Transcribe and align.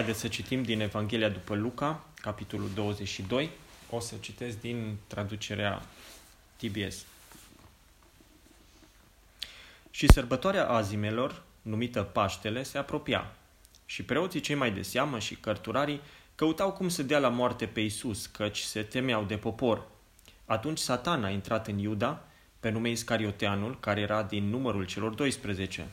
Haideți 0.00 0.20
să 0.20 0.28
citim 0.28 0.62
din 0.62 0.80
Evanghelia 0.80 1.28
după 1.28 1.54
Luca, 1.54 2.04
capitolul 2.20 2.70
22. 2.74 3.50
O 3.90 4.00
să 4.00 4.14
citesc 4.20 4.60
din 4.60 4.96
traducerea 5.06 5.82
TBS. 6.56 7.04
Și 9.90 10.12
sărbătoarea 10.12 10.68
azimelor, 10.68 11.42
numită 11.62 12.02
Paștele, 12.02 12.62
se 12.62 12.78
apropia. 12.78 13.32
Și 13.86 14.02
preoții 14.02 14.40
cei 14.40 14.54
mai 14.54 14.70
de 14.70 14.82
seamă 14.82 15.18
și 15.18 15.34
cărturarii 15.34 16.00
căutau 16.34 16.72
cum 16.72 16.88
să 16.88 17.02
dea 17.02 17.18
la 17.18 17.28
moarte 17.28 17.66
pe 17.66 17.80
Isus, 17.80 18.26
căci 18.26 18.58
se 18.58 18.82
temeau 18.82 19.24
de 19.24 19.36
popor. 19.36 19.86
Atunci 20.44 20.78
Satan 20.78 21.24
a 21.24 21.30
intrat 21.30 21.66
în 21.66 21.78
Iuda, 21.78 22.24
pe 22.60 22.70
nume 22.70 22.90
Iscarioteanul, 22.90 23.80
care 23.80 24.00
era 24.00 24.22
din 24.22 24.48
numărul 24.48 24.86
celor 24.86 25.14
12. 25.14 25.88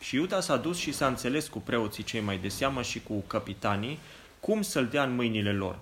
Și 0.00 0.14
Iuda 0.14 0.40
s-a 0.40 0.56
dus 0.56 0.78
și 0.78 0.92
s-a 0.92 1.06
înțeles 1.06 1.48
cu 1.48 1.58
preoții 1.58 2.04
cei 2.04 2.20
mai 2.20 2.38
de 2.38 2.48
seamă 2.48 2.82
și 2.82 3.02
cu 3.02 3.20
capitanii 3.26 3.98
cum 4.40 4.62
să-l 4.62 4.86
dea 4.86 5.02
în 5.02 5.14
mâinile 5.14 5.52
lor. 5.52 5.78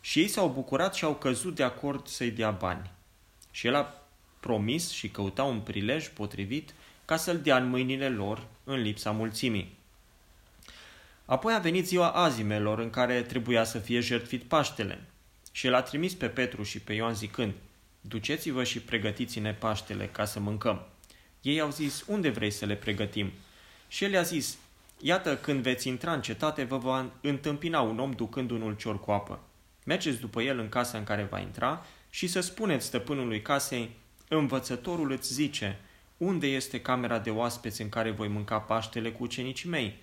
Și 0.00 0.20
ei 0.20 0.28
s-au 0.28 0.48
bucurat 0.48 0.94
și 0.94 1.04
au 1.04 1.14
căzut 1.14 1.54
de 1.54 1.62
acord 1.62 2.06
să-i 2.06 2.30
dea 2.30 2.50
bani. 2.50 2.90
Și 3.50 3.66
el 3.66 3.74
a 3.74 4.02
promis 4.40 4.90
și 4.90 5.08
căuta 5.08 5.42
un 5.42 5.60
prilej 5.60 6.08
potrivit 6.08 6.74
ca 7.04 7.16
să-l 7.16 7.40
dea 7.40 7.56
în 7.56 7.68
mâinile 7.68 8.08
lor 8.08 8.46
în 8.64 8.80
lipsa 8.82 9.10
mulțimii. 9.10 9.76
Apoi 11.24 11.54
a 11.54 11.58
venit 11.58 11.86
ziua 11.86 12.10
azimelor 12.10 12.78
în 12.78 12.90
care 12.90 13.22
trebuia 13.22 13.64
să 13.64 13.78
fie 13.78 14.00
jertfit 14.00 14.42
Paștele 14.42 15.04
și 15.52 15.66
el 15.66 15.74
a 15.74 15.82
trimis 15.82 16.14
pe 16.14 16.28
Petru 16.28 16.62
și 16.62 16.80
pe 16.80 16.92
Ioan 16.92 17.14
zicând, 17.14 17.52
Duceți-vă 18.00 18.64
și 18.64 18.80
pregătiți-ne 18.80 19.54
Paștele 19.54 20.06
ca 20.06 20.24
să 20.24 20.40
mâncăm. 20.40 20.86
Ei 21.48 21.60
au 21.60 21.70
zis, 21.70 22.04
unde 22.06 22.28
vrei 22.28 22.50
să 22.50 22.66
le 22.66 22.74
pregătim? 22.74 23.32
Și 23.88 24.04
el 24.04 24.16
a 24.16 24.22
zis, 24.22 24.58
iată, 25.00 25.36
când 25.36 25.62
veți 25.62 25.88
intra 25.88 26.12
în 26.12 26.22
cetate, 26.22 26.64
vă 26.64 26.78
va 26.78 27.10
întâmpina 27.20 27.80
un 27.80 27.98
om 27.98 28.12
ducând 28.12 28.50
un 28.50 28.60
ulcior 28.60 29.00
cu 29.00 29.10
apă. 29.10 29.40
Mergeți 29.84 30.20
după 30.20 30.42
el 30.42 30.58
în 30.58 30.68
casa 30.68 30.98
în 30.98 31.04
care 31.04 31.22
va 31.30 31.38
intra 31.38 31.84
și 32.10 32.26
să 32.26 32.40
spuneți 32.40 32.86
stăpânului 32.86 33.42
casei, 33.42 33.96
învățătorul 34.28 35.10
îți 35.10 35.32
zice, 35.32 35.78
unde 36.16 36.46
este 36.46 36.80
camera 36.80 37.18
de 37.18 37.30
oaspeți 37.30 37.82
în 37.82 37.88
care 37.88 38.10
voi 38.10 38.28
mânca 38.28 38.58
Paștele 38.58 39.12
cu 39.12 39.22
ucenicii 39.22 39.68
mei? 39.68 39.96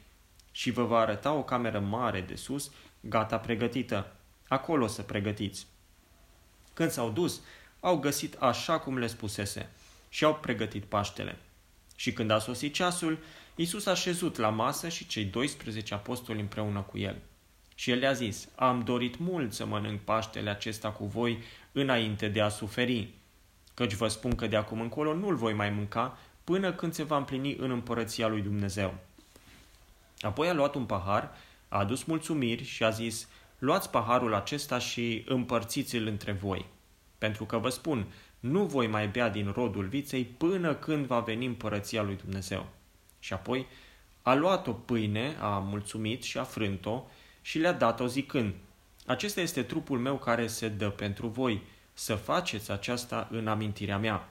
Și 0.52 0.72
vă 0.72 0.84
va 0.84 1.00
arăta 1.00 1.34
o 1.34 1.44
cameră 1.44 1.80
mare 1.80 2.22
de 2.22 2.36
sus, 2.36 2.72
gata 3.00 3.38
pregătită. 3.38 4.16
Acolo 4.48 4.88
să 4.88 5.02
pregătiți. 5.02 5.68
Când 6.74 6.92
s-au 6.92 7.10
dus, 7.10 7.42
au 7.80 7.98
găsit 7.98 8.36
așa 8.36 8.80
cum 8.80 8.98
le 8.98 9.08
spusese 9.08 9.70
și 10.16 10.24
au 10.24 10.36
pregătit 10.36 10.84
Paștele. 10.84 11.38
Și 11.96 12.14
când 12.14 12.32
a 12.32 12.40
sosit 12.40 12.74
ceasul, 12.74 13.18
Iisus 13.56 13.86
a 13.86 13.94
șezut 13.94 14.38
la 14.38 14.50
masă 14.50 14.90
și 14.90 15.08
cei 15.08 15.24
12 15.24 15.94
apostoli 15.94 16.40
împreună 16.40 16.80
cu 16.82 16.98
el. 16.98 17.16
Și 17.74 17.92
el 17.92 18.00
le-a 18.00 18.14
zis, 18.14 18.48
am 18.56 18.84
dorit 18.84 19.18
mult 19.18 19.54
să 19.54 19.66
mănânc 19.66 20.00
Paștele 20.00 20.50
acesta 20.50 20.92
cu 20.92 21.06
voi 21.06 21.44
înainte 21.72 22.28
de 22.28 22.42
a 22.42 22.50
suferi, 22.50 23.08
căci 23.74 23.94
vă 23.94 24.08
spun 24.08 24.36
că 24.36 24.48
de 24.48 24.56
acum 24.56 24.82
încolo 24.82 25.14
nu-l 25.14 25.36
voi 25.36 25.54
mai 25.54 25.70
mânca 25.70 26.18
până 26.44 26.74
când 26.74 26.94
se 26.94 27.04
va 27.04 27.18
împlini 27.18 27.56
în 27.56 27.72
împărăția 27.72 28.28
lui 28.28 28.42
Dumnezeu. 28.42 28.96
Apoi 30.20 30.50
a 30.50 30.54
luat 30.54 30.76
un 30.76 30.86
pahar, 30.86 31.32
a 31.68 31.78
adus 31.80 32.04
mulțumiri 32.04 32.64
și 32.64 32.84
a 32.84 32.90
zis, 32.90 33.28
luați 33.58 33.90
paharul 33.90 34.34
acesta 34.34 34.78
și 34.78 35.24
împărțiți-l 35.28 36.08
între 36.08 36.32
voi. 36.32 36.66
Pentru 37.18 37.46
că 37.46 37.58
vă 37.58 37.70
spun, 37.70 38.06
nu 38.46 38.66
voi 38.66 38.88
mai 38.88 39.08
bea 39.08 39.30
din 39.30 39.52
rodul 39.56 39.86
viței 39.86 40.24
până 40.24 40.76
când 40.76 41.06
va 41.06 41.20
veni 41.20 41.46
împărăția 41.46 42.02
lui 42.02 42.16
Dumnezeu. 42.16 42.68
Și 43.20 43.34
apoi 43.34 43.68
a 44.22 44.34
luat 44.34 44.68
o 44.68 44.72
pâine, 44.72 45.36
a 45.40 45.60
mulțumit 45.60 46.24
și 46.24 46.38
a 46.38 46.44
frânt-o 46.44 47.04
și 47.42 47.58
le-a 47.58 47.74
dat-o 47.74 48.08
zicând, 48.08 48.54
acesta 49.06 49.42
este 49.42 49.64
trupul 49.64 50.00
meu 50.00 50.18
care 50.18 50.48
se 50.48 50.68
dă 50.68 50.90
pentru 50.90 51.28
voi, 51.28 51.62
să 51.94 52.16
faceți 52.16 52.72
aceasta 52.72 53.28
în 53.32 53.48
amintirea 53.48 53.98
mea. 53.98 54.30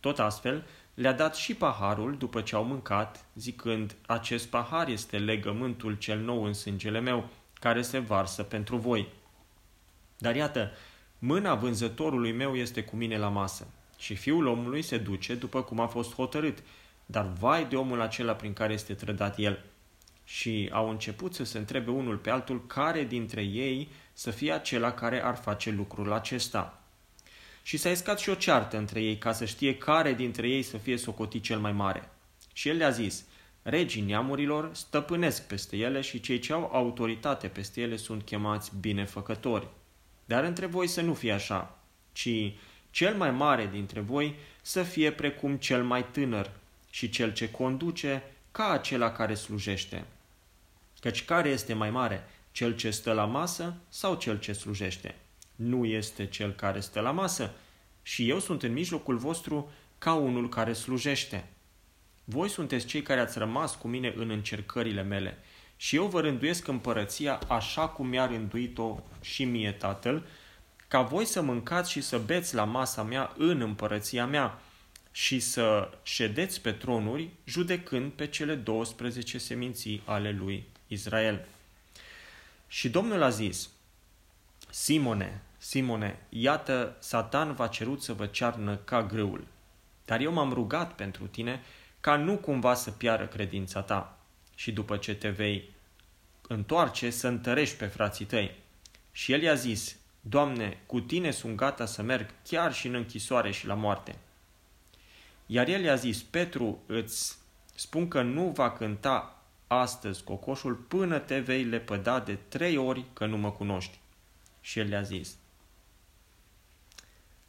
Tot 0.00 0.18
astfel, 0.18 0.66
le-a 0.94 1.12
dat 1.12 1.36
și 1.36 1.54
paharul 1.54 2.16
după 2.16 2.40
ce 2.40 2.54
au 2.54 2.64
mâncat, 2.64 3.24
zicând, 3.34 3.94
acest 4.06 4.46
pahar 4.46 4.88
este 4.88 5.18
legământul 5.18 5.94
cel 5.94 6.18
nou 6.18 6.44
în 6.44 6.52
sângele 6.52 7.00
meu, 7.00 7.28
care 7.60 7.82
se 7.82 7.98
varsă 7.98 8.42
pentru 8.42 8.76
voi. 8.76 9.08
Dar 10.18 10.36
iată, 10.36 10.70
Mâna 11.26 11.54
vânzătorului 11.54 12.32
meu 12.32 12.56
este 12.56 12.82
cu 12.82 12.96
mine 12.96 13.18
la 13.18 13.28
masă 13.28 13.66
și 13.98 14.14
fiul 14.14 14.46
omului 14.46 14.82
se 14.82 14.98
duce 14.98 15.34
după 15.34 15.62
cum 15.62 15.80
a 15.80 15.86
fost 15.86 16.14
hotărât, 16.14 16.58
dar 17.06 17.32
vai 17.38 17.66
de 17.66 17.76
omul 17.76 18.00
acela 18.00 18.32
prin 18.32 18.52
care 18.52 18.72
este 18.72 18.94
trădat 18.94 19.38
el. 19.38 19.64
Și 20.24 20.68
au 20.72 20.90
început 20.90 21.34
să 21.34 21.44
se 21.44 21.58
întrebe 21.58 21.90
unul 21.90 22.16
pe 22.16 22.30
altul 22.30 22.66
care 22.66 23.04
dintre 23.04 23.42
ei 23.42 23.88
să 24.12 24.30
fie 24.30 24.52
acela 24.52 24.92
care 24.92 25.24
ar 25.24 25.36
face 25.36 25.70
lucrul 25.70 26.12
acesta. 26.12 26.82
Și 27.62 27.76
s-a 27.76 27.90
iscat 27.90 28.18
și 28.18 28.30
o 28.30 28.34
ceartă 28.34 28.76
între 28.76 29.02
ei 29.02 29.18
ca 29.18 29.32
să 29.32 29.44
știe 29.44 29.76
care 29.76 30.12
dintre 30.12 30.48
ei 30.48 30.62
să 30.62 30.76
fie 30.76 30.96
socotit 30.96 31.42
cel 31.42 31.58
mai 31.58 31.72
mare. 31.72 32.08
Și 32.52 32.68
el 32.68 32.76
le-a 32.76 32.90
zis, 32.90 33.24
regii 33.62 34.02
neamurilor 34.02 34.70
stăpânesc 34.72 35.46
peste 35.46 35.76
ele 35.76 36.00
și 36.00 36.20
cei 36.20 36.38
ce 36.38 36.52
au 36.52 36.70
autoritate 36.72 37.48
peste 37.48 37.80
ele 37.80 37.96
sunt 37.96 38.22
chemați 38.22 38.72
binefăcători. 38.80 39.68
Dar 40.24 40.44
între 40.44 40.66
voi 40.66 40.86
să 40.86 41.00
nu 41.00 41.14
fie 41.14 41.32
așa, 41.32 41.78
ci 42.12 42.52
cel 42.90 43.16
mai 43.16 43.30
mare 43.30 43.66
dintre 43.72 44.00
voi 44.00 44.34
să 44.62 44.82
fie 44.82 45.12
precum 45.12 45.56
cel 45.56 45.84
mai 45.84 46.06
tânăr 46.10 46.50
și 46.90 47.08
cel 47.08 47.32
ce 47.32 47.50
conduce 47.50 48.22
ca 48.52 48.70
acela 48.70 49.12
care 49.12 49.34
slujește. 49.34 50.04
Căci 51.00 51.24
care 51.24 51.48
este 51.48 51.72
mai 51.72 51.90
mare, 51.90 52.24
cel 52.52 52.76
ce 52.76 52.90
stă 52.90 53.12
la 53.12 53.24
masă 53.24 53.74
sau 53.88 54.14
cel 54.14 54.38
ce 54.38 54.52
slujește? 54.52 55.14
Nu 55.54 55.84
este 55.84 56.26
cel 56.26 56.52
care 56.52 56.80
stă 56.80 57.00
la 57.00 57.10
masă 57.10 57.52
și 58.02 58.28
eu 58.28 58.38
sunt 58.38 58.62
în 58.62 58.72
mijlocul 58.72 59.16
vostru 59.16 59.70
ca 59.98 60.14
unul 60.14 60.48
care 60.48 60.72
slujește. 60.72 61.44
Voi 62.24 62.48
sunteți 62.48 62.86
cei 62.86 63.02
care 63.02 63.20
ați 63.20 63.38
rămas 63.38 63.74
cu 63.74 63.88
mine 63.88 64.12
în 64.16 64.30
încercările 64.30 65.02
mele 65.02 65.38
și 65.76 65.96
eu 65.96 66.06
vă 66.06 66.20
rânduiesc 66.20 66.68
împărăția 66.68 67.40
așa 67.48 67.88
cum 67.88 68.06
mi-a 68.06 68.26
rânduit-o 68.26 69.02
și 69.20 69.44
mie 69.44 69.72
Tatăl, 69.72 70.26
ca 70.88 71.02
voi 71.02 71.24
să 71.24 71.40
mâncați 71.40 71.90
și 71.90 72.00
să 72.00 72.18
beți 72.18 72.54
la 72.54 72.64
masa 72.64 73.02
mea 73.02 73.32
în 73.36 73.60
împărăția 73.60 74.26
mea 74.26 74.58
și 75.10 75.40
să 75.40 75.90
ședeți 76.02 76.60
pe 76.60 76.72
tronuri, 76.72 77.30
judecând 77.44 78.12
pe 78.12 78.26
cele 78.26 78.54
12 78.54 79.38
seminții 79.38 80.02
ale 80.04 80.30
lui 80.30 80.64
Israel. 80.86 81.46
Și 82.66 82.88
Domnul 82.88 83.22
a 83.22 83.28
zis, 83.28 83.68
Simone, 84.70 85.42
Simone, 85.58 86.18
iată, 86.28 86.96
Satan 86.98 87.54
v-a 87.54 87.66
cerut 87.66 88.02
să 88.02 88.12
vă 88.12 88.26
cearnă 88.26 88.76
ca 88.76 89.02
grâul, 89.02 89.44
dar 90.04 90.20
eu 90.20 90.32
m-am 90.32 90.52
rugat 90.52 90.94
pentru 90.94 91.26
tine 91.26 91.62
ca 92.00 92.16
nu 92.16 92.36
cumva 92.36 92.74
să 92.74 92.90
piară 92.90 93.26
credința 93.26 93.80
ta 93.80 94.18
și 94.54 94.72
după 94.72 94.96
ce 94.96 95.14
te 95.14 95.28
vei 95.28 95.70
întoarce 96.48 97.10
să 97.10 97.28
întărești 97.28 97.76
pe 97.76 97.86
frații 97.86 98.24
tăi. 98.24 98.54
Și 99.12 99.32
el 99.32 99.42
i-a 99.42 99.54
zis, 99.54 99.96
Doamne, 100.20 100.78
cu 100.86 101.00
tine 101.00 101.30
sunt 101.30 101.56
gata 101.56 101.86
să 101.86 102.02
merg 102.02 102.30
chiar 102.42 102.72
și 102.72 102.86
în 102.86 102.94
închisoare 102.94 103.50
și 103.50 103.66
la 103.66 103.74
moarte. 103.74 104.18
Iar 105.46 105.68
el 105.68 105.82
i-a 105.82 105.94
zis, 105.94 106.22
Petru, 106.22 106.82
îți 106.86 107.38
spun 107.74 108.08
că 108.08 108.22
nu 108.22 108.50
va 108.50 108.70
cânta 108.70 109.42
astăzi 109.66 110.24
cocoșul 110.24 110.74
până 110.74 111.18
te 111.18 111.38
vei 111.38 111.64
lepăda 111.64 112.20
de 112.20 112.38
trei 112.48 112.76
ori 112.76 113.04
că 113.12 113.26
nu 113.26 113.36
mă 113.36 113.52
cunoști. 113.52 113.98
Și 114.60 114.78
el 114.78 114.88
le-a 114.88 115.02
zis, 115.02 115.36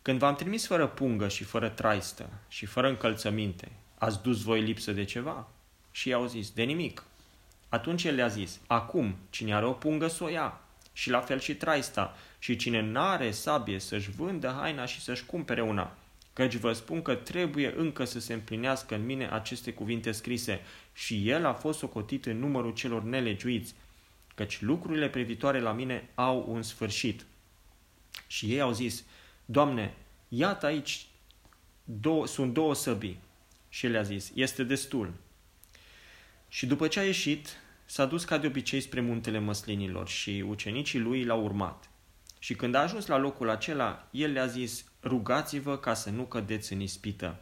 Când 0.02 0.20
v-am 0.20 0.36
trimis 0.36 0.66
fără 0.66 0.88
pungă 0.88 1.28
și 1.28 1.44
fără 1.44 1.70
traistă 1.70 2.30
și 2.48 2.66
fără 2.66 2.88
încălțăminte, 2.88 3.72
ați 3.98 4.22
dus 4.22 4.42
voi 4.42 4.62
lipsă 4.62 4.92
de 4.92 5.04
ceva? 5.04 5.48
Și 5.96 6.10
i-au 6.10 6.26
zis, 6.26 6.52
de 6.52 6.64
nimic. 6.64 7.04
Atunci 7.70 8.04
el 8.04 8.16
le-a 8.16 8.28
zis, 8.28 8.60
acum, 8.68 9.16
cine 9.30 9.56
are 9.56 9.66
o 9.66 9.72
pungă 9.72 10.08
să 10.08 10.24
o 10.24 10.28
ia, 10.28 10.62
și 10.94 11.10
la 11.10 11.20
fel 11.20 11.40
și 11.40 11.56
traista, 11.56 12.16
și 12.40 12.56
cine 12.56 12.82
n-are 12.82 13.32
sabie 13.32 13.80
să-și 13.80 14.12
vândă 14.12 14.56
haina 14.60 14.86
și 14.86 15.02
să-și 15.02 15.26
cumpere 15.26 15.62
una. 15.62 15.98
Căci 16.34 16.56
vă 16.56 16.74
spun 16.74 17.02
că 17.02 17.16
trebuie 17.16 17.74
încă 17.78 18.06
să 18.06 18.20
se 18.20 18.34
împlinească 18.34 18.96
în 18.96 19.06
mine 19.06 19.30
aceste 19.32 19.74
cuvinte 19.74 20.12
scrise, 20.12 20.62
și 20.94 21.30
el 21.30 21.46
a 21.46 21.54
fost 21.54 21.80
socotit 21.80 22.26
în 22.26 22.40
numărul 22.40 22.74
celor 22.74 23.04
nelegiuiți, 23.04 23.74
căci 24.36 24.62
lucrurile 24.62 25.10
privitoare 25.10 25.60
la 25.60 25.72
mine 25.72 26.10
au 26.16 26.46
un 26.48 26.62
sfârșit. 26.62 27.26
Și 28.28 28.46
ei 28.46 28.62
au 28.62 28.72
zis, 28.72 29.04
Doamne, 29.46 29.94
iată 30.28 30.66
aici 30.66 31.06
două, 31.84 32.28
sunt 32.28 32.54
două 32.54 32.74
săbii. 32.74 33.20
Și 33.70 33.86
el 33.86 33.98
a 33.98 34.02
zis, 34.02 34.32
este 34.34 34.64
destul. 34.64 35.14
Și 36.56 36.66
după 36.66 36.88
ce 36.88 37.00
a 37.00 37.04
ieșit, 37.04 37.50
s-a 37.86 38.06
dus 38.06 38.24
ca 38.24 38.38
de 38.38 38.48
obicei 38.48 38.82
spre 38.82 39.02
muntele 39.02 39.40
măslinilor 39.40 40.08
și 40.08 40.44
ucenicii 40.48 41.00
lui 41.00 41.24
l-au 41.24 41.44
urmat. 41.44 41.90
Și 42.40 42.56
când 42.56 42.76
a 42.76 42.80
ajuns 42.80 43.06
la 43.06 43.18
locul 43.18 43.50
acela, 43.50 44.08
el 44.12 44.32
le-a 44.32 44.46
zis, 44.46 44.86
rugați-vă 45.04 45.78
ca 45.78 45.94
să 45.94 46.10
nu 46.10 46.24
cădeți 46.24 46.74
în 46.74 46.80
ispită. 46.80 47.36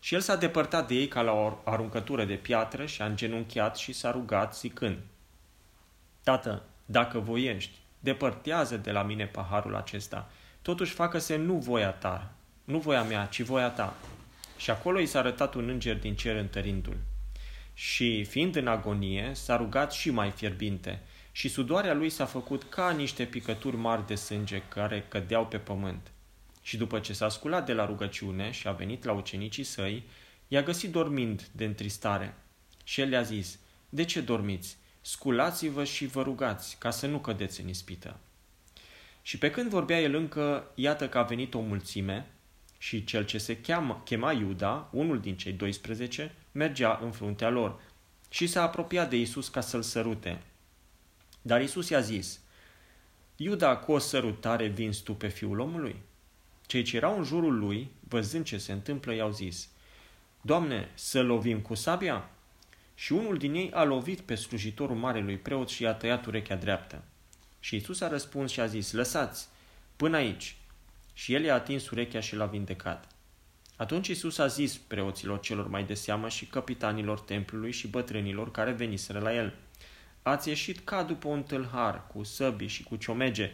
Și 0.00 0.14
el 0.14 0.20
s-a 0.20 0.36
depărtat 0.36 0.88
de 0.88 0.94
ei 0.94 1.08
ca 1.08 1.22
la 1.22 1.32
o 1.32 1.58
aruncătură 1.64 2.24
de 2.24 2.34
piatră 2.34 2.86
și 2.86 3.02
a 3.02 3.06
îngenunchiat 3.06 3.76
și 3.76 3.92
s-a 3.92 4.10
rugat 4.10 4.56
zicând, 4.56 4.98
Tată, 6.22 6.62
dacă 6.86 7.18
voiești, 7.18 7.78
depărtează 7.98 8.76
de 8.76 8.90
la 8.90 9.02
mine 9.02 9.26
paharul 9.26 9.76
acesta, 9.76 10.30
totuși 10.62 10.92
facă-se 10.92 11.36
nu 11.36 11.54
voia 11.54 11.90
ta, 11.90 12.32
nu 12.64 12.78
voia 12.78 13.02
mea, 13.02 13.26
ci 13.26 13.42
voia 13.42 13.70
ta. 13.70 13.96
Și 14.56 14.70
acolo 14.70 14.98
i 14.98 15.06
s-a 15.06 15.18
arătat 15.18 15.54
un 15.54 15.68
înger 15.68 15.98
din 15.98 16.14
cer 16.14 16.36
întărindu-l. 16.36 16.96
Și, 17.78 18.24
fiind 18.24 18.56
în 18.56 18.66
agonie, 18.66 19.30
s-a 19.34 19.56
rugat 19.56 19.92
și 19.92 20.10
mai 20.10 20.30
fierbinte, 20.30 21.02
și 21.32 21.48
sudoarea 21.48 21.94
lui 21.94 22.10
s-a 22.10 22.24
făcut 22.24 22.62
ca 22.62 22.90
niște 22.90 23.24
picături 23.24 23.76
mari 23.76 24.06
de 24.06 24.14
sânge 24.14 24.62
care 24.68 25.04
cădeau 25.08 25.46
pe 25.46 25.58
pământ. 25.58 26.10
Și 26.62 26.76
după 26.76 26.98
ce 26.98 27.12
s-a 27.12 27.28
sculat 27.28 27.66
de 27.66 27.72
la 27.72 27.86
rugăciune 27.86 28.50
și 28.50 28.68
a 28.68 28.72
venit 28.72 29.04
la 29.04 29.12
ucenicii 29.12 29.64
săi, 29.64 30.02
i-a 30.48 30.62
găsit 30.62 30.90
dormind 30.90 31.48
de 31.52 31.64
întristare. 31.64 32.34
Și 32.84 33.00
el 33.00 33.08
le-a 33.08 33.22
zis, 33.22 33.58
De 33.88 34.04
ce 34.04 34.20
dormiți? 34.20 34.76
Sculați-vă 35.00 35.84
și 35.84 36.06
vă 36.06 36.22
rugați, 36.22 36.76
ca 36.78 36.90
să 36.90 37.06
nu 37.06 37.18
cădeți 37.18 37.60
în 37.60 37.68
ispită. 37.68 38.18
Și 39.22 39.38
pe 39.38 39.50
când 39.50 39.70
vorbea 39.70 40.00
el 40.00 40.14
încă, 40.14 40.70
iată 40.74 41.08
că 41.08 41.18
a 41.18 41.22
venit 41.22 41.54
o 41.54 41.60
mulțime 41.60 42.26
și 42.78 43.04
cel 43.04 43.24
ce 43.24 43.38
se 43.38 43.60
cheamă, 43.60 44.02
chema 44.04 44.32
Iuda, 44.32 44.88
unul 44.92 45.20
din 45.20 45.36
cei 45.36 45.52
12, 45.52 46.34
mergea 46.52 47.00
în 47.02 47.10
fruntea 47.10 47.48
lor 47.48 47.80
și 48.28 48.46
s-a 48.46 48.62
apropiat 48.62 49.10
de 49.10 49.16
Isus 49.16 49.48
ca 49.48 49.60
să-l 49.60 49.82
sărute. 49.82 50.42
Dar 51.42 51.60
Isus 51.60 51.88
i-a 51.88 52.00
zis, 52.00 52.40
Iuda, 53.36 53.76
cu 53.76 53.92
o 53.92 53.98
sărutare 53.98 54.66
vinzi 54.66 55.02
tu 55.02 55.14
pe 55.14 55.28
fiul 55.28 55.58
omului? 55.58 55.96
Cei 56.66 56.82
ce 56.82 56.96
erau 56.96 57.18
în 57.18 57.24
jurul 57.24 57.58
lui, 57.58 57.90
văzând 58.08 58.44
ce 58.44 58.58
se 58.58 58.72
întâmplă, 58.72 59.14
i-au 59.14 59.30
zis, 59.30 59.68
Doamne, 60.40 60.90
să 60.94 61.22
lovim 61.22 61.60
cu 61.60 61.74
sabia? 61.74 62.30
Și 62.94 63.12
unul 63.12 63.36
din 63.36 63.54
ei 63.54 63.70
a 63.72 63.84
lovit 63.84 64.20
pe 64.20 64.34
slujitorul 64.34 64.96
marelui 64.96 65.38
preot 65.38 65.68
și 65.68 65.82
i-a 65.82 65.94
tăiat 65.94 66.26
urechea 66.26 66.56
dreaptă. 66.56 67.02
Și 67.60 67.76
Isus 67.76 68.00
a 68.00 68.08
răspuns 68.08 68.50
și 68.50 68.60
a 68.60 68.66
zis, 68.66 68.92
lăsați, 68.92 69.48
până 69.96 70.16
aici. 70.16 70.55
Și 71.16 71.34
el 71.34 71.44
i-a 71.44 71.54
atins 71.54 71.90
urechea 71.90 72.20
și 72.20 72.36
l-a 72.36 72.46
vindecat. 72.46 73.08
Atunci 73.76 74.08
Isus 74.08 74.38
a 74.38 74.46
zis 74.46 74.76
preoților 74.76 75.40
celor 75.40 75.68
mai 75.68 75.84
de 75.84 75.94
seamă 75.94 76.28
și 76.28 76.46
capitanilor 76.46 77.20
templului 77.20 77.72
și 77.72 77.88
bătrânilor 77.88 78.50
care 78.50 78.72
veniseră 78.72 79.18
la 79.18 79.34
el, 79.34 79.54
Ați 80.26 80.48
ieșit 80.48 80.78
ca 80.78 81.02
după 81.02 81.28
un 81.28 81.42
tâlhar, 81.42 82.06
cu 82.06 82.22
săbi 82.22 82.66
și 82.66 82.82
cu 82.82 82.96
ciomege. 82.96 83.50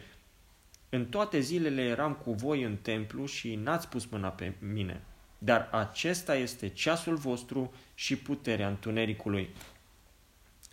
În 0.89 1.05
toate 1.05 1.39
zilele 1.39 1.81
eram 1.81 2.13
cu 2.13 2.33
voi 2.33 2.63
în 2.63 2.75
templu 2.75 3.25
și 3.25 3.55
n-ați 3.55 3.87
pus 3.87 4.05
mâna 4.05 4.29
pe 4.29 4.53
mine. 4.59 5.03
Dar 5.37 5.69
acesta 5.71 6.35
este 6.35 6.67
ceasul 6.67 7.15
vostru 7.15 7.73
și 7.95 8.15
puterea 8.15 8.67
întunericului. 8.67 9.49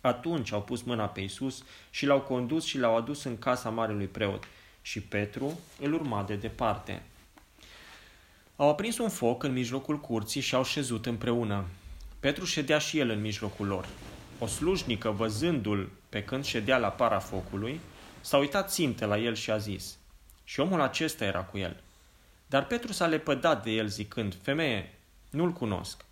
Atunci 0.01 0.51
au 0.51 0.61
pus 0.61 0.81
mâna 0.81 1.07
pe 1.07 1.21
Isus 1.21 1.63
și 1.89 2.05
l-au 2.05 2.21
condus 2.21 2.65
și 2.65 2.77
l-au 2.77 2.95
adus 2.95 3.23
în 3.23 3.37
casa 3.37 3.69
marelui 3.69 4.07
preot. 4.07 4.43
Și 4.81 5.01
Petru 5.01 5.59
îl 5.79 5.93
urma 5.93 6.23
de 6.23 6.35
departe. 6.35 7.01
Au 8.55 8.69
aprins 8.69 8.97
un 8.97 9.09
foc 9.09 9.43
în 9.43 9.53
mijlocul 9.53 9.99
curții 9.99 10.41
și 10.41 10.55
au 10.55 10.63
șezut 10.63 11.05
împreună. 11.05 11.65
Petru 12.19 12.45
ședea 12.45 12.77
și 12.77 12.99
el 12.99 13.09
în 13.09 13.21
mijlocul 13.21 13.67
lor. 13.67 13.87
O 14.39 14.45
slujnică, 14.45 15.09
văzându-l 15.09 15.89
pe 16.09 16.23
când 16.23 16.45
ședea 16.45 16.77
la 16.77 16.89
para 16.89 17.19
focului, 17.19 17.79
s-a 18.21 18.37
uitat 18.37 18.71
ținte 18.71 19.05
la 19.05 19.17
el 19.17 19.35
și 19.35 19.51
a 19.51 19.57
zis, 19.57 19.97
și 20.43 20.59
omul 20.59 20.81
acesta 20.81 21.25
era 21.25 21.41
cu 21.41 21.57
el. 21.57 21.81
Dar 22.47 22.65
Petru 22.65 22.91
s-a 22.91 23.05
lepădat 23.05 23.63
de 23.63 23.71
el 23.71 23.87
zicând, 23.87 24.37
femeie, 24.41 24.93
nu-l 25.29 25.51
cunosc. 25.51 26.05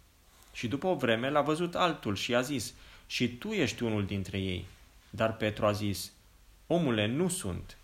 Și 0.54 0.68
după 0.68 0.88
o 0.88 0.96
vreme 0.96 1.30
l-a 1.30 1.42
văzut 1.42 1.76
altul 1.76 2.16
și 2.16 2.36
a 2.36 2.42
zis, 2.42 2.74
și 3.08 3.38
tu 3.38 3.52
ești 3.52 3.84
unul 3.84 4.06
dintre 4.06 4.38
ei. 4.38 4.66
Dar 5.10 5.36
Petru 5.36 5.66
a 5.66 5.72
zis, 5.72 6.12
omule, 6.68 7.06
nu 7.06 7.28
sunt. 7.28 7.78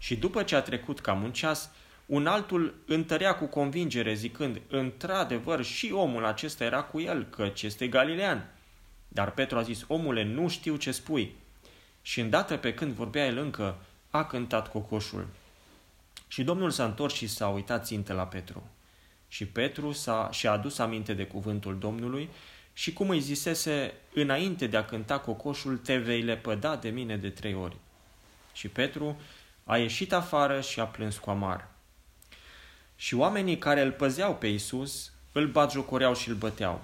Și 0.00 0.16
după 0.16 0.42
ce 0.42 0.56
a 0.56 0.62
trecut 0.62 1.00
cam 1.00 1.22
un 1.22 1.32
ceas, 1.32 1.70
un 2.06 2.26
altul 2.26 2.74
întărea 2.86 3.34
cu 3.34 3.44
convingere 3.44 4.14
zicând, 4.14 4.60
într-adevăr 4.68 5.64
și 5.64 5.92
omul 5.92 6.24
acesta 6.24 6.64
era 6.64 6.82
cu 6.82 7.00
el, 7.00 7.24
căci 7.24 7.62
este 7.62 7.88
galilean. 7.88 8.50
Dar 9.08 9.30
Petru 9.30 9.58
a 9.58 9.62
zis, 9.62 9.84
omule, 9.86 10.24
nu 10.24 10.48
știu 10.48 10.76
ce 10.76 10.92
spui. 10.92 11.34
Și 12.02 12.20
îndată 12.20 12.56
pe 12.56 12.74
când 12.74 12.92
vorbea 12.92 13.26
el 13.26 13.38
încă, 13.38 13.76
a 14.10 14.24
cântat 14.24 14.70
cocoșul. 14.70 15.26
Și 16.28 16.44
Domnul 16.44 16.70
s-a 16.70 16.84
întors 16.84 17.14
și 17.14 17.26
s-a 17.26 17.48
uitat 17.48 17.86
țintă 17.86 18.12
la 18.12 18.26
Petru. 18.26 18.70
Și 19.28 19.46
Petru 19.46 19.92
s-a, 19.92 20.28
și-a 20.32 20.52
adus 20.52 20.78
aminte 20.78 21.14
de 21.14 21.26
cuvântul 21.26 21.78
Domnului 21.78 22.28
și 22.72 22.92
cum 22.92 23.08
îi 23.08 23.20
zisese, 23.20 23.92
înainte 24.14 24.66
de 24.66 24.76
a 24.76 24.84
cânta 24.84 25.18
cocoșul, 25.18 25.76
te 25.76 25.96
vei 25.96 26.22
lepăda 26.22 26.76
de 26.76 26.88
mine 26.88 27.16
de 27.16 27.30
trei 27.30 27.54
ori. 27.54 27.76
Și 28.52 28.68
Petru 28.68 29.20
a 29.70 29.78
ieșit 29.78 30.12
afară 30.12 30.60
și 30.60 30.80
a 30.80 30.84
plâns 30.84 31.18
cu 31.18 31.30
amar. 31.30 31.68
Și 32.96 33.14
oamenii 33.14 33.58
care 33.58 33.80
îl 33.80 33.90
păzeau 33.90 34.34
pe 34.34 34.46
Isus 34.46 35.12
îl 35.32 35.46
batjocoreau 35.46 36.14
și 36.14 36.28
îl 36.28 36.34
băteau. 36.34 36.82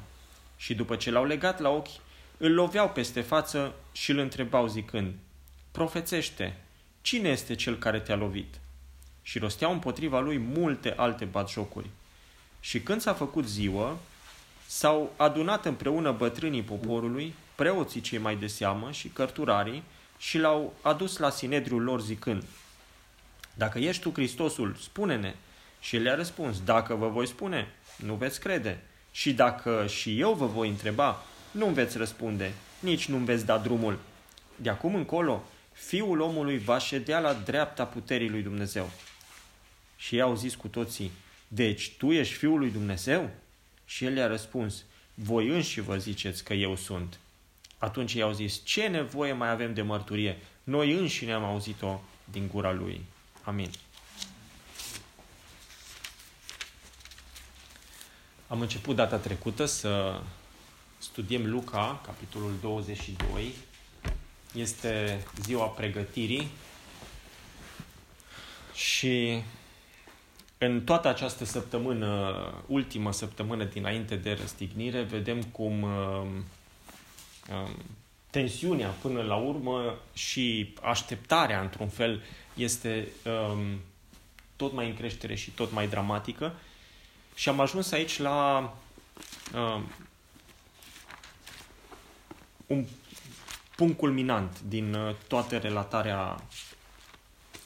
Și 0.56 0.74
după 0.74 0.96
ce 0.96 1.10
l-au 1.10 1.24
legat 1.24 1.60
la 1.60 1.68
ochi, 1.68 2.00
îl 2.36 2.52
loveau 2.52 2.90
peste 2.90 3.20
față 3.20 3.74
și 3.92 4.10
îl 4.10 4.18
întrebau 4.18 4.66
zicând, 4.66 5.14
Profețește, 5.70 6.56
cine 7.00 7.28
este 7.28 7.54
cel 7.54 7.78
care 7.78 8.00
te-a 8.00 8.16
lovit? 8.16 8.54
Și 9.22 9.38
rosteau 9.38 9.72
împotriva 9.72 10.20
lui 10.20 10.38
multe 10.38 10.94
alte 10.96 11.24
batjocuri. 11.24 11.90
Și 12.60 12.80
când 12.80 13.00
s-a 13.00 13.14
făcut 13.14 13.48
ziua, 13.48 13.98
s-au 14.66 15.12
adunat 15.16 15.64
împreună 15.64 16.12
bătrânii 16.12 16.62
poporului, 16.62 17.34
preoții 17.54 18.00
cei 18.00 18.18
mai 18.18 18.36
de 18.36 18.46
seamă 18.46 18.90
și 18.90 19.08
cărturarii, 19.08 19.82
și 20.18 20.38
l-au 20.38 20.74
adus 20.80 21.16
la 21.16 21.30
sinedriul 21.30 21.82
lor 21.82 22.00
zicând, 22.00 22.44
Dacă 23.58 23.78
ești 23.78 24.02
tu 24.02 24.10
Hristosul, 24.12 24.76
spune-ne. 24.80 25.34
Și 25.80 25.96
el 25.96 26.02
le-a 26.02 26.14
răspuns, 26.14 26.60
Dacă 26.64 26.94
vă 26.94 27.08
voi 27.08 27.26
spune, 27.26 27.68
nu 27.96 28.14
veți 28.14 28.40
crede. 28.40 28.82
Și 29.12 29.32
dacă 29.32 29.86
și 29.88 30.20
eu 30.20 30.32
vă 30.32 30.46
voi 30.46 30.68
întreba, 30.68 31.22
nu-mi 31.50 31.74
veți 31.74 31.96
răspunde, 31.96 32.52
nici 32.80 33.08
nu-mi 33.08 33.24
veți 33.24 33.46
da 33.46 33.58
drumul. 33.58 33.98
De 34.56 34.70
acum 34.70 34.94
încolo, 34.94 35.44
fiul 35.72 36.20
omului 36.20 36.58
va 36.58 36.78
ședea 36.78 37.18
la 37.18 37.32
dreapta 37.32 37.84
puterii 37.84 38.28
lui 38.28 38.42
Dumnezeu. 38.42 38.90
Și 39.96 40.14
ei 40.14 40.20
au 40.20 40.34
zis 40.34 40.54
cu 40.54 40.68
toții, 40.68 41.10
deci 41.48 41.92
tu 41.98 42.12
ești 42.12 42.34
fiul 42.34 42.58
lui 42.58 42.70
Dumnezeu? 42.70 43.30
Și 43.84 44.04
el 44.04 44.12
le-a 44.12 44.26
răspuns, 44.26 44.84
voi 45.14 45.48
înși 45.48 45.80
vă 45.80 45.96
ziceți 45.96 46.44
că 46.44 46.54
eu 46.54 46.76
sunt. 46.76 47.18
Atunci 47.78 48.12
i-au 48.12 48.32
zis, 48.32 48.60
ce 48.64 48.86
nevoie 48.86 49.32
mai 49.32 49.50
avem 49.50 49.74
de 49.74 49.82
mărturie? 49.82 50.38
Noi 50.64 50.92
înșine 50.92 51.32
am 51.32 51.44
auzit-o 51.44 52.00
din 52.30 52.48
gura 52.52 52.72
lui. 52.72 53.00
Amin. 53.46 53.70
Am 58.48 58.60
început 58.60 58.96
data 58.96 59.16
trecută 59.16 59.64
să 59.64 60.20
studiem 60.98 61.50
Luca, 61.50 62.00
capitolul 62.06 62.52
22. 62.60 63.54
Este 64.54 65.24
ziua 65.42 65.66
pregătirii 65.66 66.48
și 68.74 69.42
în 70.58 70.84
toată 70.84 71.08
această 71.08 71.44
săptămână, 71.44 72.34
ultimă 72.66 73.12
săptămână 73.12 73.64
dinainte 73.64 74.16
de 74.16 74.32
răstignire, 74.32 75.02
vedem 75.02 75.42
cum 75.42 75.82
uh, 75.82 76.26
uh, 77.50 77.70
tensiunea 78.30 78.88
până 78.88 79.22
la 79.22 79.36
urmă 79.36 79.94
și 80.12 80.74
așteptarea, 80.82 81.60
într-un 81.60 81.88
fel, 81.88 82.22
este 82.56 83.08
uh, 83.24 83.58
tot 84.56 84.72
mai 84.72 84.86
în 84.86 84.96
creștere 84.96 85.34
și 85.34 85.50
tot 85.50 85.72
mai 85.72 85.88
dramatică. 85.88 86.54
Și 87.34 87.48
am 87.48 87.60
ajuns 87.60 87.92
aici 87.92 88.18
la 88.18 88.74
uh, 89.54 89.82
un 92.66 92.84
punct 93.76 93.98
culminant 93.98 94.60
din 94.60 94.94
uh, 94.94 95.14
toată 95.28 95.58
relatarea 95.58 96.36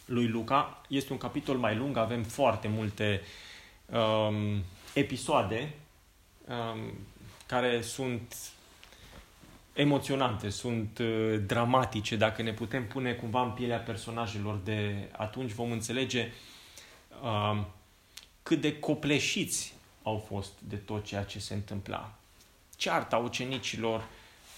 lui 0.04 0.28
Luca. 0.28 0.80
Este 0.88 1.12
un 1.12 1.18
capitol 1.18 1.56
mai 1.56 1.76
lung, 1.76 1.96
avem 1.96 2.22
foarte 2.22 2.68
multe 2.68 3.20
um, 3.86 4.64
episoade 4.92 5.74
um, 6.44 6.92
care 7.46 7.82
sunt 7.82 8.34
emoționante, 9.72 10.48
sunt 10.48 10.98
uh, 10.98 11.40
dramatice. 11.46 12.16
Dacă 12.16 12.42
ne 12.42 12.52
putem 12.52 12.86
pune 12.86 13.12
cumva 13.12 13.42
în 13.42 13.50
pielea 13.50 13.78
personajelor 13.78 14.60
de 14.64 15.08
atunci, 15.12 15.50
vom 15.50 15.70
înțelege 15.70 16.28
uh, 17.22 17.64
cât 18.42 18.60
de 18.60 18.78
copleșiți 18.78 19.74
au 20.02 20.24
fost 20.28 20.52
de 20.68 20.76
tot 20.76 21.04
ceea 21.04 21.22
ce 21.22 21.38
se 21.38 21.54
întâmpla. 21.54 22.14
Cearta 22.76 23.16
ucenicilor, 23.16 24.08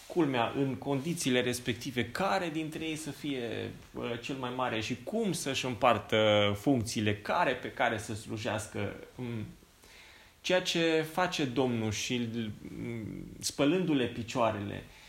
culmea, 0.06 0.52
în 0.56 0.74
condițiile 0.74 1.40
respective, 1.40 2.10
care 2.10 2.48
dintre 2.52 2.84
ei 2.84 2.96
să 2.96 3.10
fie 3.10 3.70
uh, 3.92 4.20
cel 4.20 4.34
mai 4.34 4.50
mare 4.56 4.80
și 4.80 4.96
cum 5.04 5.32
să-și 5.32 5.66
împartă 5.66 6.52
funcțiile, 6.60 7.16
care 7.16 7.54
pe 7.54 7.70
care 7.70 7.98
să 7.98 8.14
slujească. 8.14 8.94
Um, 9.16 9.46
ceea 10.40 10.62
ce 10.62 11.06
face 11.12 11.44
Domnul 11.44 11.90
și 11.90 12.28
um, 12.78 13.06
spălându-le 13.38 14.06
picioarele, 14.06 14.84
uh, 14.86 15.01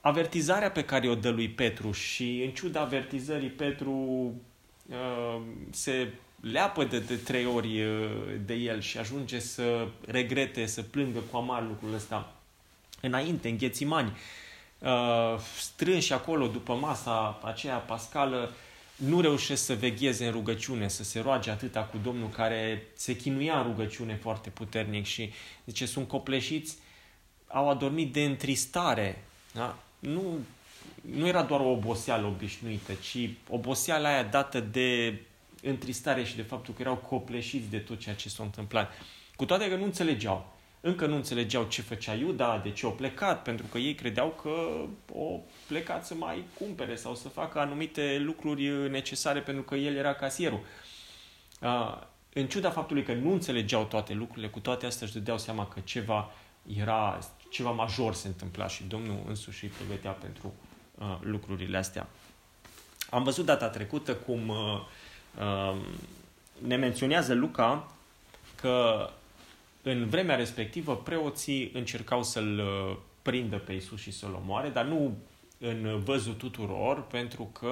avertizarea 0.00 0.70
pe 0.70 0.84
care 0.84 1.08
o 1.08 1.14
dă 1.14 1.30
lui 1.30 1.48
Petru 1.48 1.92
și 1.92 2.42
în 2.44 2.50
ciuda 2.50 2.80
avertizării 2.80 3.48
Petru 3.48 3.92
uh, 4.86 5.40
se 5.70 6.12
leapă 6.40 6.84
de, 6.84 6.98
de 6.98 7.16
trei 7.16 7.46
ori 7.46 7.82
uh, 7.82 8.10
de 8.44 8.54
el 8.54 8.80
și 8.80 8.98
ajunge 8.98 9.38
să 9.38 9.88
regrete, 10.06 10.66
să 10.66 10.82
plângă 10.82 11.18
cu 11.30 11.36
amar 11.36 11.62
lucrul 11.62 11.94
ăsta. 11.94 12.32
Înainte, 13.00 13.48
în 13.48 13.56
Ghețimani, 13.56 14.16
uh, 14.78 15.38
strânși 15.58 16.12
acolo 16.12 16.46
după 16.46 16.74
masa 16.74 17.40
aceea 17.42 17.76
pascală, 17.76 18.52
nu 18.96 19.20
reușesc 19.20 19.64
să 19.64 19.74
vegheze 19.74 20.26
în 20.26 20.32
rugăciune, 20.32 20.88
să 20.88 21.04
se 21.04 21.20
roage 21.20 21.50
atâta 21.50 21.80
cu 21.80 21.98
Domnul 22.02 22.28
care 22.28 22.86
se 22.94 23.16
chinuia 23.16 23.58
în 23.58 23.62
rugăciune 23.62 24.16
foarte 24.16 24.50
puternic 24.50 25.04
și 25.04 25.32
zice, 25.64 25.86
sunt 25.86 26.08
copleșiți, 26.08 26.76
au 27.54 27.70
adormit 27.70 28.12
de 28.12 28.24
întristare. 28.24 29.24
Da? 29.52 29.78
Nu, 29.98 30.38
nu 31.00 31.26
era 31.26 31.42
doar 31.42 31.60
o 31.60 31.70
oboseală 31.70 32.26
obișnuită, 32.26 32.92
ci 32.92 33.30
oboseala 33.48 34.08
aia 34.08 34.22
dată 34.22 34.60
de 34.60 35.20
întristare 35.62 36.24
și 36.24 36.36
de 36.36 36.42
faptul 36.42 36.74
că 36.74 36.82
erau 36.82 36.96
copleșiți 36.96 37.70
de 37.70 37.78
tot 37.78 37.98
ceea 37.98 38.14
ce 38.14 38.28
s-a 38.28 38.42
întâmplat. 38.42 38.92
Cu 39.36 39.44
toate 39.44 39.68
că 39.68 39.76
nu 39.76 39.84
înțelegeau. 39.84 40.52
Încă 40.80 41.06
nu 41.06 41.14
înțelegeau 41.14 41.64
ce 41.64 41.82
făcea 41.82 42.14
Iuda, 42.14 42.60
de 42.62 42.70
ce 42.70 42.86
o 42.86 42.90
plecat, 42.90 43.42
pentru 43.42 43.66
că 43.66 43.78
ei 43.78 43.94
credeau 43.94 44.28
că 44.28 44.84
o 45.12 45.40
plecat 45.66 46.06
să 46.06 46.14
mai 46.14 46.44
cumpere 46.58 46.96
sau 46.96 47.14
să 47.14 47.28
facă 47.28 47.58
anumite 47.58 48.18
lucruri 48.20 48.90
necesare 48.90 49.40
pentru 49.40 49.62
că 49.62 49.74
el 49.74 49.96
era 49.96 50.14
casierul. 50.14 50.60
În 52.32 52.46
ciuda 52.46 52.70
faptului 52.70 53.02
că 53.02 53.12
nu 53.12 53.32
înțelegeau 53.32 53.84
toate 53.84 54.12
lucrurile, 54.12 54.48
cu 54.48 54.58
toate 54.58 54.86
astea 54.86 55.06
își 55.06 55.16
dădeau 55.16 55.38
seama 55.38 55.66
că 55.66 55.80
ceva 55.84 56.32
era, 56.66 57.18
ceva 57.50 57.70
major 57.70 58.14
se 58.14 58.26
întâmpla 58.26 58.68
și 58.68 58.84
Domnul 58.84 59.22
însuși 59.28 59.64
îi 59.64 59.70
pregătea 59.70 60.10
pentru 60.10 60.52
uh, 60.98 61.16
lucrurile 61.20 61.76
astea. 61.76 62.06
Am 63.10 63.22
văzut 63.22 63.44
data 63.44 63.68
trecută 63.68 64.14
cum 64.14 64.48
uh, 64.48 64.80
uh, 65.38 65.76
ne 66.58 66.76
menționează 66.76 67.34
Luca 67.34 67.92
că 68.54 69.08
în 69.82 70.08
vremea 70.08 70.36
respectivă 70.36 70.96
preoții 70.96 71.70
încercau 71.74 72.22
să-l 72.22 72.58
uh, 72.58 72.96
prindă 73.22 73.56
pe 73.56 73.72
Isus 73.72 74.00
și 74.00 74.10
să-l 74.10 74.40
omoare, 74.42 74.68
dar 74.68 74.84
nu 74.84 75.16
în 75.58 76.00
văzul 76.04 76.32
tuturor, 76.32 77.06
pentru 77.06 77.50
că 77.52 77.68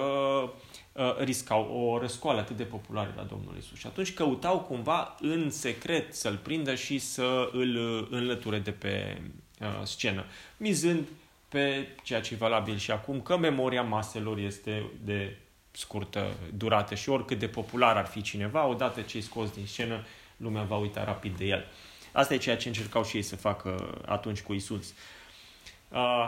uh, 0.93 1.17
riscau 1.19 1.62
o 1.62 1.99
răscoală 1.99 2.41
atât 2.41 2.57
de 2.57 2.62
populară 2.62 3.12
la 3.17 3.23
Domnul 3.23 3.57
Isus. 3.59 3.79
Și 3.79 3.87
atunci 3.87 4.15
căutau 4.15 4.61
cumva 4.61 5.17
în 5.21 5.51
secret 5.51 6.15
să-l 6.15 6.37
prindă 6.37 6.75
și 6.75 6.99
să 6.99 7.49
îl 7.53 7.77
uh, 7.77 8.07
înlăture 8.11 8.59
de 8.59 8.71
pe 8.71 9.23
uh, 9.61 9.67
scenă, 9.83 10.25
mizând 10.57 11.07
pe 11.49 11.89
ceea 12.03 12.21
ce 12.21 12.35
e 12.35 12.37
valabil 12.37 12.77
și 12.77 12.91
acum, 12.91 13.21
că 13.21 13.37
memoria 13.37 13.83
maselor 13.83 14.39
este 14.39 14.83
de 15.05 15.37
scurtă 15.71 16.33
durată 16.55 16.95
și 16.95 17.09
oricât 17.09 17.39
de 17.39 17.49
popular 17.49 17.97
ar 17.97 18.07
fi 18.07 18.23
cineva, 18.23 18.67
odată 18.67 19.01
ce 19.01 19.19
e 19.19 19.21
scos 19.21 19.51
din 19.51 19.67
scenă, 19.67 20.05
lumea 20.37 20.62
va 20.62 20.77
uita 20.77 21.05
rapid 21.05 21.37
de 21.37 21.45
el. 21.45 21.65
Asta 22.12 22.35
e 22.35 22.37
ceea 22.37 22.57
ce 22.57 22.69
încercau 22.69 23.05
și 23.05 23.17
ei 23.17 23.23
să 23.23 23.37
facă 23.37 24.01
atunci 24.07 24.41
cu 24.41 24.53
Isus. 24.53 24.89
Uh, 24.89 24.95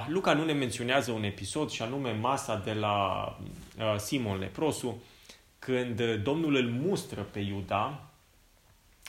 Luca 0.07 0.33
nu 0.33 0.45
ne 0.45 0.53
menționează 0.53 1.11
un 1.11 1.23
episod 1.23 1.71
și 1.71 1.83
anume 1.83 2.13
masa 2.13 2.57
de 2.65 2.73
la 2.73 3.27
uh, 3.79 3.95
Simon 3.99 4.39
Leprosu, 4.39 5.03
când 5.59 6.03
Domnul 6.23 6.55
îl 6.55 6.69
mustră 6.69 7.21
pe 7.21 7.39
Iuda 7.39 8.11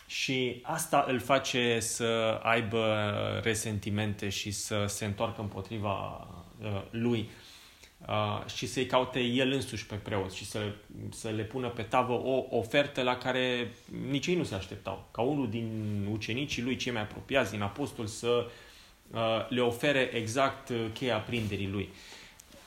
și 0.08 0.60
asta 0.64 1.06
îl 1.08 1.20
face 1.20 1.80
să 1.80 2.40
aibă 2.44 3.10
resentimente 3.44 4.30
și 4.30 4.52
să 4.52 4.86
se 4.88 5.06
întoarcă 5.06 5.42
împotriva 5.42 6.28
uh, 6.62 6.82
lui 6.90 7.30
uh, 8.08 8.46
și 8.56 8.68
să-i 8.68 8.86
caute 8.86 9.20
el 9.20 9.52
însuși 9.52 9.86
pe 9.86 9.96
preot 9.96 10.32
și 10.32 10.46
să, 10.46 10.60
să 11.12 11.30
le 11.30 11.44
pună 11.44 11.68
pe 11.68 11.82
tavă 11.82 12.14
o 12.14 12.46
ofertă 12.50 13.02
la 13.02 13.18
care 13.18 13.74
nici 14.10 14.28
ei 14.28 14.36
nu 14.36 14.44
se 14.44 14.56
așteptau. 14.56 15.08
Ca 15.12 15.22
unul 15.22 15.50
din 15.50 16.08
ucenicii 16.12 16.64
lui 16.64 16.76
cei 16.76 16.92
mai 16.92 17.02
apropiați, 17.02 17.52
din 17.52 17.62
apostol, 17.62 18.06
să 18.06 18.28
uh, 18.28 18.52
le 19.48 19.62
ofere 19.62 20.00
exact 20.00 20.70
uh, 20.70 20.86
cheia 20.94 21.18
prinderii 21.18 21.70
lui. 21.70 21.90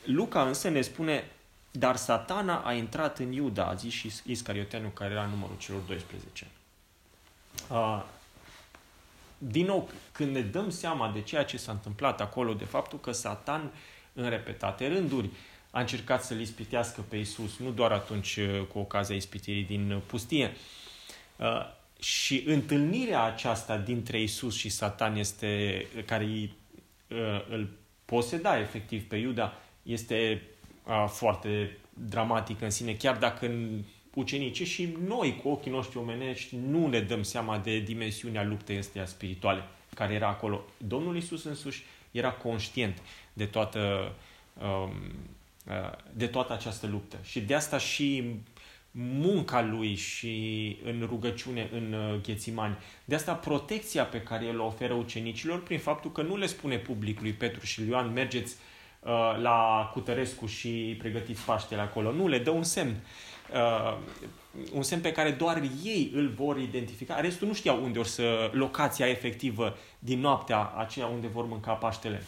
Luca 0.04 0.42
însă 0.42 0.68
ne 0.68 0.80
spune, 0.80 1.30
dar 1.70 1.96
satana 1.96 2.56
a 2.56 2.72
intrat 2.72 3.18
în 3.18 3.32
Iuda, 3.32 3.66
a 3.66 3.74
zis 3.74 3.92
și 3.92 4.12
Iscarioteanu, 4.26 4.88
care 4.88 5.12
era 5.12 5.26
numărul 5.26 5.56
celor 5.58 5.80
12. 5.80 6.46
Uh, 7.70 8.02
din 9.38 9.66
nou, 9.66 9.90
când 10.12 10.34
ne 10.34 10.40
dăm 10.40 10.70
seama 10.70 11.10
de 11.10 11.20
ceea 11.20 11.44
ce 11.44 11.56
s-a 11.56 11.72
întâmplat 11.72 12.20
acolo, 12.20 12.54
de 12.54 12.64
faptul 12.64 13.00
că 13.00 13.12
Satan 13.12 13.62
uh, 13.64 13.70
în 14.20 14.28
repetate 14.28 14.88
rânduri 14.88 15.30
a 15.70 15.80
încercat 15.80 16.24
să-l 16.24 16.40
ispitească 16.40 17.04
pe 17.08 17.16
Isus, 17.16 17.58
nu 17.58 17.70
doar 17.70 17.92
atunci 17.92 18.36
uh, 18.36 18.66
cu 18.72 18.78
ocazia 18.78 19.16
ispitirii 19.16 19.64
din 19.64 20.02
pustie. 20.06 20.56
Uh, 21.98 22.04
și 22.04 22.42
întâlnirea 22.46 23.22
aceasta 23.22 23.76
dintre 23.76 24.20
Isus 24.20 24.56
și 24.56 24.68
Satan 24.68 25.16
este, 25.16 25.86
care 26.04 26.24
îi, 26.24 26.52
uh, 27.08 27.44
îl 27.48 27.68
poseda 28.04 28.58
efectiv 28.58 29.08
pe 29.08 29.16
Iuda, 29.16 29.60
este 29.82 30.42
foarte 31.06 31.76
dramatică 32.08 32.64
în 32.64 32.70
sine, 32.70 32.94
chiar 32.94 33.16
dacă 33.16 33.46
în 33.46 33.82
ucenice 34.14 34.64
și 34.64 34.96
noi 35.06 35.40
cu 35.42 35.48
ochii 35.48 35.70
noștri 35.70 35.98
omenești 35.98 36.56
nu 36.56 36.86
ne 36.86 37.00
dăm 37.00 37.22
seama 37.22 37.58
de 37.58 37.78
dimensiunea 37.78 38.44
luptei 38.44 38.78
astea 38.78 39.06
spirituale 39.06 39.62
care 39.94 40.14
era 40.14 40.28
acolo. 40.28 40.64
Domnul 40.76 41.16
Isus 41.16 41.44
însuși 41.44 41.84
era 42.10 42.30
conștient 42.30 42.98
de 43.32 43.46
toată, 43.46 44.12
um, 44.62 44.92
uh, 45.66 45.92
de 46.12 46.26
toată 46.26 46.52
această 46.52 46.86
luptă. 46.86 47.16
Și 47.22 47.40
de 47.40 47.54
asta 47.54 47.78
și 47.78 48.24
munca 49.00 49.62
lui 49.62 49.94
și 49.94 50.76
în 50.84 51.04
rugăciune 51.08 51.68
în 51.72 51.92
uh, 51.92 52.20
Ghețimani. 52.22 52.76
De 53.04 53.14
asta 53.14 53.32
protecția 53.32 54.04
pe 54.04 54.20
care 54.20 54.44
el 54.44 54.60
o 54.60 54.64
oferă 54.64 54.92
ucenicilor 54.94 55.62
prin 55.62 55.78
faptul 55.78 56.12
că 56.12 56.22
nu 56.22 56.36
le 56.36 56.46
spune 56.46 56.76
publicului 56.76 57.32
Petru 57.32 57.64
și 57.64 57.86
Ioan 57.88 58.12
mergeți 58.12 58.56
uh, 59.00 59.10
la 59.40 59.90
Cutărescu 59.92 60.46
și 60.46 60.96
pregătiți 60.98 61.44
Paștele 61.44 61.80
acolo. 61.80 62.12
Nu, 62.12 62.28
le 62.28 62.38
dă 62.38 62.50
un 62.50 62.62
semn. 62.62 62.96
Uh, 63.52 63.96
un 64.72 64.82
semn 64.82 65.00
pe 65.00 65.12
care 65.12 65.30
doar 65.30 65.62
ei 65.84 66.12
îl 66.14 66.28
vor 66.28 66.58
identifica. 66.58 67.20
Restul 67.20 67.46
nu 67.46 67.54
știau 67.54 67.82
unde 67.82 67.98
or 67.98 68.06
să, 68.06 68.50
locația 68.52 69.06
efectivă 69.06 69.76
din 69.98 70.20
noaptea 70.20 70.72
aceea 70.76 71.06
unde 71.06 71.26
vor 71.26 71.44
mânca 71.44 71.72
Paștele. 71.72 72.22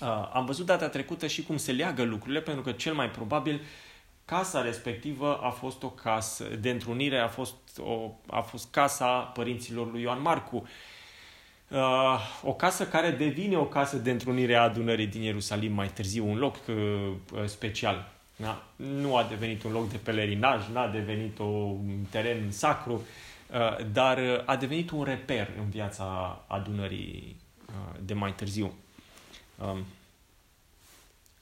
Uh, 0.00 0.30
am 0.32 0.44
văzut 0.44 0.66
data 0.66 0.88
trecută 0.88 1.26
și 1.26 1.42
cum 1.42 1.56
se 1.56 1.72
leagă 1.72 2.02
lucrurile, 2.02 2.40
pentru 2.40 2.62
că 2.62 2.72
cel 2.72 2.94
mai 2.94 3.10
probabil 3.10 3.60
casa 4.28 4.62
respectivă 4.62 5.36
a 5.42 5.50
fost 5.50 5.82
o 5.82 5.88
casă 5.88 6.44
de 6.44 6.70
întrunire, 6.70 7.18
a 7.18 7.28
fost, 7.28 7.54
o, 7.78 8.10
a 8.26 8.40
fost 8.40 8.70
casa 8.70 9.20
părinților 9.20 9.90
lui 9.90 10.02
Ioan 10.02 10.22
Marcu. 10.22 10.68
Uh, 11.68 12.20
o 12.42 12.52
casă 12.52 12.86
care 12.86 13.10
devine 13.10 13.56
o 13.56 13.64
casă 13.64 13.96
de 13.96 14.10
întrunire 14.10 14.54
a 14.54 14.62
adunării 14.62 15.06
din 15.06 15.22
Ierusalim 15.22 15.72
mai 15.72 15.88
târziu, 15.88 16.28
un 16.28 16.38
loc 16.38 16.56
uh, 16.68 17.44
special. 17.44 18.10
Da? 18.36 18.64
Nu 18.76 19.16
a 19.16 19.22
devenit 19.22 19.62
un 19.62 19.72
loc 19.72 19.90
de 19.90 19.96
pelerinaj, 19.96 20.68
n-a 20.72 20.88
devenit 20.88 21.38
un 21.38 22.04
teren 22.10 22.50
sacru, 22.50 22.92
uh, 22.92 23.86
dar 23.92 24.42
a 24.46 24.56
devenit 24.56 24.90
un 24.90 25.04
reper 25.04 25.50
în 25.58 25.70
viața 25.70 26.40
adunării 26.46 27.36
uh, 27.66 27.98
de 28.04 28.14
mai 28.14 28.32
târziu. 28.32 28.72
Um, 29.56 29.84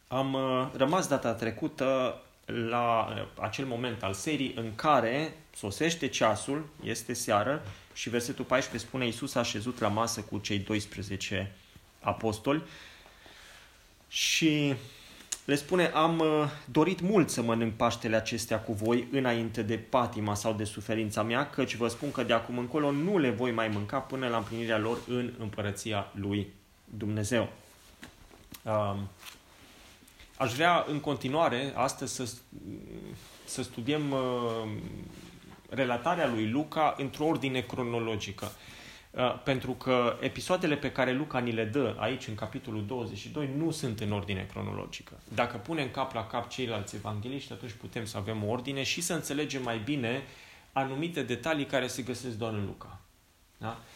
am 0.08 0.32
uh, 0.32 0.68
rămas 0.76 1.08
data 1.08 1.32
trecută 1.32 2.20
la 2.46 3.14
acel 3.40 3.64
moment 3.64 4.02
al 4.02 4.12
serii 4.12 4.52
în 4.56 4.74
care 4.74 5.36
sosește 5.56 6.08
ceasul, 6.08 6.68
este 6.84 7.12
seară 7.12 7.62
și 7.92 8.08
versetul 8.08 8.44
14 8.44 8.88
spune 8.88 9.04
Iisus 9.04 9.34
a 9.34 9.42
șezut 9.42 9.78
la 9.80 9.88
masă 9.88 10.20
cu 10.20 10.38
cei 10.38 10.58
12 10.58 11.52
apostoli 12.00 12.62
și 14.08 14.74
le 15.44 15.54
spune, 15.54 15.86
am 15.86 16.18
uh, 16.18 16.26
dorit 16.64 17.00
mult 17.00 17.30
să 17.30 17.42
mănânc 17.42 17.74
Paștele 17.74 18.16
acestea 18.16 18.60
cu 18.60 18.72
voi 18.72 19.06
înainte 19.12 19.62
de 19.62 19.76
patima 19.76 20.34
sau 20.34 20.52
de 20.52 20.64
suferința 20.64 21.22
mea, 21.22 21.50
căci 21.50 21.76
vă 21.76 21.88
spun 21.88 22.10
că 22.10 22.22
de 22.22 22.32
acum 22.32 22.58
încolo 22.58 22.90
nu 22.90 23.18
le 23.18 23.30
voi 23.30 23.50
mai 23.50 23.68
mânca 23.68 23.98
până 23.98 24.28
la 24.28 24.36
împlinirea 24.36 24.78
lor 24.78 24.98
în 25.08 25.32
împărăția 25.38 26.12
lui 26.14 26.52
Dumnezeu. 26.84 27.48
Um, 28.62 29.08
aș 30.36 30.52
vrea 30.54 30.84
în 30.88 31.00
continuare 31.00 31.72
astăzi 31.74 32.14
să, 32.14 32.34
să 33.44 33.62
studiem 33.62 34.12
uh, 34.12 34.18
relatarea 35.68 36.26
lui 36.26 36.48
Luca 36.50 36.94
într-o 36.98 37.24
ordine 37.24 37.60
cronologică. 37.60 38.50
Uh, 39.10 39.42
pentru 39.44 39.72
că 39.72 40.16
episoadele 40.20 40.76
pe 40.76 40.92
care 40.92 41.12
Luca 41.12 41.38
ni 41.38 41.52
le 41.52 41.64
dă 41.64 41.94
aici 41.98 42.26
în 42.26 42.34
capitolul 42.34 42.86
22 42.86 43.50
nu 43.56 43.70
sunt 43.70 44.00
în 44.00 44.12
ordine 44.12 44.46
cronologică. 44.50 45.20
Dacă 45.34 45.56
punem 45.56 45.90
cap 45.90 46.14
la 46.14 46.26
cap 46.26 46.48
ceilalți 46.48 46.96
evangeliști, 46.96 47.52
atunci 47.52 47.72
putem 47.72 48.04
să 48.04 48.16
avem 48.16 48.44
o 48.44 48.50
ordine 48.50 48.82
și 48.82 49.00
să 49.00 49.14
înțelegem 49.14 49.62
mai 49.62 49.78
bine 49.78 50.22
anumite 50.72 51.22
detalii 51.22 51.66
care 51.66 51.86
se 51.86 52.02
găsesc 52.02 52.34
doar 52.36 52.52
în 52.52 52.64
Luca. 52.64 53.00
Da? 53.58 53.68
Uh, 53.68 53.95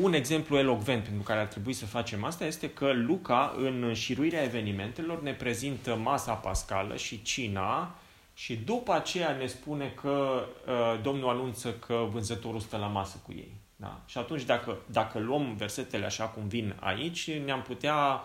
un 0.00 0.12
exemplu 0.12 0.58
elocvent 0.58 1.02
pentru 1.02 1.22
care 1.22 1.40
ar 1.40 1.46
trebui 1.46 1.72
să 1.72 1.86
facem 1.86 2.24
asta 2.24 2.44
este 2.44 2.70
că 2.70 2.92
Luca, 2.92 3.54
în 3.56 3.94
șiruirea 3.94 4.42
evenimentelor, 4.42 5.22
ne 5.22 5.32
prezintă 5.32 5.96
masa 5.96 6.32
pascală 6.32 6.96
și 6.96 7.22
cina 7.22 7.94
și 8.34 8.56
după 8.56 8.92
aceea 8.92 9.30
ne 9.30 9.46
spune 9.46 9.88
că 9.88 10.44
uh, 10.66 11.00
Domnul 11.02 11.28
anunță 11.28 11.72
că 11.72 12.06
vânzătorul 12.10 12.60
stă 12.60 12.76
la 12.76 12.86
masă 12.86 13.20
cu 13.24 13.32
ei. 13.32 13.60
Da? 13.76 14.00
Și 14.06 14.18
atunci, 14.18 14.42
dacă, 14.42 14.76
dacă 14.86 15.18
luăm 15.18 15.54
versetele 15.54 16.04
așa 16.04 16.24
cum 16.24 16.48
vin 16.48 16.76
aici, 16.80 17.30
ne-am 17.30 17.62
putea 17.62 18.20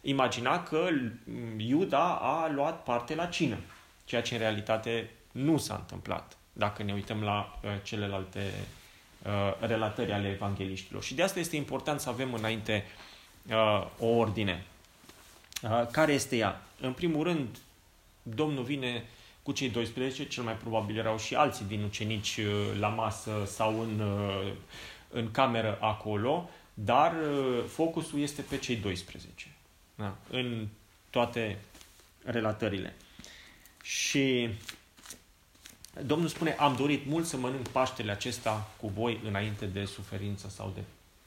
imagina 0.00 0.62
că 0.62 0.88
Iuda 1.56 2.14
a 2.14 2.50
luat 2.50 2.82
parte 2.82 3.14
la 3.14 3.26
cină, 3.26 3.56
ceea 4.04 4.22
ce 4.22 4.34
în 4.34 4.40
realitate 4.40 5.10
nu 5.32 5.56
s-a 5.56 5.74
întâmplat, 5.74 6.36
dacă 6.52 6.82
ne 6.82 6.92
uităm 6.92 7.22
la 7.22 7.58
uh, 7.62 7.70
celelalte 7.82 8.38
uh, 8.38 8.77
relatări 9.60 10.12
ale 10.12 10.28
evangeliștilor. 10.28 11.02
Și 11.02 11.14
de 11.14 11.22
asta 11.22 11.38
este 11.38 11.56
important 11.56 12.00
să 12.00 12.08
avem 12.08 12.34
înainte 12.34 12.84
uh, 13.50 13.86
o 13.98 14.06
ordine. 14.06 14.64
Uh, 15.62 15.86
care 15.90 16.12
este 16.12 16.36
ea? 16.36 16.62
În 16.80 16.92
primul 16.92 17.22
rând, 17.22 17.58
Domnul 18.22 18.64
vine 18.64 19.04
cu 19.42 19.52
cei 19.52 19.68
12, 19.68 20.26
cel 20.26 20.42
mai 20.42 20.56
probabil 20.56 20.98
erau 20.98 21.18
și 21.18 21.34
alții 21.34 21.64
din 21.64 21.82
ucenici 21.82 22.36
uh, 22.36 22.78
la 22.78 22.88
masă 22.88 23.30
sau 23.46 23.80
în, 23.80 24.00
uh, 24.00 24.52
în 25.08 25.30
cameră 25.30 25.78
acolo, 25.80 26.50
dar 26.74 27.12
uh, 27.12 27.64
focusul 27.68 28.20
este 28.20 28.42
pe 28.42 28.58
cei 28.58 28.76
12. 28.76 29.48
Da? 29.94 30.16
În 30.30 30.66
toate 31.10 31.58
relatările. 32.24 32.94
Și 33.82 34.48
Domnul 36.02 36.28
spune, 36.28 36.56
am 36.58 36.76
dorit 36.76 37.06
mult 37.06 37.26
să 37.26 37.36
mănânc 37.36 37.68
Paștele 37.68 38.10
acesta 38.10 38.68
cu 38.80 38.88
voi 38.88 39.20
înainte 39.24 39.66
de 39.66 39.84
suferință 39.84 40.48
sau 40.48 40.72
de 40.74 40.80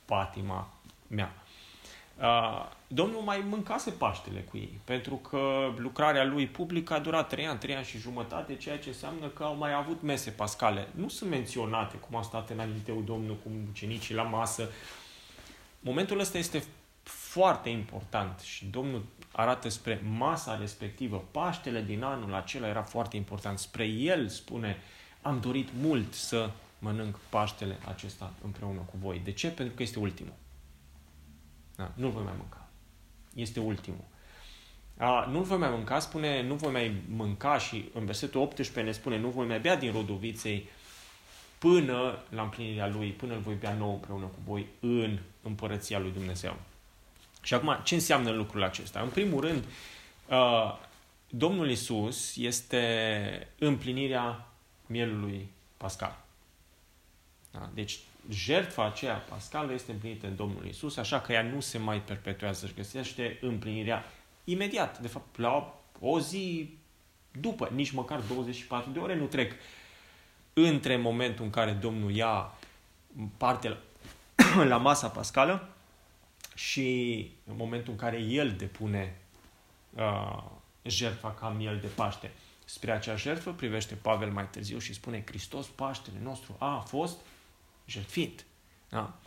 patima 0.05 0.69
mea. 1.07 1.33
Domnul 2.87 3.21
mai 3.21 3.43
mâncase 3.49 3.91
Paștele 3.91 4.39
cu 4.39 4.57
ei, 4.57 4.79
pentru 4.83 5.15
că 5.15 5.73
lucrarea 5.77 6.23
lui 6.23 6.47
publică 6.47 6.93
a 6.93 6.99
durat 6.99 7.27
trei 7.27 7.47
ani, 7.47 7.59
trei 7.59 7.75
ani 7.75 7.85
și 7.85 7.97
jumătate, 7.97 8.55
ceea 8.55 8.79
ce 8.79 8.89
înseamnă 8.89 9.27
că 9.27 9.43
au 9.43 9.55
mai 9.55 9.73
avut 9.73 10.01
mese 10.01 10.29
pascale. 10.29 10.87
Nu 10.95 11.07
sunt 11.07 11.29
menționate 11.29 11.97
cum 11.97 12.15
au 12.15 12.23
stat 12.23 12.49
înaintea 12.49 12.93
Domnul 13.05 13.35
cu 13.43 13.49
ucenicii 13.69 14.15
la 14.15 14.23
masă. 14.23 14.69
Momentul 15.79 16.19
ăsta 16.19 16.37
este 16.37 16.63
foarte 17.03 17.69
important 17.69 18.39
și 18.39 18.65
Domnul 18.65 19.03
arată 19.31 19.69
spre 19.69 20.01
masa 20.17 20.57
respectivă. 20.57 21.23
Paștele 21.31 21.81
din 21.81 22.03
anul 22.03 22.33
acela 22.33 22.67
era 22.67 22.81
foarte 22.81 23.15
important. 23.15 23.59
Spre 23.59 23.85
el 23.85 24.27
spune, 24.27 24.77
am 25.21 25.39
dorit 25.39 25.69
mult 25.81 26.13
să 26.13 26.49
mănânc 26.79 27.19
Paștele 27.29 27.77
acesta 27.87 28.33
împreună 28.43 28.79
cu 28.79 28.97
voi. 28.99 29.21
De 29.23 29.31
ce? 29.31 29.47
Pentru 29.47 29.75
că 29.75 29.83
este 29.83 29.99
ultimul. 29.99 30.33
Da, 31.75 31.91
nu-l 31.93 32.11
voi 32.11 32.23
mai 32.23 32.33
mânca. 32.37 32.67
Este 33.33 33.59
ultimul. 33.59 34.03
A, 34.97 35.27
nu-l 35.31 35.43
voi 35.43 35.57
mai 35.57 35.69
mânca, 35.69 35.99
spune, 35.99 36.43
nu 36.43 36.55
voi 36.55 36.71
mai 36.71 37.01
mânca 37.09 37.57
și 37.57 37.89
în 37.93 38.05
versetul 38.05 38.41
18 38.41 38.81
ne 38.81 38.91
spune, 38.91 39.17
nu 39.17 39.29
voi 39.29 39.47
mai 39.47 39.59
bea 39.59 39.75
din 39.75 39.91
rodul 39.91 40.15
viței 40.15 40.69
până 41.57 42.17
la 42.29 42.41
împlinirea 42.41 42.87
lui, 42.87 43.09
până 43.09 43.33
îl 43.33 43.39
voi 43.39 43.53
bea 43.53 43.73
nou 43.73 43.93
împreună 43.93 44.25
cu 44.25 44.39
voi 44.45 44.67
în 44.79 45.19
împărăția 45.41 45.99
lui 45.99 46.11
Dumnezeu. 46.11 46.57
Și 47.41 47.53
acum, 47.53 47.79
ce 47.83 47.93
înseamnă 47.93 48.31
lucrul 48.31 48.63
acesta? 48.63 48.99
În 48.99 49.09
primul 49.09 49.41
rând, 49.41 49.63
uh, 50.27 50.77
Domnul 51.29 51.69
Isus 51.69 52.35
este 52.35 53.47
împlinirea 53.59 54.47
mielului 54.85 55.49
pascal. 55.77 56.17
Da? 57.51 57.69
Deci, 57.73 57.99
jertfa 58.29 58.85
aceea 58.85 59.15
pascală 59.15 59.73
este 59.73 59.91
împlinită 59.91 60.27
în 60.27 60.35
Domnul 60.35 60.65
Isus, 60.65 60.97
așa 60.97 61.21
că 61.21 61.31
ea 61.31 61.41
nu 61.41 61.59
se 61.59 61.77
mai 61.77 62.01
perpetuează, 62.01 62.67
și 62.67 62.73
găsește 62.73 63.37
împlinirea 63.41 64.05
imediat. 64.43 64.99
De 64.99 65.07
fapt, 65.07 65.37
la 65.37 65.79
o 65.99 66.19
zi 66.19 66.73
după, 67.39 67.69
nici 67.73 67.91
măcar 67.91 68.19
24 68.19 68.91
de 68.91 68.99
ore 68.99 69.15
nu 69.15 69.25
trec 69.25 69.51
între 70.53 70.97
momentul 70.97 71.45
în 71.45 71.51
care 71.51 71.71
Domnul 71.71 72.11
ia 72.11 72.53
parte 73.37 73.69
la, 73.69 74.63
la 74.73 74.77
masa 74.77 75.07
pascală 75.07 75.69
și 76.69 77.31
în 77.45 77.55
momentul 77.55 77.91
în 77.91 77.97
care 77.97 78.17
el 78.17 78.51
depune 78.51 79.17
uh, 79.95 80.43
jertfa 80.83 81.31
ca 81.31 81.49
miel 81.49 81.79
de 81.79 81.87
Paște. 81.87 82.31
Spre 82.65 82.91
acea 82.91 83.15
jertfă 83.15 83.51
privește 83.51 83.95
Pavel 83.95 84.31
mai 84.31 84.49
târziu 84.49 84.79
și 84.79 84.93
spune 84.93 85.23
Hristos, 85.25 85.67
Paștele 85.67 86.17
nostru, 86.23 86.55
a, 86.59 86.75
a 86.75 86.79
fost 86.79 87.19
jertfit. 87.85 88.45
Da? 88.89 89.19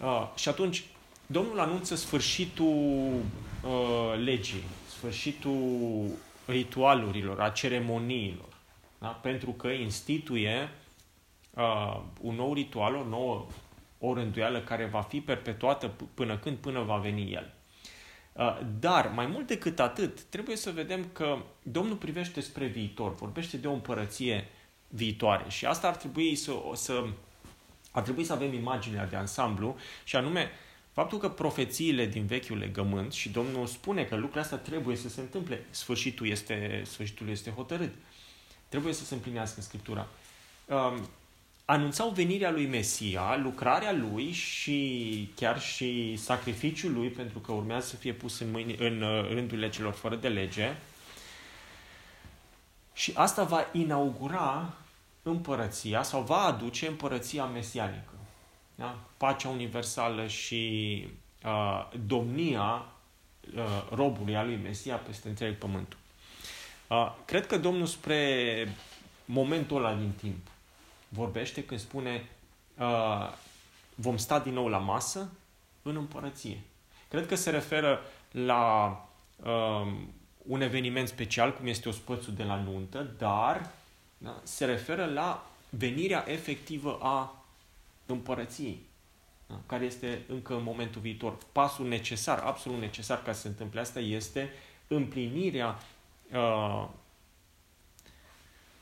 Uh, 0.00 0.30
și 0.34 0.48
atunci 0.48 0.84
Domnul 1.26 1.60
anunță 1.60 1.94
sfârșitul 1.94 3.20
uh, 3.64 4.22
legii, 4.24 4.62
sfârșitul 4.88 6.08
ritualurilor, 6.46 7.40
a 7.40 7.50
ceremoniilor. 7.50 8.56
Da? 8.98 9.08
Pentru 9.08 9.50
că 9.50 9.68
instituie 9.68 10.68
uh, 11.50 12.00
un 12.20 12.34
nou 12.34 12.52
ritual, 12.54 12.94
o 12.94 13.04
nouă 13.04 13.46
o 14.04 14.14
rânduială 14.14 14.60
care 14.60 14.84
va 14.84 15.00
fi 15.00 15.20
perpetuată 15.20 15.92
până 16.14 16.38
când, 16.38 16.56
până 16.56 16.80
va 16.80 16.96
veni 16.96 17.32
El. 17.32 17.54
Uh, 18.32 18.60
dar, 18.80 19.12
mai 19.14 19.26
mult 19.26 19.46
decât 19.46 19.80
atât, 19.80 20.22
trebuie 20.22 20.56
să 20.56 20.70
vedem 20.70 21.04
că 21.12 21.38
Domnul 21.62 21.96
privește 21.96 22.40
spre 22.40 22.66
viitor, 22.66 23.14
vorbește 23.14 23.56
de 23.56 23.68
o 23.68 23.72
împărăție 23.72 24.48
viitoare 24.88 25.44
și 25.48 25.66
asta 25.66 25.88
ar 25.88 25.96
trebui 25.96 26.34
să, 26.34 26.52
să, 26.74 27.04
ar 27.90 28.02
trebui 28.02 28.24
să 28.24 28.32
avem 28.32 28.52
imaginea 28.52 29.06
de 29.06 29.16
ansamblu 29.16 29.76
și 30.04 30.16
anume 30.16 30.50
faptul 30.92 31.18
că 31.18 31.28
profețiile 31.28 32.06
din 32.06 32.26
vechiul 32.26 32.58
legământ 32.58 33.12
și 33.12 33.28
Domnul 33.28 33.66
spune 33.66 34.04
că 34.04 34.14
lucrurile 34.14 34.40
astea 34.40 34.58
trebuie 34.58 34.96
să 34.96 35.08
se 35.08 35.20
întâmple, 35.20 35.66
sfârșitul 35.70 36.28
este, 36.28 36.82
sfârșitul 36.86 37.28
este 37.28 37.50
hotărât, 37.50 37.92
trebuie 38.68 38.92
să 38.92 39.04
se 39.04 39.14
împlinească 39.14 39.54
în 39.56 39.64
Scriptura. 39.64 40.08
Um, 41.72 41.78
anunțau 41.78 42.08
venirea 42.08 42.50
lui 42.50 42.66
Mesia, 42.66 43.36
lucrarea 43.36 43.92
lui 43.92 44.32
și 44.32 45.32
chiar 45.36 45.60
și 45.60 46.16
sacrificiul 46.16 46.92
lui, 46.92 47.08
pentru 47.08 47.38
că 47.38 47.52
urmează 47.52 47.86
să 47.86 47.96
fie 47.96 48.12
pus 48.12 48.40
în, 48.40 48.50
mâini, 48.50 48.76
în 48.78 49.02
uh, 49.02 49.28
rândurile 49.28 49.68
celor 49.68 49.92
fără 49.92 50.16
de 50.16 50.28
lege. 50.28 50.74
Și 52.92 53.12
asta 53.14 53.44
va 53.44 53.66
inaugura 53.72 54.74
împărăția 55.22 56.02
sau 56.02 56.22
va 56.22 56.38
aduce 56.38 56.86
împărăția 56.86 57.44
mesianică. 57.44 58.12
Da? 58.74 58.98
Pacea 59.16 59.48
universală 59.48 60.26
și 60.26 61.06
uh, 61.44 61.88
domnia 62.06 62.86
uh, 63.56 63.62
robului 63.94 64.36
al 64.36 64.46
lui 64.46 64.58
Mesia 64.62 64.96
peste 64.96 65.28
întreg 65.28 65.54
pământul. 65.54 65.98
Uh, 66.86 67.12
cred 67.24 67.46
că 67.46 67.58
Domnul 67.58 67.86
spre 67.86 68.68
momentul 69.24 69.76
ăla 69.76 69.94
din 69.94 70.10
timp 70.20 70.50
vorbește 71.14 71.64
când 71.64 71.80
spune 71.80 72.28
uh, 72.78 73.32
vom 73.94 74.16
sta 74.16 74.38
din 74.38 74.52
nou 74.52 74.68
la 74.68 74.78
masă 74.78 75.30
în 75.82 75.96
împărăție. 75.96 76.60
Cred 77.08 77.26
că 77.26 77.34
se 77.34 77.50
referă 77.50 78.00
la 78.30 78.90
uh, 79.42 79.92
un 80.46 80.60
eveniment 80.60 81.08
special, 81.08 81.54
cum 81.54 81.66
este 81.66 81.88
ospățul 81.88 82.34
de 82.34 82.42
la 82.42 82.56
nuntă, 82.56 83.10
dar 83.18 83.70
da, 84.18 84.40
se 84.42 84.64
referă 84.64 85.04
la 85.04 85.46
venirea 85.70 86.24
efectivă 86.28 86.98
a 87.02 87.44
împărăției, 88.06 88.80
da, 89.46 89.60
care 89.66 89.84
este 89.84 90.22
încă 90.28 90.54
în 90.54 90.62
momentul 90.62 91.00
viitor. 91.00 91.36
Pasul 91.52 91.88
necesar, 91.88 92.38
absolut 92.38 92.78
necesar 92.78 93.22
ca 93.22 93.32
să 93.32 93.40
se 93.40 93.48
întâmple 93.48 93.80
asta, 93.80 94.00
este 94.00 94.50
împlinirea 94.88 95.78
uh, 96.32 96.88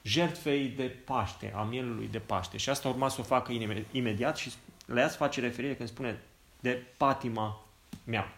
jertfei 0.02 0.68
de 0.68 0.82
Paște, 0.82 1.52
a 1.56 1.62
mielului 1.62 2.08
de 2.10 2.18
Paște. 2.18 2.56
Și 2.56 2.70
asta 2.70 2.88
urma 2.88 3.08
să 3.08 3.20
o 3.20 3.24
facă 3.24 3.52
imediat 3.90 4.36
și 4.36 4.52
la 4.84 5.00
ea 5.00 5.08
se 5.08 5.16
face 5.16 5.40
referire 5.40 5.74
când 5.74 5.88
spune 5.88 6.20
de 6.60 6.82
patima 6.96 7.64
mea. 8.04 8.32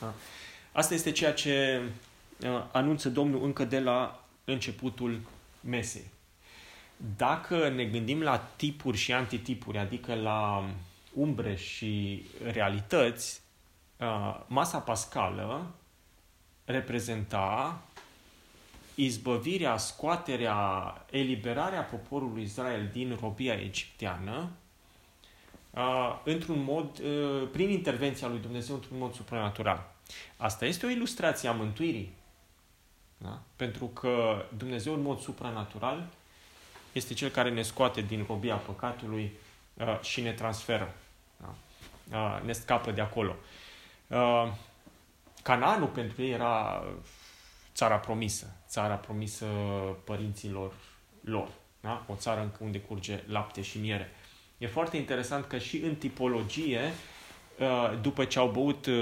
Da? 0.00 0.14
Asta 0.72 0.94
este 0.94 1.10
ceea 1.12 1.32
ce 1.32 1.82
uh, 2.40 2.64
anunță 2.72 3.08
Domnul 3.08 3.44
încă 3.44 3.64
de 3.64 3.80
la 3.80 4.24
începutul 4.44 5.20
mesei. 5.60 6.10
Dacă 7.16 7.68
ne 7.68 7.84
gândim 7.84 8.22
la 8.22 8.38
tipuri 8.38 8.96
și 8.96 9.12
antitipuri, 9.12 9.78
adică 9.78 10.14
la 10.14 10.68
umbre 11.12 11.54
și 11.54 12.24
realități, 12.52 13.40
uh, 13.96 14.40
masa 14.46 14.78
pascală 14.78 15.74
reprezenta 16.64 17.80
izbăvirea, 18.96 19.76
scoaterea, 19.76 20.94
eliberarea 21.10 21.82
poporului 21.82 22.42
Israel 22.42 22.88
din 22.92 23.18
robia 23.20 23.54
egipteană 23.54 24.50
uh, 25.70 26.18
într-un 26.24 26.62
mod, 26.62 26.98
uh, 26.98 27.48
prin 27.52 27.70
intervenția 27.70 28.28
lui 28.28 28.38
Dumnezeu 28.38 28.74
într-un 28.74 28.98
mod 28.98 29.14
supranatural. 29.14 29.94
Asta 30.36 30.66
este 30.66 30.86
o 30.86 30.90
ilustrație 30.90 31.48
a 31.48 31.52
mântuirii. 31.52 32.12
Da? 33.18 33.40
Pentru 33.56 33.86
că 33.86 34.44
Dumnezeu 34.56 34.94
în 34.94 35.02
mod 35.02 35.20
supranatural 35.20 36.08
este 36.92 37.14
Cel 37.14 37.28
care 37.28 37.50
ne 37.50 37.62
scoate 37.62 38.00
din 38.00 38.24
robia 38.28 38.56
păcatului 38.56 39.32
uh, 39.74 40.00
și 40.00 40.20
ne 40.20 40.32
transferă. 40.32 40.94
Da? 41.36 41.54
Uh, 42.12 42.42
ne 42.44 42.52
scapă 42.52 42.90
de 42.90 43.00
acolo. 43.00 43.36
Uh, 44.06 44.52
Canaanul 45.42 45.88
pentru 45.88 46.22
ei 46.22 46.30
era 46.30 46.84
țara 47.76 47.96
promisă, 47.96 48.46
țara 48.68 48.94
promisă 48.94 49.46
părinților 50.04 50.72
lor. 51.20 51.48
Da? 51.80 52.04
O 52.08 52.14
țară 52.14 52.52
unde 52.60 52.78
curge 52.80 53.22
lapte 53.26 53.62
și 53.62 53.78
miere. 53.78 54.10
E 54.58 54.66
foarte 54.66 54.96
interesant 54.96 55.44
că 55.44 55.58
și 55.58 55.76
în 55.76 55.94
tipologie, 55.94 56.80
uh, 57.58 57.98
după 58.02 58.24
ce 58.24 58.38
au 58.38 58.48
băut 58.48 58.86
uh, 58.86 58.94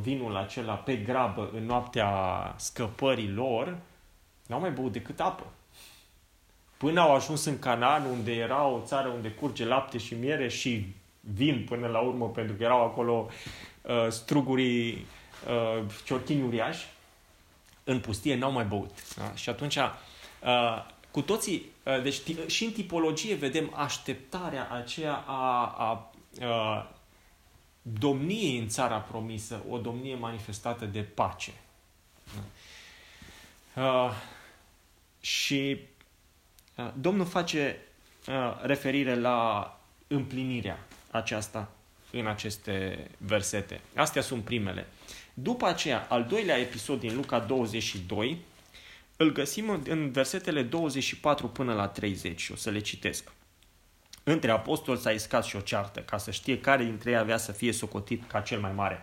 vinul 0.00 0.36
acela 0.36 0.74
pe 0.74 0.96
grabă 0.96 1.50
în 1.54 1.64
noaptea 1.64 2.08
scăpării 2.56 3.30
lor, 3.30 3.78
n-au 4.46 4.60
mai 4.60 4.70
băut 4.70 4.92
decât 4.92 5.20
apă. 5.20 5.46
Până 6.76 7.00
au 7.00 7.14
ajuns 7.14 7.44
în 7.44 7.58
Canaan, 7.58 8.04
unde 8.04 8.32
era 8.32 8.66
o 8.66 8.80
țară 8.84 9.08
unde 9.08 9.30
curge 9.30 9.64
lapte 9.64 9.98
și 9.98 10.14
miere 10.14 10.48
și 10.48 10.86
vin 11.20 11.64
până 11.68 11.86
la 11.86 11.98
urmă, 11.98 12.28
pentru 12.28 12.54
că 12.54 12.62
erau 12.62 12.84
acolo 12.84 13.28
uh, 13.82 14.06
strugurii 14.08 15.06
uh, 15.48 15.84
ciorchini 16.04 16.42
uriași, 16.42 16.86
în 17.84 18.00
pustie 18.00 18.36
n-au 18.36 18.52
mai 18.52 18.64
băut. 18.64 19.14
Da? 19.16 19.34
Și 19.34 19.48
atunci, 19.48 19.76
uh, 19.76 20.86
cu 21.10 21.22
toții, 21.22 21.70
uh, 21.84 22.02
deci 22.02 22.20
și 22.46 22.64
în 22.64 22.72
tipologie 22.72 23.34
vedem 23.34 23.72
așteptarea 23.74 24.68
aceea 24.70 25.14
a, 25.26 25.74
a, 25.78 26.12
a 26.46 26.90
domniei 27.82 28.58
în 28.58 28.68
țara 28.68 28.96
promisă, 28.96 29.62
o 29.68 29.78
domnie 29.78 30.14
manifestată 30.14 30.84
de 30.84 31.00
pace. 31.00 31.52
Da? 32.34 32.42
Uh, 33.74 34.12
și 35.20 35.80
uh, 36.76 36.90
Domnul 36.94 37.26
face 37.26 37.78
uh, 38.28 38.58
referire 38.62 39.14
la 39.14 39.78
împlinirea 40.06 40.78
aceasta 41.10 41.70
în 42.12 42.26
aceste 42.26 43.06
versete. 43.18 43.80
Astea 43.94 44.22
sunt 44.22 44.44
primele. 44.44 44.86
După 45.42 45.66
aceea, 45.66 46.06
al 46.08 46.24
doilea 46.24 46.58
episod 46.58 47.00
din 47.00 47.16
Luca 47.16 47.38
22, 47.38 48.38
îl 49.16 49.32
găsim 49.32 49.80
în 49.84 50.10
versetele 50.10 50.62
24 50.62 51.48
până 51.48 51.74
la 51.74 51.88
30 51.88 52.48
o 52.52 52.56
să 52.56 52.70
le 52.70 52.80
citesc. 52.80 53.32
Între 54.22 54.50
apostoli 54.50 54.98
s-a 54.98 55.10
iscat 55.10 55.44
și 55.44 55.56
o 55.56 55.60
ceartă, 55.60 56.00
ca 56.00 56.16
să 56.18 56.30
știe 56.30 56.60
care 56.60 56.84
dintre 56.84 57.10
ei 57.10 57.16
avea 57.16 57.36
să 57.36 57.52
fie 57.52 57.72
socotit 57.72 58.22
ca 58.26 58.40
cel 58.40 58.60
mai 58.60 58.72
mare. 58.72 59.00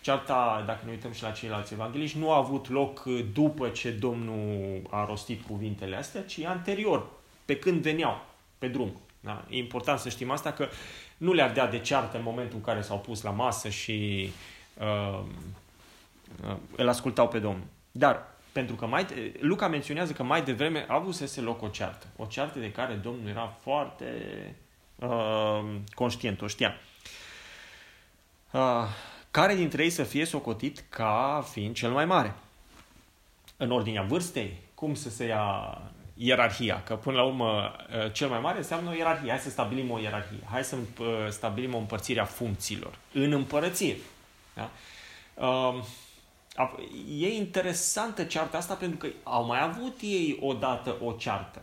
Cearta, 0.00 0.62
dacă 0.66 0.80
ne 0.84 0.90
uităm 0.90 1.12
și 1.12 1.22
la 1.22 1.30
ceilalți 1.30 1.72
evangeliști, 1.72 2.18
nu 2.18 2.32
a 2.32 2.36
avut 2.36 2.68
loc 2.68 3.02
după 3.32 3.68
ce 3.68 3.90
Domnul 3.90 4.80
a 4.90 5.04
rostit 5.04 5.46
cuvintele 5.46 5.96
astea, 5.96 6.22
ci 6.22 6.38
anterior, 6.38 7.06
pe 7.44 7.56
când 7.56 7.82
veneau 7.82 8.24
pe 8.58 8.68
drum. 8.68 9.00
Da? 9.20 9.44
E 9.48 9.56
important 9.56 9.98
să 9.98 10.08
știm 10.08 10.30
asta, 10.30 10.52
că 10.52 10.68
nu 11.16 11.32
le-ar 11.32 11.52
dea 11.52 11.66
de 11.66 11.78
ceartă 11.78 12.16
în 12.16 12.22
momentul 12.22 12.56
în 12.56 12.62
care 12.62 12.80
s-au 12.80 12.98
pus 12.98 13.22
la 13.22 13.30
masă 13.30 13.68
și 13.68 14.30
uh, 14.30 14.34
uh, 14.80 15.20
îl 16.76 16.88
ascultau 16.88 17.28
pe 17.28 17.38
Domnul. 17.38 17.66
Dar, 17.92 18.22
pentru 18.52 18.74
că 18.74 18.86
mai, 18.86 19.06
Luca 19.40 19.68
menționează 19.68 20.12
că 20.12 20.22
mai 20.22 20.42
devreme 20.42 20.84
a 20.88 20.94
avut 20.94 21.14
să 21.14 21.26
se 21.26 21.40
loc 21.40 21.62
o 21.62 21.68
ceartă. 21.68 22.06
O 22.16 22.24
ceartă 22.24 22.58
de 22.58 22.72
care 22.72 22.94
Domnul 22.94 23.28
era 23.28 23.56
foarte 23.60 24.06
uh, 24.96 25.74
conștient, 25.94 26.42
o 26.42 26.46
știa. 26.46 26.74
Uh, 28.50 28.84
care 29.30 29.54
dintre 29.54 29.82
ei 29.82 29.90
să 29.90 30.02
fie 30.02 30.24
socotit 30.24 30.84
ca 30.88 31.44
fiind 31.50 31.74
cel 31.74 31.90
mai 31.90 32.04
mare? 32.04 32.34
În 33.56 33.70
ordinea 33.70 34.02
vârstei? 34.02 34.56
Cum 34.74 34.94
să 34.94 35.10
se 35.10 35.24
ia 35.24 35.78
ierarhia, 36.16 36.82
că 36.82 36.94
până 36.96 37.16
la 37.16 37.22
urmă 37.22 37.76
uh, 38.04 38.12
cel 38.12 38.28
mai 38.28 38.40
mare 38.40 38.58
înseamnă 38.58 38.90
o 38.90 38.94
ierarhie. 38.94 39.30
Hai 39.30 39.38
să 39.38 39.50
stabilim 39.50 39.90
o 39.90 39.98
ierarhie. 39.98 40.40
Hai 40.50 40.64
să 40.64 40.76
uh, 40.76 41.06
stabilim 41.28 41.74
o 41.74 41.78
împărțire 41.78 42.20
a 42.20 42.24
funcțiilor 42.24 42.98
în 43.12 43.32
împărăție. 43.32 43.96
Da? 44.54 44.70
Uh, 45.34 45.84
e 47.18 47.28
interesantă 47.28 48.24
cearta 48.24 48.56
asta 48.56 48.74
pentru 48.74 48.96
că 48.96 49.08
au 49.22 49.44
mai 49.44 49.62
avut 49.62 49.98
ei 50.00 50.38
odată 50.40 50.96
o 51.00 51.12
ceartă 51.12 51.62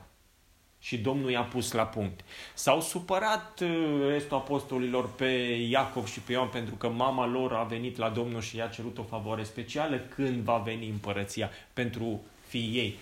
și 0.83 0.97
Domnul 0.97 1.29
i-a 1.29 1.41
pus 1.41 1.71
la 1.71 1.85
punct. 1.85 2.19
S-au 2.53 2.81
supărat 2.81 3.63
restul 4.07 4.37
apostolilor 4.37 5.09
pe 5.09 5.25
Iacov 5.69 6.07
și 6.07 6.19
pe 6.19 6.31
Ioan 6.31 6.47
pentru 6.47 6.75
că 6.75 6.89
mama 6.89 7.25
lor 7.25 7.53
a 7.53 7.63
venit 7.63 7.97
la 7.97 8.09
Domnul 8.09 8.41
și 8.41 8.55
i-a 8.55 8.67
cerut 8.67 8.97
o 8.97 9.03
favoare 9.03 9.43
specială 9.43 9.97
când 9.97 10.43
va 10.43 10.57
veni 10.57 10.89
împărăția 10.89 11.49
pentru 11.73 12.21
fiii 12.47 12.77
ei. 12.77 12.97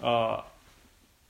Uh, 0.00 0.44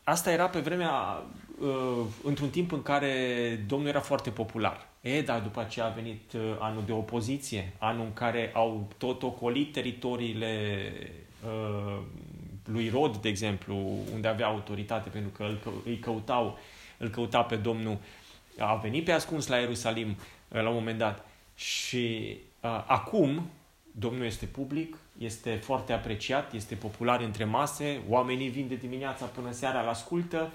asta 0.04 0.30
era 0.30 0.48
pe 0.48 0.60
vremea, 0.60 1.22
uh, 1.60 2.06
într-un 2.24 2.50
timp 2.50 2.72
în 2.72 2.82
care 2.82 3.64
Domnul 3.66 3.88
era 3.88 4.00
foarte 4.00 4.30
popular. 4.30 4.87
E, 5.00 5.22
dar 5.22 5.40
după 5.40 5.60
aceea 5.60 5.86
a 5.86 5.88
venit 5.88 6.32
uh, 6.32 6.40
anul 6.58 6.82
de 6.86 6.92
opoziție, 6.92 7.72
anul 7.78 8.04
în 8.04 8.12
care 8.12 8.50
au 8.54 8.88
tot 8.98 9.22
ocolit 9.22 9.72
teritoriile 9.72 10.92
uh, 11.44 12.02
lui 12.64 12.88
Rod, 12.88 13.16
de 13.16 13.28
exemplu, 13.28 13.76
unde 14.14 14.28
avea 14.28 14.46
autoritate, 14.46 15.08
pentru 15.08 15.30
că 15.30 15.42
îl, 15.42 15.58
îi 15.84 15.98
căutau, 15.98 16.58
îl 16.98 17.08
căuta 17.08 17.42
pe 17.42 17.56
Domnul. 17.56 17.98
A 18.58 18.74
venit 18.74 19.04
pe 19.04 19.12
ascuns 19.12 19.46
la 19.46 19.56
Ierusalim 19.56 20.08
uh, 20.08 20.62
la 20.62 20.68
un 20.68 20.74
moment 20.74 20.98
dat. 20.98 21.26
Și 21.54 22.36
uh, 22.60 22.84
acum, 22.86 23.50
Domnul 23.92 24.24
este 24.24 24.46
public, 24.46 24.96
este 25.18 25.54
foarte 25.54 25.92
apreciat, 25.92 26.52
este 26.52 26.74
popular 26.74 27.20
între 27.20 27.44
mase, 27.44 28.00
oamenii 28.08 28.48
vin 28.48 28.68
de 28.68 28.74
dimineața 28.74 29.24
până 29.24 29.50
seara, 29.50 29.82
la 29.82 29.90
ascultă, 29.90 30.52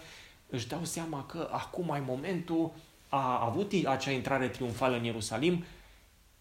își 0.50 0.68
dau 0.68 0.84
seama 0.84 1.26
că 1.26 1.50
acum 1.52 1.92
ai 1.92 2.04
momentul, 2.08 2.72
a 3.16 3.46
avut 3.46 3.74
acea 3.86 4.12
intrare 4.12 4.48
triumfală 4.48 4.96
în 4.96 5.04
Ierusalim, 5.04 5.66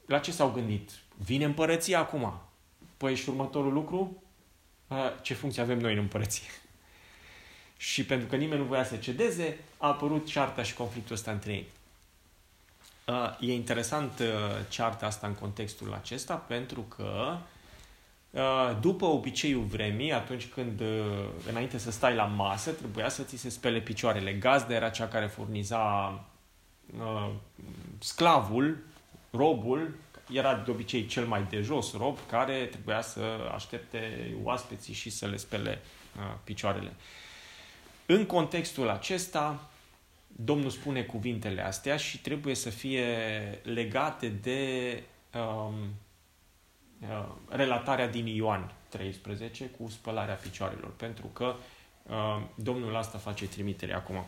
la 0.06 0.18
ce 0.18 0.32
s-au 0.32 0.50
gândit? 0.50 0.90
Vine 1.16 1.44
împărăția 1.44 1.98
acum. 1.98 2.34
Păi 2.96 3.16
și 3.16 3.28
următorul 3.28 3.72
lucru? 3.72 4.22
Ce 5.22 5.34
funcție 5.34 5.62
avem 5.62 5.78
noi 5.78 5.92
în 5.92 5.98
împărăție? 5.98 6.46
Și 7.76 8.04
pentru 8.04 8.26
că 8.26 8.36
nimeni 8.36 8.60
nu 8.60 8.66
voia 8.66 8.84
să 8.84 8.96
cedeze, 8.96 9.58
a 9.78 9.86
apărut 9.86 10.26
cearta 10.26 10.62
și 10.62 10.74
conflictul 10.74 11.14
ăsta 11.14 11.30
între 11.30 11.52
ei. 11.52 11.66
E 13.40 13.52
interesant 13.52 14.22
cearta 14.68 15.06
asta 15.06 15.26
în 15.26 15.34
contextul 15.34 15.92
acesta 15.92 16.34
pentru 16.34 16.80
că 16.80 17.38
Uh, 18.32 18.76
după 18.80 19.04
obiceiul 19.04 19.64
vremii, 19.64 20.12
atunci 20.12 20.46
când, 20.46 20.80
uh, 20.80 20.86
înainte 21.48 21.78
să 21.78 21.90
stai 21.90 22.14
la 22.14 22.24
masă, 22.24 22.70
trebuia 22.70 23.08
să 23.08 23.22
ți 23.22 23.36
se 23.36 23.48
spele 23.48 23.80
picioarele. 23.80 24.32
Gazda 24.32 24.74
era 24.74 24.88
cea 24.88 25.08
care 25.08 25.26
furniza 25.26 26.24
uh, 26.98 27.30
sclavul, 27.98 28.78
robul, 29.30 29.94
era 30.32 30.54
de 30.54 30.70
obicei 30.70 31.06
cel 31.06 31.26
mai 31.26 31.46
de 31.50 31.60
jos 31.60 31.96
rob, 31.96 32.18
care 32.28 32.64
trebuia 32.64 33.00
să 33.00 33.50
aștepte 33.54 34.34
oaspeții 34.42 34.94
și 34.94 35.10
să 35.10 35.26
le 35.26 35.36
spele 35.36 35.80
uh, 36.16 36.34
picioarele. 36.44 36.92
În 38.06 38.26
contextul 38.26 38.88
acesta, 38.88 39.70
Domnul 40.26 40.70
spune 40.70 41.02
cuvintele 41.02 41.66
astea 41.66 41.96
și 41.96 42.20
trebuie 42.20 42.54
să 42.54 42.70
fie 42.70 43.06
legate 43.62 44.28
de 44.28 45.02
um, 45.34 45.74
Uh, 47.08 47.24
relatarea 47.48 48.08
din 48.08 48.26
Ioan 48.26 48.72
13 48.88 49.64
cu 49.66 49.88
spălarea 49.88 50.34
picioarelor, 50.34 50.90
pentru 50.96 51.26
că 51.26 51.54
uh, 52.02 52.42
Domnul 52.54 52.96
asta 52.96 53.18
face 53.18 53.46
trimitere 53.48 53.94
acum. 53.94 54.26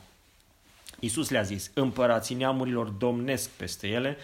Iisus 1.00 1.30
le-a 1.30 1.42
zis, 1.42 1.70
împărații 1.74 2.34
neamurilor 2.34 2.88
domnesc 2.88 3.50
peste 3.50 3.88
ele 3.88 4.16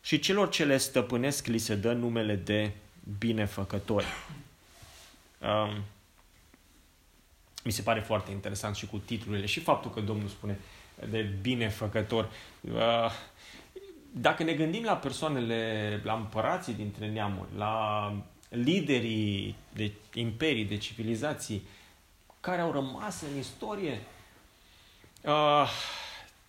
și 0.00 0.18
celor 0.18 0.48
ce 0.48 0.64
le 0.64 0.76
stăpânesc 0.76 1.46
li 1.46 1.58
se 1.58 1.74
dă 1.74 1.92
numele 1.92 2.34
de 2.34 2.72
binefăcători. 3.18 4.06
Um, 5.40 5.82
mi 7.64 7.72
se 7.72 7.82
pare 7.82 8.00
foarte 8.00 8.30
interesant 8.30 8.76
și 8.76 8.86
cu 8.86 8.98
titlurile 8.98 9.46
și 9.46 9.60
faptul 9.60 9.90
că 9.90 10.00
Domnul 10.00 10.28
spune 10.28 10.58
de 11.10 11.20
binefăcător. 11.40 12.30
Uh, 12.60 13.10
dacă 14.10 14.42
ne 14.42 14.52
gândim 14.52 14.84
la 14.84 14.96
persoanele, 14.96 16.00
la 16.04 16.14
împărații 16.14 16.72
dintre 16.72 17.08
neamuri, 17.08 17.48
la 17.56 18.12
liderii 18.48 19.56
de 19.74 19.92
imperii, 20.14 20.64
de 20.64 20.76
civilizații 20.76 21.62
care 22.40 22.60
au 22.60 22.72
rămas 22.72 23.22
în 23.22 23.38
istorie, 23.38 24.00
uh, 25.22 25.70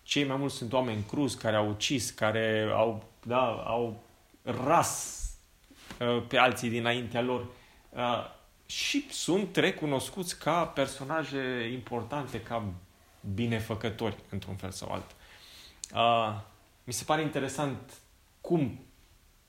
cei 0.02 0.24
mai 0.24 0.36
mulți 0.36 0.56
sunt 0.56 0.72
oameni 0.72 1.04
cruz 1.08 1.34
care 1.34 1.56
au 1.56 1.68
ucis, 1.68 2.10
care 2.10 2.70
au, 2.74 3.04
da, 3.22 3.62
au 3.66 4.02
ras 4.42 5.22
uh, 6.00 6.22
pe 6.28 6.36
alții 6.36 6.68
dinaintea 6.68 7.20
lor 7.20 7.46
uh, 7.90 8.36
și 8.66 9.06
sunt 9.10 9.56
recunoscuți 9.56 10.38
ca 10.38 10.64
personaje 10.64 11.70
importante, 11.72 12.40
ca 12.40 12.64
binefăcători, 13.34 14.16
într-un 14.28 14.54
fel 14.54 14.70
sau 14.70 14.92
altul. 14.92 15.16
Uh, 15.94 16.40
mi 16.84 16.92
se 16.92 17.04
pare 17.04 17.22
interesant 17.22 17.92
cum 18.40 18.80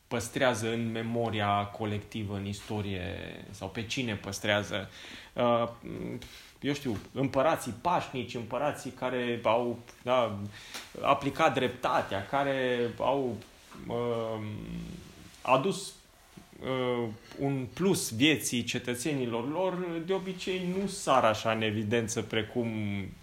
păstrează 0.08 0.72
în 0.72 0.92
memoria 0.92 1.66
colectivă, 1.66 2.36
în 2.36 2.46
istorie, 2.46 3.06
sau 3.52 3.70
pe 3.70 3.86
cine 3.86 4.16
păstrează. 4.16 4.90
Uh, 5.34 5.70
eu 6.62 6.74
știu, 6.74 6.98
împărații 7.14 7.74
pașnici, 7.82 8.36
împărații 8.36 8.92
care 8.92 9.40
au 9.44 9.80
da, 10.04 10.40
aplicat 11.02 11.54
dreptatea, 11.54 12.26
care 12.26 12.90
au 12.98 13.38
uh, 13.88 14.46
adus 15.42 15.94
uh, 16.62 17.08
un 17.40 17.68
plus 17.74 18.16
vieții 18.16 18.64
cetățenilor 18.64 19.52
lor, 19.52 20.02
de 20.06 20.14
obicei 20.14 20.76
nu 20.80 20.88
sar 20.88 21.24
așa 21.24 21.52
în 21.52 21.62
evidență 21.62 22.22
precum 22.22 22.70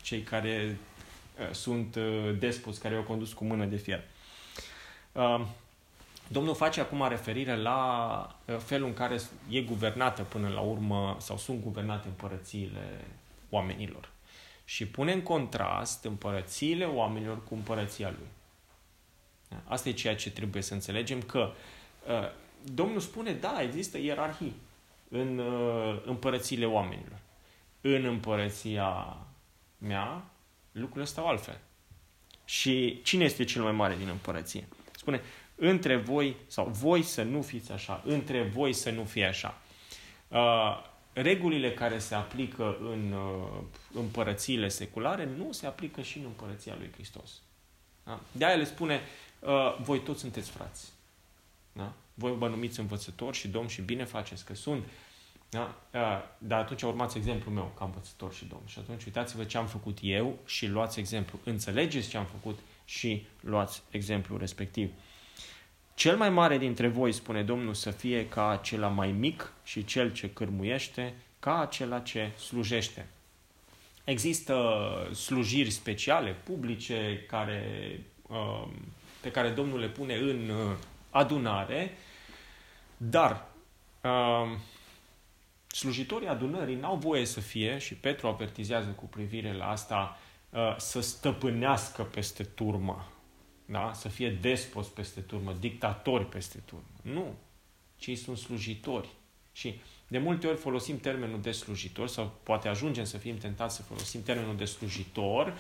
cei 0.03 0.21
care 0.21 0.79
uh, 1.39 1.55
sunt 1.55 1.95
uh, 1.95 2.39
despoți, 2.39 2.81
care 2.81 2.95
au 2.95 3.03
condus 3.03 3.33
cu 3.33 3.45
mână 3.45 3.65
de 3.65 3.77
fier. 3.77 4.03
Uh, 5.13 5.41
Domnul 6.29 6.55
face 6.55 6.81
acum 6.81 7.09
referire 7.09 7.57
la 7.57 8.37
uh, 8.45 8.57
felul 8.57 8.87
în 8.87 8.95
care 8.95 9.21
e 9.49 9.61
guvernată 9.61 10.23
până 10.23 10.49
la 10.49 10.61
urmă 10.61 11.17
sau 11.19 11.37
sunt 11.37 11.63
guvernate 11.63 12.07
împărățiile 12.09 13.05
oamenilor. 13.57 14.11
Și 14.65 14.87
pune 14.87 15.13
în 15.13 15.23
contrast 15.23 16.05
împărățiile 16.05 16.85
oamenilor 16.85 17.45
cu 17.45 17.55
împărăția 17.55 18.09
lui. 18.09 18.29
Asta 19.65 19.89
e 19.89 19.93
ceea 19.93 20.17
ce 20.17 20.31
trebuie 20.31 20.63
să 20.63 20.75
înțelegem, 20.75 21.23
că 21.23 21.53
uh, 22.09 22.45
Domnul 22.75 23.01
spune, 23.01 23.33
da, 23.33 23.63
există 23.63 23.99
ierarhii 23.99 24.55
în 25.09 25.39
uh, 25.39 26.03
împărățiile 26.05 26.67
oamenilor. 26.67 27.19
În 27.81 28.05
împărăția 28.05 29.17
mea, 29.79 30.25
lucrurile 30.73 31.05
stau 31.05 31.27
altfel. 31.27 31.59
Și 32.45 33.01
cine 33.03 33.25
este 33.25 33.45
cel 33.45 33.63
mai 33.63 33.73
mare 33.73 33.97
din 33.97 34.09
împărăție? 34.09 34.69
Spune, 34.97 35.21
între 35.55 35.97
voi, 35.97 36.37
sau 36.47 36.67
voi 36.67 37.03
să 37.03 37.23
nu 37.23 37.43
fiți 37.43 37.73
așa, 37.73 38.03
între 38.05 38.43
voi 38.43 38.73
să 38.73 38.91
nu 38.91 39.05
fie 39.05 39.27
așa. 39.27 39.59
Uh, 40.29 40.85
regulile 41.23 41.73
care 41.73 41.99
se 41.99 42.15
aplică 42.15 42.77
în 42.81 43.13
uh, 43.13 43.63
împărățiile 43.93 44.69
seculare 44.69 45.29
nu 45.37 45.53
se 45.53 45.67
aplică 45.67 46.03
și 46.03 46.19
în 46.19 46.25
împărăția 46.25 46.75
lui 46.79 46.91
Hristos. 46.93 47.31
Da? 48.05 48.21
De 48.33 48.45
aia 48.45 48.57
le 48.57 48.65
spune, 48.65 49.01
uh, 49.41 49.77
voi 49.81 50.01
toți 50.01 50.21
sunteți 50.21 50.51
frați. 50.51 50.93
Da? 51.73 51.93
Voi 52.15 52.37
vă 52.37 52.49
numiți 52.49 52.81
învățător 52.81 53.35
și 53.35 53.49
domn 53.49 53.69
și 53.69 53.83
bine 53.83 54.05
faceți 54.05 54.45
că 54.45 54.55
sunt. 54.55 54.85
Da? 55.49 55.75
Uh, 55.93 56.01
dar 56.39 56.61
atunci 56.61 56.83
urmați 56.83 57.17
exemplul 57.17 57.55
meu 57.55 57.73
ca 57.79 57.85
învățător 57.85 58.35
și 58.35 58.45
domn. 58.45 58.63
Și 58.67 58.79
atunci 58.79 59.05
uitați-vă 59.05 59.45
ce 59.45 59.59
am 59.59 59.67
făcut 59.67 59.99
eu 60.03 60.39
și 60.45 60.67
luați 60.67 60.99
exemplu. 60.99 61.39
Înțelegeți 61.45 62.09
ce 62.09 62.17
am 62.17 62.27
făcut 62.27 62.59
și 62.85 63.27
luați 63.41 63.83
exemplu 63.91 64.37
respectiv. 64.37 64.91
Cel 65.97 66.17
mai 66.17 66.31
mare 66.31 66.59
dintre 66.59 66.89
voi, 66.89 67.13
spune 67.13 67.43
Domnul, 67.43 67.75
să 67.75 67.91
fie 67.91 68.29
ca 68.29 68.49
acela 68.49 68.89
mai 68.89 69.13
mic 69.13 69.53
și 69.65 69.85
cel 69.85 70.13
ce 70.13 70.31
cârmuiește, 70.31 71.15
ca 71.39 71.61
acela 71.61 72.01
ce 72.01 72.31
slujește. 72.39 73.07
Există 74.05 74.55
slujiri 75.15 75.71
speciale, 75.71 76.37
publice, 76.45 77.25
care, 77.29 78.01
um, 78.29 78.71
pe 79.21 79.31
care 79.31 79.49
Domnul 79.49 79.79
le 79.79 79.89
pune 79.89 80.15
în 80.15 80.49
uh, 80.49 80.77
adunare, 81.11 81.97
dar 82.97 83.47
um, 84.01 84.59
slujitorii 85.67 86.29
adunării 86.29 86.77
n-au 86.77 86.97
voie 86.97 87.25
să 87.25 87.41
fie, 87.41 87.79
și 87.79 87.95
Petru 87.95 88.27
avertizează 88.27 88.89
cu 88.89 89.05
privire 89.05 89.53
la 89.53 89.71
asta, 89.71 90.19
uh, 90.51 90.77
să 90.77 91.01
stăpânească 91.01 92.03
peste 92.03 92.43
turma 92.43 93.07
da? 93.67 93.93
să 93.95 94.09
fie 94.09 94.31
despoți 94.31 94.91
peste 94.91 95.21
turmă, 95.21 95.57
dictatori 95.61 96.29
peste 96.29 96.59
turmă. 96.65 96.85
Nu. 97.03 97.35
Cei 97.99 98.17
sunt 98.17 98.37
slujitori. 98.37 99.09
Și 99.53 99.81
de 100.09 100.19
multe 100.19 100.47
ori 100.47 100.57
folosim 100.57 100.99
termenul 100.99 101.41
de 101.41 101.51
slujitor 101.51 102.09
sau 102.09 102.33
poate 102.43 102.69
ajungem 102.69 103.05
să 103.05 103.19
fim 103.19 103.39
tentați 103.39 103.77
să 103.77 103.83
folosim 103.83 104.23
termenul 104.23 104.57
de 104.57 104.65
slujitor 104.65 105.59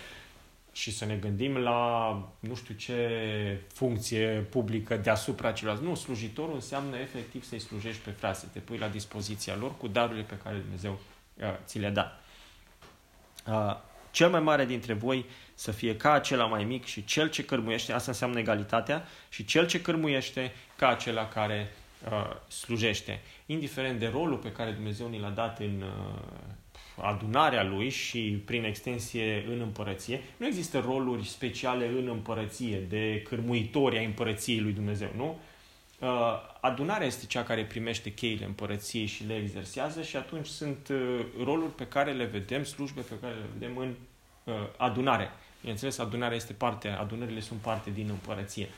și 0.73 0.91
să 0.91 1.05
ne 1.05 1.17
gândim 1.17 1.57
la 1.57 2.11
nu 2.41 2.55
știu 2.55 2.75
ce 2.75 3.61
funcție 3.73 4.47
publică 4.51 4.97
deasupra 4.97 5.53
celorlalți. 5.53 5.89
Nu, 5.89 5.95
slujitorul 5.95 6.55
înseamnă 6.55 6.97
efectiv 6.97 7.45
să-i 7.45 7.59
slujești 7.59 8.03
pe 8.03 8.11
frate, 8.11 8.39
să 8.39 8.47
te 8.53 8.59
pui 8.59 8.79
la 8.79 8.89
dispoziția 8.89 9.57
lor 9.57 9.77
cu 9.77 9.89
darurile 9.89 10.25
pe 10.25 10.39
care 10.43 10.57
Dumnezeu 10.57 10.99
uh, 11.41 11.45
ți 11.65 11.79
le 11.79 11.91
da. 11.91 12.21
Uh, 13.47 13.77
cel 14.17 14.31
mai 14.31 14.41
mare 14.41 14.65
dintre 14.65 14.93
voi 14.93 15.25
să 15.55 15.71
fie 15.71 15.97
ca 15.97 16.13
acela 16.13 16.47
mai 16.47 16.65
mic 16.65 16.85
și 16.85 17.05
cel 17.05 17.31
ce 17.31 17.45
cărmuiește, 17.45 17.93
asta 17.93 18.11
înseamnă 18.11 18.39
egalitatea, 18.39 19.07
și 19.29 19.45
cel 19.45 19.67
ce 19.67 19.81
cărmuiește 19.81 20.53
ca 20.77 20.89
acela 20.89 21.29
care 21.29 21.73
uh, 22.11 22.37
slujește. 22.49 23.21
Indiferent 23.47 23.99
de 23.99 24.07
rolul 24.07 24.37
pe 24.37 24.53
care 24.53 24.71
Dumnezeu 24.71 25.09
ni 25.09 25.19
l-a 25.19 25.29
dat 25.29 25.59
în 25.59 25.83
uh, 25.83 27.05
adunarea 27.05 27.65
lui 27.65 27.89
și 27.89 28.43
prin 28.45 28.65
extensie 28.65 29.45
în 29.49 29.61
împărăție, 29.61 30.23
nu 30.37 30.47
există 30.47 30.79
roluri 30.79 31.27
speciale 31.27 31.87
în 31.87 32.09
împărăție 32.09 32.79
de 32.89 33.23
cărmuitori 33.29 33.99
ai 33.99 34.05
împărăției 34.05 34.61
lui 34.61 34.73
Dumnezeu, 34.73 35.11
nu? 35.17 35.39
Uh, 36.07 36.41
adunarea 36.61 37.07
este 37.07 37.27
cea 37.27 37.43
care 37.43 37.65
primește 37.65 38.13
cheile 38.13 38.45
împărăției 38.45 39.07
și 39.07 39.25
le 39.25 39.37
exersează 39.37 40.03
și 40.03 40.17
atunci 40.17 40.47
sunt 40.47 40.89
uh, 40.89 41.21
roluri 41.45 41.73
pe 41.73 41.87
care 41.87 42.13
le 42.13 42.25
vedem, 42.25 42.65
slujbe 42.65 43.01
pe 43.01 43.19
care 43.21 43.35
le 43.35 43.47
vedem 43.53 43.77
în 43.77 43.95
uh, 44.45 44.55
adunare. 44.77 45.31
Bineînțeles, 45.61 45.99
adunarea 45.99 46.37
este 46.37 46.53
parte, 46.53 46.89
adunările 46.89 47.41
sunt 47.41 47.61
parte 47.61 47.91
din 47.91 48.09
împărăție. 48.09 48.69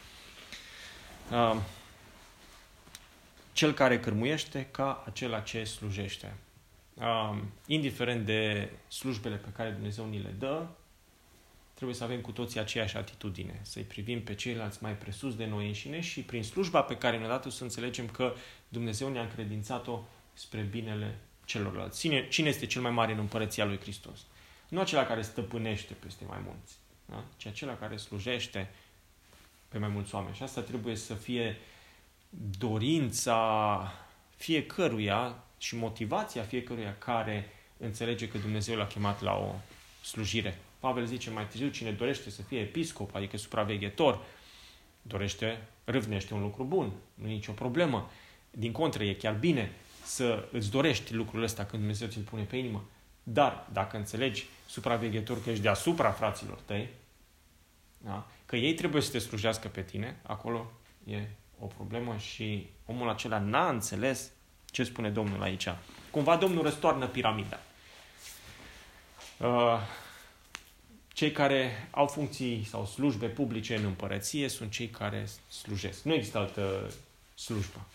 Cel 3.53 3.73
care 3.73 4.01
cârmuiește 4.01 4.67
ca 4.71 5.03
acela 5.07 5.41
ce 5.41 5.65
slujește. 5.65 6.35
Indiferent 7.67 8.27
de 8.27 8.71
slujbele 8.89 9.37
pe 9.37 9.49
care 9.57 9.71
Dumnezeu 9.71 10.09
ni 10.09 10.19
le 10.19 10.35
dă, 10.39 10.67
trebuie 11.79 11.99
să 11.99 12.05
avem 12.05 12.21
cu 12.21 12.31
toții 12.31 12.61
aceeași 12.61 12.97
atitudine, 12.97 13.61
să-i 13.63 13.83
privim 13.83 14.23
pe 14.23 14.35
ceilalți 14.35 14.83
mai 14.83 14.97
presus 14.97 15.37
de 15.37 15.47
noi 15.47 15.67
înșine 15.67 16.01
și 16.01 16.21
prin 16.21 16.43
slujba 16.43 16.83
pe 16.83 16.97
care 16.97 17.19
ne-a 17.19 17.29
dat-o 17.29 17.51
să 17.51 17.63
înțelegem 17.63 18.07
că 18.07 18.35
Dumnezeu 18.69 19.09
ne-a 19.09 19.23
încredințat-o 19.23 20.01
spre 20.35 20.61
binele 20.61 21.19
celorlalți. 21.45 22.01
Cine, 22.01 22.29
cine 22.29 22.49
este 22.49 22.67
cel 22.67 22.83
mai 22.83 22.91
mare 22.91 23.13
în 23.13 23.19
împărăția 23.19 23.65
lui 23.65 23.79
Hristos? 23.79 24.19
Nu 24.69 24.81
acela 24.81 25.07
care 25.07 25.23
stăpânește 25.23 25.93
peste 25.93 26.25
mai 26.29 26.39
mulți, 26.45 26.75
da? 27.05 27.25
ci 27.37 27.47
acela 27.47 27.77
care 27.77 27.97
slujește 27.97 28.71
pe 29.69 29.79
mai 29.79 29.89
mulți 29.89 30.15
oameni. 30.15 30.35
Și 30.35 30.43
asta 30.43 30.61
trebuie 30.61 30.97
să 30.97 31.15
fie 31.15 31.57
dorința 32.59 33.93
fiecăruia 34.37 35.45
și 35.59 35.77
motivația 35.77 36.43
fiecăruia 36.43 36.97
care 36.99 37.53
înțelege 37.77 38.29
că 38.29 38.39
Dumnezeu 38.39 38.77
l-a 38.77 38.87
chemat 38.87 39.23
la 39.23 39.33
o 39.33 39.55
slujire. 40.05 40.59
Pavel 40.79 41.07
zice 41.07 41.31
mai 41.31 41.47
târziu, 41.47 41.69
cine 41.69 41.91
dorește 41.91 42.31
să 42.31 42.43
fie 42.43 42.61
episcop, 42.61 43.15
adică 43.15 43.37
supraveghetor, 43.37 44.21
dorește, 45.03 45.69
râvnește 45.85 46.35
un 46.35 46.41
lucru 46.41 46.65
bun, 46.65 46.93
nu 47.15 47.29
e 47.29 47.33
nicio 47.33 47.53
problemă. 47.53 48.11
Din 48.51 48.73
contră, 48.73 49.05
e 49.05 49.15
chiar 49.15 49.35
bine 49.35 49.73
să 50.05 50.49
îți 50.53 50.71
dorești 50.71 51.15
lucrul 51.15 51.43
ăsta 51.43 51.65
când 51.65 51.79
Dumnezeu 51.79 52.09
ți-l 52.09 52.23
pune 52.23 52.43
pe 52.43 52.57
inimă. 52.57 52.85
Dar, 53.23 53.67
dacă 53.73 53.97
înțelegi 53.97 54.47
supraveghetor 54.67 55.43
că 55.43 55.51
ești 55.51 55.63
deasupra 55.63 56.11
fraților 56.11 56.59
tăi, 56.65 56.89
da? 57.99 58.27
că 58.47 58.57
ei 58.57 58.75
trebuie 58.75 59.03
să 59.03 59.11
te 59.11 59.19
slujească 59.19 59.69
pe 59.69 59.83
tine, 59.83 60.21
acolo 60.23 60.71
e 61.05 61.27
o 61.59 61.67
problemă 61.67 62.17
și 62.17 62.67
omul 62.87 63.09
acela 63.09 63.39
n-a 63.39 63.69
înțeles 63.69 64.31
ce 64.65 64.85
spune 64.85 65.11
Domnul 65.11 65.43
aici. 65.43 65.69
Cumva 66.11 66.37
Domnul 66.37 66.63
răstoarnă 66.63 67.07
piramida. 67.07 67.61
Uh, 69.39 69.79
cei 71.19 71.33
care 71.33 71.89
au 71.91 72.07
funcții 72.07 72.65
sau 72.65 72.87
slujbe 72.87 73.27
publice 73.27 73.77
în 73.77 73.85
împărăție 73.85 74.49
sunt 74.49 74.71
cei 74.71 74.89
care 74.89 75.29
slujesc. 75.49 76.03
Nu 76.03 76.15
există 76.15 76.39
altă 76.39 76.91
slujbă. 77.35 77.87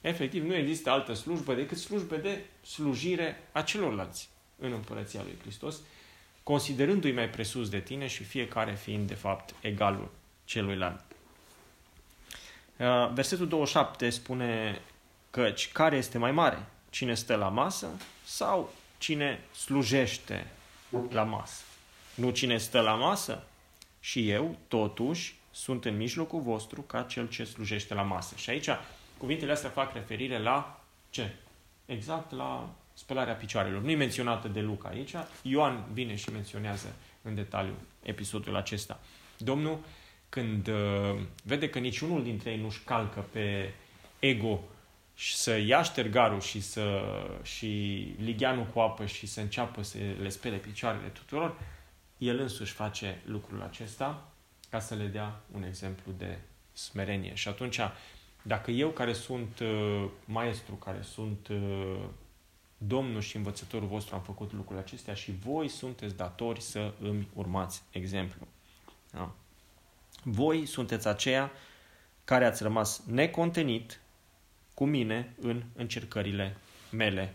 Efectiv, 0.00 0.44
nu 0.44 0.54
există 0.54 0.90
altă 0.90 1.14
slujbă 1.14 1.54
decât 1.54 1.78
slujbe 1.78 2.16
de 2.16 2.44
slujire 2.66 3.48
a 3.52 3.62
celorlalți 3.62 4.28
în 4.58 4.72
împărăția 4.72 5.22
lui 5.22 5.36
Hristos, 5.40 5.76
considerându-i 6.42 7.12
mai 7.12 7.28
presus 7.28 7.68
de 7.68 7.80
tine 7.80 8.06
și 8.06 8.24
fiecare 8.24 8.74
fiind, 8.74 9.08
de 9.08 9.14
fapt, 9.14 9.54
egalul 9.60 10.10
celuilalt. 10.44 11.04
Uh, 12.76 13.10
versetul 13.12 13.48
27 13.48 14.10
spune 14.10 14.80
căci 15.30 15.72
care 15.72 15.96
este 15.96 16.18
mai 16.18 16.32
mare? 16.32 16.66
Cine 16.90 17.14
stă 17.14 17.34
la 17.34 17.48
masă 17.48 17.88
sau 18.24 18.72
cine 18.98 19.40
slujește 19.52 20.46
la 21.10 21.22
masă? 21.22 21.64
Nu 22.14 22.30
cine 22.30 22.58
stă 22.58 22.80
la 22.80 22.94
masă? 22.94 23.42
Și 24.00 24.30
eu, 24.30 24.56
totuși, 24.68 25.38
sunt 25.50 25.84
în 25.84 25.96
mijlocul 25.96 26.40
vostru 26.40 26.82
ca 26.82 27.02
cel 27.02 27.28
ce 27.28 27.44
slujește 27.44 27.94
la 27.94 28.02
masă. 28.02 28.34
Și 28.36 28.50
aici 28.50 28.68
cuvintele 29.16 29.52
astea 29.52 29.70
fac 29.70 29.92
referire 29.92 30.38
la 30.38 30.84
ce? 31.10 31.34
Exact 31.86 32.32
la 32.32 32.74
spălarea 32.94 33.34
picioarelor. 33.34 33.82
Nu 33.82 33.90
e 33.90 33.96
menționată 33.96 34.48
de 34.48 34.60
Luca 34.60 34.88
aici. 34.88 35.14
Ioan 35.42 35.84
vine 35.92 36.14
și 36.14 36.30
menționează 36.32 36.94
în 37.22 37.34
detaliu 37.34 37.74
episodul 38.02 38.56
acesta. 38.56 39.00
Domnul 39.36 39.78
când 40.28 40.68
uh, 40.68 41.20
vede 41.42 41.68
că 41.68 41.78
niciunul 41.78 42.22
dintre 42.22 42.50
ei 42.50 42.60
nu-și 42.60 42.80
calcă 42.84 43.24
pe 43.32 43.72
ego 44.18 44.60
și 45.14 45.34
să 45.36 45.56
ia 45.56 45.82
ștergarul 45.82 46.40
și, 46.40 46.60
să, 46.60 47.02
și 47.42 47.66
ligheanul 48.18 48.64
cu 48.64 48.80
apă 48.80 49.06
și 49.06 49.26
să 49.26 49.40
înceapă 49.40 49.82
să 49.82 49.98
le 50.20 50.28
spele 50.28 50.56
picioarele 50.56 51.08
tuturor, 51.08 51.54
el 52.20 52.38
însuși 52.38 52.72
face 52.72 53.22
lucrul 53.24 53.62
acesta 53.62 54.32
ca 54.68 54.80
să 54.80 54.94
le 54.94 55.06
dea 55.06 55.40
un 55.54 55.62
exemplu 55.62 56.12
de 56.18 56.38
smerenie. 56.72 57.34
Și 57.34 57.48
atunci, 57.48 57.80
dacă 58.42 58.70
eu 58.70 58.88
care 58.88 59.12
sunt 59.12 59.58
uh, 59.58 60.04
maestru, 60.24 60.74
care 60.74 61.02
sunt 61.02 61.48
uh, 61.48 61.98
Domnul 62.78 63.20
și 63.20 63.36
învățătorul 63.36 63.88
vostru 63.88 64.14
am 64.14 64.20
făcut 64.20 64.52
lucrurile 64.52 64.80
acestea 64.80 65.14
și 65.14 65.32
voi 65.32 65.68
sunteți 65.68 66.16
datori 66.16 66.60
să 66.60 66.92
îmi 67.00 67.28
urmați 67.34 67.82
exemplu. 67.90 68.46
Da? 69.10 69.34
Voi 70.22 70.66
sunteți 70.66 71.08
aceia 71.08 71.50
care 72.24 72.44
ați 72.44 72.62
rămas 72.62 73.02
necontenit 73.06 74.00
cu 74.74 74.84
mine 74.84 75.34
în 75.40 75.62
încercările 75.76 76.56
mele, 76.90 77.34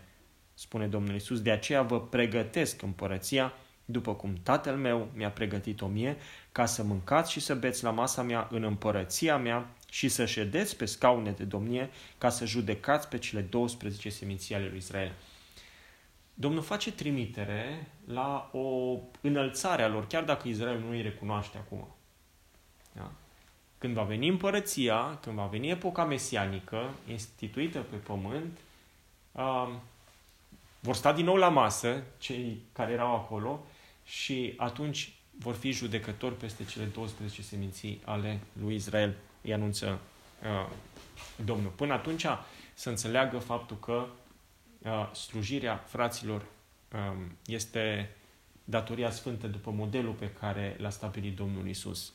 spune 0.54 0.88
Domnul 0.88 1.14
Isus. 1.14 1.42
De 1.42 1.50
aceea 1.50 1.82
vă 1.82 2.00
pregătesc 2.00 2.82
împărăția 2.82 3.52
după 3.88 4.14
cum 4.14 4.34
tatăl 4.42 4.76
meu 4.76 5.08
mi-a 5.14 5.30
pregătit-o 5.30 5.86
mie, 5.86 6.16
ca 6.52 6.66
să 6.66 6.82
mâncați 6.82 7.32
și 7.32 7.40
să 7.40 7.54
beți 7.54 7.84
la 7.84 7.90
masa 7.90 8.22
mea 8.22 8.48
în 8.50 8.62
împărăția 8.62 9.36
mea 9.36 9.68
și 9.90 10.08
să 10.08 10.24
ședeți 10.24 10.76
pe 10.76 10.84
scaune 10.84 11.30
de 11.30 11.44
domnie, 11.44 11.90
ca 12.18 12.28
să 12.28 12.44
judecați 12.44 13.08
pe 13.08 13.18
cele 13.18 13.40
12 13.40 14.08
seminții 14.08 14.54
ale 14.54 14.66
lui 14.68 14.76
Israel. 14.76 15.12
Domnul 16.34 16.62
face 16.62 16.92
trimitere 16.92 17.86
la 18.06 18.50
o 18.52 18.96
înălțare 19.20 19.82
a 19.82 19.88
lor, 19.88 20.06
chiar 20.06 20.24
dacă 20.24 20.48
Israel 20.48 20.78
nu 20.78 20.90
îi 20.90 21.02
recunoaște 21.02 21.56
acum. 21.56 21.86
Da? 22.92 23.10
Când 23.78 23.94
va 23.94 24.02
veni 24.02 24.28
împărăția, 24.28 25.18
când 25.22 25.36
va 25.36 25.46
veni 25.46 25.70
epoca 25.70 26.04
mesianică, 26.04 26.90
instituită 27.08 27.78
pe 27.78 27.96
pământ, 27.96 28.58
uh, 29.32 29.68
vor 30.80 30.94
sta 30.94 31.12
din 31.12 31.24
nou 31.24 31.36
la 31.36 31.48
masă 31.48 32.02
cei 32.18 32.62
care 32.72 32.92
erau 32.92 33.14
acolo 33.14 33.64
și 34.06 34.54
atunci 34.56 35.12
vor 35.38 35.54
fi 35.54 35.70
judecători 35.70 36.36
peste 36.36 36.64
cele 36.64 36.84
12 36.84 37.42
seminții 37.42 38.00
ale 38.04 38.40
lui 38.62 38.74
Israel, 38.74 39.14
îi 39.42 39.52
anunță 39.52 40.00
uh, 40.42 40.72
Domnul. 41.44 41.70
Până 41.70 41.92
atunci 41.92 42.26
să 42.74 42.88
înțeleagă 42.88 43.38
faptul 43.38 43.78
că 43.78 44.06
uh, 44.78 45.12
slujirea 45.12 45.76
fraților 45.76 46.42
um, 46.92 47.36
este 47.46 48.10
datoria 48.64 49.10
sfântă 49.10 49.46
după 49.46 49.70
modelul 49.70 50.12
pe 50.12 50.30
care 50.30 50.76
l-a 50.78 50.90
stabilit 50.90 51.36
Domnul 51.36 51.68
Isus 51.68 52.12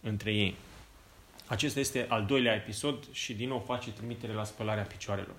între 0.00 0.34
ei. 0.34 0.54
Acesta 1.46 1.80
este 1.80 2.06
al 2.08 2.24
doilea 2.24 2.54
episod 2.54 3.12
și 3.12 3.34
din 3.34 3.48
nou 3.48 3.58
face 3.58 3.92
trimitere 3.92 4.32
la 4.32 4.44
spălarea 4.44 4.82
picioarelor. 4.82 5.36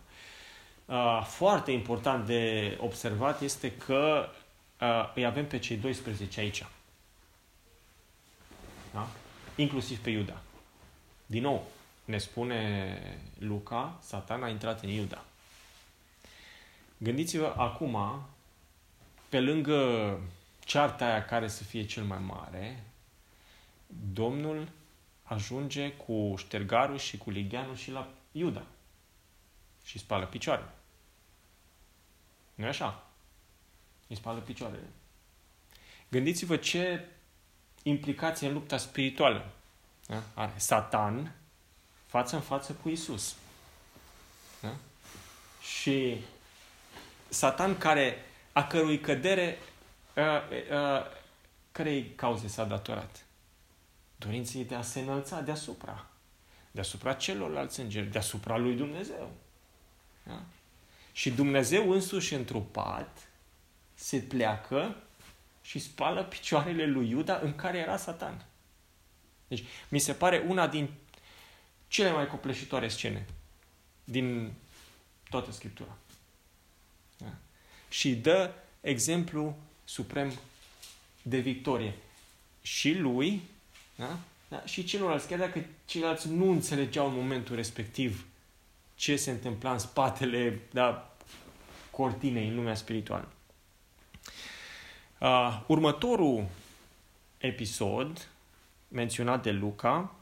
Uh, 0.86 1.24
foarte 1.26 1.72
important 1.72 2.26
de 2.26 2.78
observat 2.82 3.42
este 3.42 3.72
că 3.72 4.30
uh, 4.30 4.43
îi 5.16 5.26
avem 5.26 5.48
pe 5.48 5.60
cei 5.60 5.78
12 5.78 6.40
aici. 6.40 6.66
Da? 8.94 9.10
Inclusiv 9.56 10.00
pe 10.00 10.10
Iuda. 10.10 10.42
Din 11.26 11.42
nou, 11.42 11.68
ne 12.06 12.18
spune 12.18 12.98
Luca, 13.38 14.00
Satan 14.02 14.44
a 14.44 14.50
intrat 14.50 14.82
în 14.82 14.90
Iuda. 14.90 15.24
Gândiți-vă 16.98 17.54
acum, 17.58 18.24
pe 19.30 19.40
lângă 19.40 20.20
cearta 20.66 21.06
aia 21.06 21.26
care 21.26 21.48
să 21.48 21.64
fie 21.64 21.86
cel 21.86 22.04
mai 22.04 22.20
mare, 22.20 22.84
Domnul 24.14 24.68
ajunge 25.24 25.92
cu 25.92 26.34
ștergarul 26.38 26.98
și 26.98 27.18
cu 27.18 27.30
ligheanul 27.30 27.76
și 27.76 27.92
la 27.92 28.08
Iuda 28.32 28.64
și 29.84 30.00
spală 30.00 30.26
picioarele. 30.26 30.72
nu 32.56 32.66
așa? 32.66 33.08
Îi 34.14 34.20
spală 34.20 34.40
picioarele. 34.40 34.90
Gândiți-vă 36.10 36.56
ce 36.56 37.06
implicație 37.84 38.48
în 38.48 38.54
lupta 38.54 38.78
spirituală 38.78 39.52
da? 40.08 40.24
are 40.34 40.54
Satan 40.56 41.36
față 42.06 42.36
în 42.36 42.42
față 42.42 42.74
cu 42.74 42.90
Isus. 42.90 43.36
Da? 44.62 44.76
Și 45.62 46.22
Satan 47.30 47.78
care, 47.78 48.26
a 48.52 48.68
cărui 48.68 49.00
cădere, 49.00 49.58
uh, 50.16 50.24
uh, 50.72 51.06
cărei 51.72 52.12
cauze 52.16 52.48
s-a 52.48 52.64
datorat? 52.64 53.26
Dorinței 54.16 54.66
de 54.66 54.76
a 54.76 54.82
se 54.82 55.00
înălța 55.00 55.42
deasupra. 55.42 56.06
Deasupra 56.72 57.14
celorlalți 57.14 57.80
îngeri, 57.80 58.12
deasupra 58.12 58.58
lui 58.58 58.76
Dumnezeu. 58.76 59.32
Da? 60.24 60.42
Și 61.12 61.32
Dumnezeu 61.32 61.92
însuși 61.92 62.34
întrupat 62.34 63.28
se 63.94 64.18
pleacă 64.18 64.96
și 65.62 65.80
spală 65.80 66.24
picioarele 66.24 66.86
lui 66.86 67.10
Iuda 67.10 67.40
în 67.40 67.56
care 67.56 67.78
era 67.78 67.98
Satan. 67.98 68.46
Deci, 69.48 69.64
mi 69.90 70.00
se 70.00 70.14
pare 70.14 70.44
una 70.48 70.68
din 70.68 70.90
cele 71.88 72.12
mai 72.12 72.28
copleșitoare 72.28 72.88
scene 72.88 73.26
din 74.04 74.54
toată 75.30 75.52
Scriptura. 75.52 75.98
Da? 77.18 77.34
Și 77.90 78.16
dă 78.16 78.54
exemplu 78.82 79.58
suprem 79.84 80.34
de 81.22 81.38
victorie. 81.38 81.94
Și 82.62 82.94
lui, 82.94 83.42
da? 83.96 84.20
Da? 84.48 84.66
și 84.66 84.84
celorlalți, 84.84 85.28
chiar 85.28 85.40
dacă 85.40 85.66
ceilalți 85.86 86.30
nu 86.30 86.52
înțelegeau 86.52 87.08
în 87.08 87.16
momentul 87.16 87.56
respectiv 87.56 88.26
ce 88.96 89.16
se 89.16 89.32
întâmpla 89.32 89.72
în 89.72 89.80
spatele 89.80 90.60
da, 90.72 91.16
cortinei 91.92 92.48
în 92.48 92.56
lumea 92.56 92.76
spirituală. 92.76 93.32
Uh, 95.20 95.62
următorul 95.68 96.46
episod 97.38 98.28
menționat 98.88 99.44
de 99.44 99.52
Luca 99.52 100.16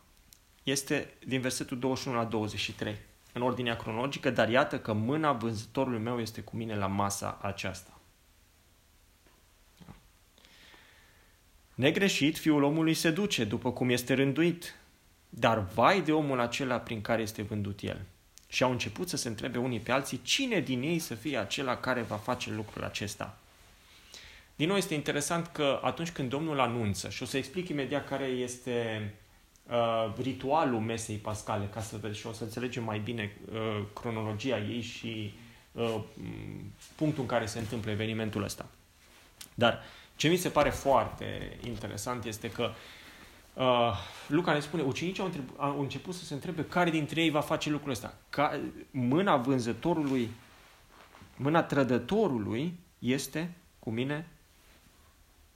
este 0.63 1.13
din 1.25 1.41
versetul 1.41 1.79
21 1.79 2.17
la 2.17 2.25
23, 2.25 2.95
în 3.33 3.41
ordinea 3.41 3.75
cronologică, 3.75 4.29
dar 4.29 4.49
iată 4.49 4.79
că 4.79 4.93
mâna 4.93 5.31
vânzătorului 5.31 5.99
meu 5.99 6.19
este 6.19 6.41
cu 6.41 6.55
mine 6.55 6.75
la 6.75 6.87
masa 6.87 7.39
aceasta. 7.41 7.99
Negreșit, 11.75 12.37
fiul 12.37 12.63
omului 12.63 12.93
se 12.93 13.11
duce, 13.11 13.43
după 13.43 13.71
cum 13.71 13.89
este 13.89 14.13
rânduit, 14.13 14.75
dar 15.29 15.59
vai 15.59 16.01
de 16.01 16.11
omul 16.11 16.39
acela 16.39 16.79
prin 16.79 17.01
care 17.01 17.21
este 17.21 17.41
vândut 17.41 17.81
el. 17.81 18.01
Și 18.47 18.63
au 18.63 18.71
început 18.71 19.09
să 19.09 19.17
se 19.17 19.27
întrebe 19.27 19.57
unii 19.57 19.79
pe 19.79 19.91
alții 19.91 20.21
cine 20.23 20.59
din 20.59 20.81
ei 20.81 20.99
să 20.99 21.15
fie 21.15 21.37
acela 21.37 21.77
care 21.77 22.01
va 22.01 22.15
face 22.15 22.51
lucrul 22.51 22.83
acesta. 22.83 23.37
Din 24.55 24.67
nou 24.67 24.77
este 24.77 24.93
interesant 24.93 25.47
că 25.47 25.79
atunci 25.83 26.11
când 26.11 26.29
Domnul 26.29 26.59
anunță, 26.59 27.09
și 27.09 27.23
o 27.23 27.25
să 27.25 27.37
explic 27.37 27.69
imediat 27.69 28.07
care 28.07 28.25
este 28.25 29.13
uh, 29.69 30.13
ritualul 30.21 30.79
mesei 30.79 31.15
pascale, 31.15 31.69
ca 31.73 31.81
să 31.81 31.97
vedeți 31.97 32.19
și 32.19 32.27
o 32.27 32.31
să 32.31 32.43
înțelegem 32.43 32.83
mai 32.83 32.99
bine 32.99 33.37
uh, 33.51 33.83
cronologia 33.93 34.57
ei 34.57 34.81
și 34.81 35.33
uh, 35.71 35.95
punctul 36.95 37.21
în 37.21 37.27
care 37.27 37.45
se 37.45 37.59
întâmplă 37.59 37.91
evenimentul 37.91 38.43
ăsta. 38.43 38.65
Dar 39.53 39.79
ce 40.15 40.27
mi 40.27 40.37
se 40.37 40.49
pare 40.49 40.69
foarte 40.69 41.57
interesant 41.63 42.25
este 42.25 42.51
că 42.51 42.71
uh, 43.53 43.97
Luca 44.27 44.53
ne 44.53 44.59
spune, 44.59 44.83
ucenicii 44.83 45.23
au, 45.23 45.29
întreb- 45.29 45.53
au 45.57 45.79
început 45.79 46.13
să 46.13 46.25
se 46.25 46.33
întrebe 46.33 46.65
care 46.65 46.89
dintre 46.89 47.21
ei 47.21 47.29
va 47.29 47.41
face 47.41 47.69
lucrul 47.69 47.91
ăsta. 47.91 48.13
Ca, 48.29 48.59
mâna 48.91 49.37
vânzătorului, 49.37 50.29
mâna 51.35 51.63
trădătorului 51.63 52.79
este 52.99 53.53
cu 53.79 53.89
mine 53.91 54.27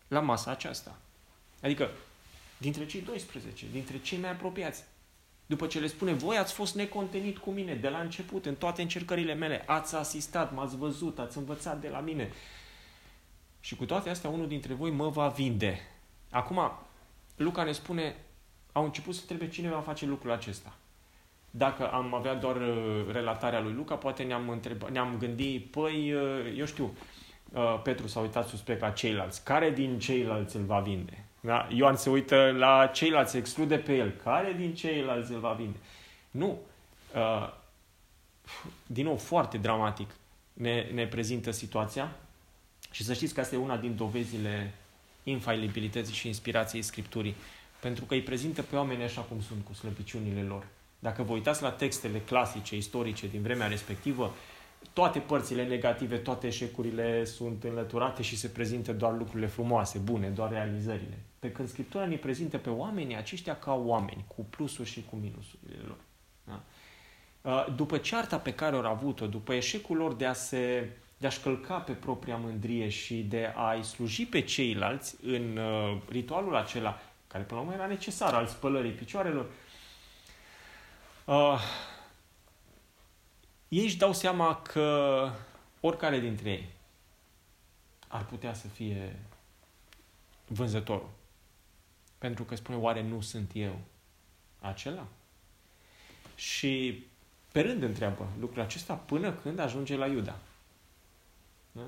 la 0.07 0.19
masa 0.19 0.51
aceasta. 0.51 0.97
Adică, 1.61 1.89
dintre 2.57 2.85
cei 2.85 3.01
12, 3.01 3.65
dintre 3.71 3.99
cei 3.99 4.17
mai 4.17 4.29
apropiați. 4.29 4.83
După 5.45 5.67
ce 5.67 5.79
le 5.79 5.87
spune, 5.87 6.13
voi 6.13 6.37
ați 6.37 6.53
fost 6.53 6.75
necontenit 6.75 7.37
cu 7.37 7.51
mine 7.51 7.73
de 7.75 7.89
la 7.89 7.99
început, 7.99 8.45
în 8.45 8.55
toate 8.55 8.81
încercările 8.81 9.33
mele, 9.33 9.63
ați 9.65 9.95
asistat, 9.95 10.53
m-ați 10.53 10.77
văzut, 10.77 11.19
ați 11.19 11.37
învățat 11.37 11.81
de 11.81 11.87
la 11.87 11.99
mine. 11.99 12.31
Și 13.59 13.75
cu 13.75 13.85
toate 13.85 14.09
astea, 14.09 14.29
unul 14.29 14.47
dintre 14.47 14.73
voi 14.73 14.91
mă 14.91 15.09
va 15.09 15.27
vinde. 15.27 15.79
Acum, 16.29 16.71
Luca 17.35 17.63
ne 17.63 17.71
spune, 17.71 18.15
au 18.71 18.83
început 18.83 19.15
să 19.15 19.21
trebuie 19.25 19.49
cine 19.49 19.69
va 19.69 19.81
face 19.81 20.05
lucrul 20.05 20.31
acesta. 20.31 20.73
Dacă 21.51 21.91
am 21.91 22.13
avea 22.13 22.33
doar 22.33 22.55
uh, 22.55 23.05
relatarea 23.11 23.61
lui 23.61 23.73
Luca, 23.73 23.95
poate 23.95 24.23
ne-am, 24.23 24.49
întreba, 24.49 24.89
ne-am 24.89 25.17
gândit, 25.17 25.71
păi, 25.71 26.13
uh, 26.13 26.53
eu 26.57 26.65
știu, 26.65 26.85
uh, 26.85 26.91
Petru 27.83 28.07
s-a 28.07 28.19
uitat 28.19 28.47
suspect 28.47 28.81
la 28.81 28.89
ceilalți. 28.89 29.43
Care 29.43 29.69
din 29.69 29.99
ceilalți 29.99 30.55
îl 30.55 30.63
va 30.63 30.79
vinde? 30.79 31.25
Da? 31.39 31.67
Ioan 31.71 31.95
se 31.95 32.09
uită 32.09 32.51
la 32.57 32.87
ceilalți, 32.87 33.37
exclude 33.37 33.77
pe 33.77 33.95
el. 33.95 34.11
Care 34.23 34.53
din 34.57 34.73
ceilalți 34.73 35.31
îl 35.31 35.39
va 35.39 35.51
vinde? 35.51 35.77
Nu. 36.31 36.59
Din 38.85 39.05
nou, 39.05 39.15
foarte 39.15 39.57
dramatic 39.57 40.09
ne, 40.53 40.89
ne 40.93 41.07
prezintă 41.07 41.51
situația 41.51 42.11
și 42.91 43.03
să 43.03 43.13
știți 43.13 43.33
că 43.33 43.39
asta 43.39 43.55
e 43.55 43.57
una 43.57 43.77
din 43.77 43.95
dovezile 43.95 44.73
infailibilității 45.23 46.13
și 46.13 46.27
inspirației 46.27 46.81
Scripturii 46.81 47.35
pentru 47.79 48.05
că 48.05 48.13
îi 48.13 48.21
prezintă 48.21 48.61
pe 48.61 48.75
oameni 48.75 49.03
așa 49.03 49.21
cum 49.21 49.41
sunt, 49.41 49.65
cu 49.65 49.73
slăbiciunile 49.73 50.41
lor. 50.41 50.67
Dacă 50.99 51.23
vă 51.23 51.33
uitați 51.33 51.61
la 51.61 51.71
textele 51.71 52.19
clasice, 52.19 52.75
istorice 52.75 53.27
din 53.27 53.41
vremea 53.41 53.67
respectivă, 53.67 54.33
toate 54.93 55.19
părțile 55.19 55.65
negative, 55.65 56.17
toate 56.17 56.47
eșecurile 56.47 57.23
sunt 57.23 57.63
înlăturate 57.63 58.21
și 58.21 58.37
se 58.37 58.47
prezintă 58.47 58.93
doar 58.93 59.17
lucrurile 59.17 59.47
frumoase, 59.47 59.97
bune, 59.97 60.27
doar 60.27 60.51
realizările. 60.51 61.17
Pe 61.39 61.51
când 61.51 61.67
Scriptura 61.67 62.05
ne 62.05 62.15
prezintă 62.15 62.57
pe 62.57 62.69
oamenii 62.69 63.15
aceștia 63.15 63.55
ca 63.55 63.73
oameni, 63.73 64.25
cu 64.35 64.45
plusuri 64.49 64.89
și 64.89 65.05
cu 65.09 65.15
minusurile 65.15 65.79
lor. 65.87 65.97
Da? 66.43 66.61
Uh, 67.51 67.75
după 67.75 67.97
cearta 67.97 68.37
pe 68.37 68.53
care 68.53 68.75
au 68.75 68.85
avut-o, 68.85 69.27
după 69.27 69.53
eșecul 69.53 69.97
lor 69.97 70.13
de 70.13 70.25
a 70.25 70.33
se 70.33 70.89
de 71.17 71.27
a-și 71.27 71.39
călca 71.39 71.77
pe 71.77 71.91
propria 71.91 72.35
mândrie 72.35 72.89
și 72.89 73.15
de 73.15 73.53
a-i 73.55 73.83
sluji 73.83 74.25
pe 74.25 74.41
ceilalți 74.41 75.15
în 75.23 75.57
uh, 75.57 75.97
ritualul 76.09 76.55
acela, 76.55 76.99
care 77.27 77.43
până 77.43 77.59
la 77.59 77.65
urmă 77.65 77.77
era 77.77 77.87
necesar, 77.87 78.33
al 78.33 78.47
spălării 78.47 78.91
picioarelor, 78.91 79.45
uh, 81.25 81.59
ei 83.67 83.83
își 83.83 83.97
dau 83.97 84.13
seama 84.13 84.61
că 84.61 85.29
oricare 85.79 86.19
dintre 86.19 86.49
ei 86.49 86.69
ar 88.07 88.25
putea 88.25 88.53
să 88.53 88.67
fie 88.67 89.19
vânzătorul. 90.47 91.09
Pentru 92.17 92.43
că 92.43 92.55
spune, 92.55 92.77
oare 92.77 93.01
nu 93.01 93.21
sunt 93.21 93.51
eu 93.53 93.79
acela? 94.59 95.07
Și 96.35 97.03
pe 97.51 97.61
rând 97.61 97.83
întreabă 97.83 98.27
lucrul 98.39 98.61
acesta 98.61 98.93
până 98.93 99.33
când 99.33 99.59
ajunge 99.59 99.95
la 99.95 100.07
Iuda. 100.07 100.37
Da? 101.71 101.85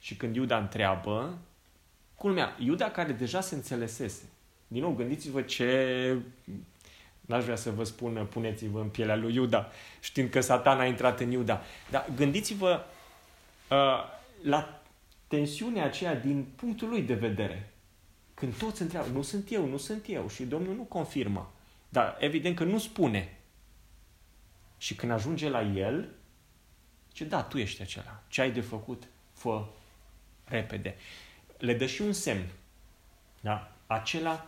Și 0.00 0.16
când 0.16 0.36
Iuda 0.36 0.58
întreabă, 0.58 1.38
culmea, 2.14 2.56
Iuda 2.58 2.90
care 2.90 3.12
deja 3.12 3.40
se 3.40 3.54
înțelesese. 3.54 4.22
Din 4.66 4.82
nou, 4.82 4.94
gândiți-vă 4.94 5.42
ce... 5.42 6.18
N-aș 7.26 7.44
vrea 7.44 7.56
să 7.56 7.70
vă 7.70 7.84
spun, 7.84 8.26
puneți-vă 8.30 8.80
în 8.80 8.88
pielea 8.88 9.16
lui 9.16 9.34
Iuda, 9.34 9.70
știind 10.00 10.30
că 10.30 10.40
satan 10.40 10.80
a 10.80 10.86
intrat 10.86 11.20
în 11.20 11.30
Iuda. 11.30 11.62
Dar 11.90 12.06
gândiți-vă 12.16 12.84
uh, 13.70 13.76
la 14.42 14.80
tensiunea 15.26 15.84
aceea 15.84 16.14
din 16.14 16.46
punctul 16.56 16.88
lui 16.88 17.02
de 17.02 17.14
vedere. 17.14 17.70
Când 18.34 18.56
toți 18.56 18.82
întreabă, 18.82 19.08
nu 19.08 19.22
sunt 19.22 19.52
eu, 19.52 19.66
nu 19.66 19.76
sunt 19.76 20.04
eu, 20.08 20.28
și 20.28 20.44
Domnul 20.44 20.74
nu 20.74 20.82
confirmă. 20.82 21.52
Dar 21.88 22.16
evident 22.20 22.56
că 22.56 22.64
nu 22.64 22.78
spune. 22.78 23.36
Și 24.78 24.94
când 24.94 25.12
ajunge 25.12 25.48
la 25.48 25.62
el, 25.62 26.08
ce 27.12 27.24
da, 27.24 27.42
tu 27.42 27.58
ești 27.58 27.82
acela. 27.82 28.22
Ce 28.28 28.40
ai 28.40 28.50
de 28.50 28.60
făcut, 28.60 29.02
fă 29.32 29.64
repede. 30.44 30.94
Le 31.58 31.74
dă 31.74 31.86
și 31.86 32.02
un 32.02 32.12
semn. 32.12 32.44
Da? 33.40 33.72
Acela 33.86 34.46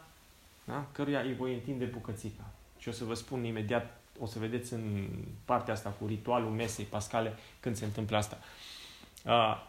da? 0.64 0.86
căruia 0.92 1.20
îi 1.20 1.34
voi 1.34 1.54
întinde 1.54 1.84
bucățica. 1.84 2.44
Și 2.78 2.88
o 2.88 2.92
să 2.92 3.04
vă 3.04 3.14
spun 3.14 3.44
imediat, 3.44 4.00
o 4.18 4.26
să 4.26 4.38
vedeți 4.38 4.72
în 4.72 5.08
partea 5.44 5.74
asta 5.74 5.90
cu 5.90 6.06
ritualul 6.06 6.50
mesei 6.50 6.84
pascale 6.84 7.34
când 7.60 7.76
se 7.76 7.84
întâmplă 7.84 8.16
asta. 8.16 8.38
Uh, 9.24 9.62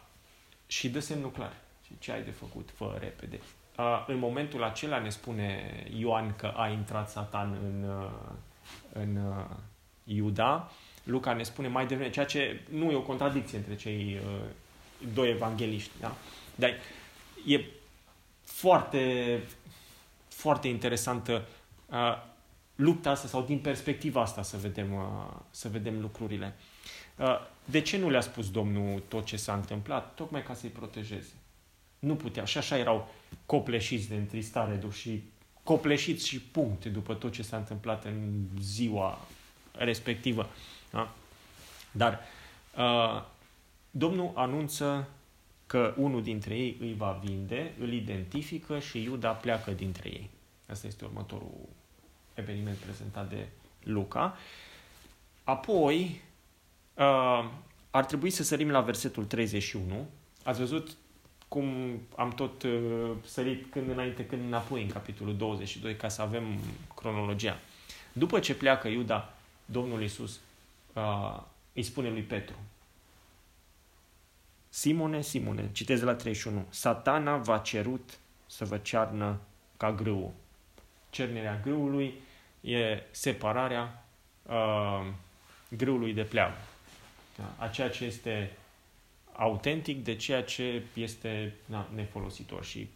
și 0.67 0.89
dă 0.89 0.99
semnul 0.99 1.31
clar. 1.31 1.53
Și 1.85 1.91
ce 1.99 2.11
ai 2.11 2.23
de 2.23 2.31
făcut, 2.31 2.69
fă 2.75 2.97
repede. 2.99 3.39
Uh, 3.77 4.05
în 4.07 4.17
momentul 4.17 4.63
acela 4.63 4.99
ne 4.99 5.09
spune 5.09 5.73
Ioan 5.97 6.35
că 6.35 6.53
a 6.55 6.67
intrat 6.67 7.09
Satan 7.09 7.57
în, 7.63 7.89
uh, 7.89 8.11
în 8.93 9.15
uh, 9.15 9.45
Iuda. 10.03 10.71
Luca 11.03 11.33
ne 11.33 11.43
spune 11.43 11.67
mai 11.67 11.87
devreme, 11.87 12.11
ceea 12.11 12.25
ce 12.25 12.61
nu 12.69 12.91
e 12.91 12.95
o 12.95 13.01
contradicție 13.01 13.57
între 13.57 13.75
cei 13.75 14.19
uh, 14.25 14.45
doi 15.13 15.29
evangeliști. 15.29 15.91
Da? 15.99 16.15
Dar 16.55 16.73
e 17.45 17.61
foarte, 18.43 19.43
foarte 20.27 20.67
interesantă 20.67 21.45
uh, 21.85 22.27
lupta 22.79 23.09
asta 23.09 23.27
sau 23.27 23.41
din 23.41 23.59
perspectiva 23.59 24.21
asta 24.21 24.41
să 24.41 24.57
vedem, 24.57 24.93
uh, 24.93 25.39
să 25.49 25.69
vedem 25.69 26.01
lucrurile. 26.01 26.55
Uh, 27.15 27.35
de 27.65 27.81
ce 27.81 27.97
nu 27.97 28.09
le-a 28.09 28.21
spus 28.21 28.51
Domnul 28.51 29.03
tot 29.07 29.25
ce 29.25 29.37
s-a 29.37 29.53
întâmplat? 29.53 30.13
Tocmai 30.13 30.43
ca 30.43 30.53
să-i 30.53 30.69
protejeze. 30.69 31.33
Nu 31.99 32.15
putea. 32.15 32.45
Și 32.45 32.57
așa 32.57 32.77
erau 32.77 33.11
copleșiți 33.45 34.09
de 34.09 34.15
întristare 34.15 34.79
și 34.91 35.23
copleșiți 35.63 36.27
și 36.27 36.41
punct 36.41 36.85
după 36.85 37.13
tot 37.13 37.31
ce 37.31 37.43
s-a 37.43 37.57
întâmplat 37.57 38.05
în 38.05 38.45
ziua 38.59 39.19
respectivă. 39.71 40.49
Da? 40.91 41.15
Dar 41.91 42.19
uh, 42.77 43.23
Domnul 43.91 44.31
anunță 44.35 45.09
că 45.65 45.93
unul 45.97 46.23
dintre 46.23 46.55
ei 46.55 46.77
îi 46.79 46.93
va 46.93 47.19
vinde, 47.23 47.73
îl 47.79 47.93
identifică 47.93 48.79
și 48.79 49.03
Iuda 49.03 49.31
pleacă 49.31 49.71
dintre 49.71 50.09
ei. 50.09 50.29
Asta 50.67 50.87
este 50.87 51.05
următorul 51.05 51.69
eveniment 52.39 52.77
prezentat 52.77 53.29
de 53.29 53.47
Luca. 53.83 54.37
Apoi, 55.43 56.21
uh, 56.93 57.49
ar 57.91 58.05
trebui 58.05 58.29
să 58.29 58.43
sărim 58.43 58.69
la 58.69 58.81
versetul 58.81 59.25
31. 59.25 60.07
Ați 60.43 60.59
văzut 60.59 60.97
cum 61.47 61.99
am 62.15 62.29
tot 62.29 62.63
uh, 62.63 63.11
sărit 63.25 63.71
când 63.71 63.89
înainte, 63.89 64.25
când 64.25 64.41
înapoi 64.45 64.81
în 64.81 64.89
capitolul 64.89 65.37
22, 65.37 65.95
ca 65.95 66.07
să 66.07 66.21
avem 66.21 66.43
cronologia. 66.95 67.59
După 68.13 68.39
ce 68.39 68.55
pleacă 68.55 68.87
Iuda, 68.87 69.33
Domnul 69.65 70.01
Iisus 70.01 70.39
uh, 70.93 71.41
îi 71.73 71.83
spune 71.83 72.09
lui 72.09 72.21
Petru, 72.21 72.55
Simone, 74.69 75.21
Simone, 75.21 75.69
citez 75.71 76.01
la 76.01 76.15
31, 76.15 76.65
satana 76.69 77.37
v-a 77.37 77.57
cerut 77.57 78.17
să 78.47 78.65
vă 78.65 78.77
cearnă 78.77 79.39
ca 79.77 79.91
grâu. 79.91 80.33
Cernerea 81.09 81.59
grâului 81.63 82.13
e 82.61 83.03
separarea 83.11 84.05
uh, 84.43 85.07
grâului 85.69 86.13
de 86.13 86.23
pleavă. 86.23 86.57
Da? 87.35 87.65
A 87.65 87.67
ceea 87.67 87.89
ce 87.89 88.05
este 88.05 88.57
autentic 89.31 90.03
de 90.03 90.15
ceea 90.15 90.43
ce 90.43 90.83
este 90.93 91.55
na, 91.65 91.87
nefolositor. 91.93 92.63
Și 92.63 92.89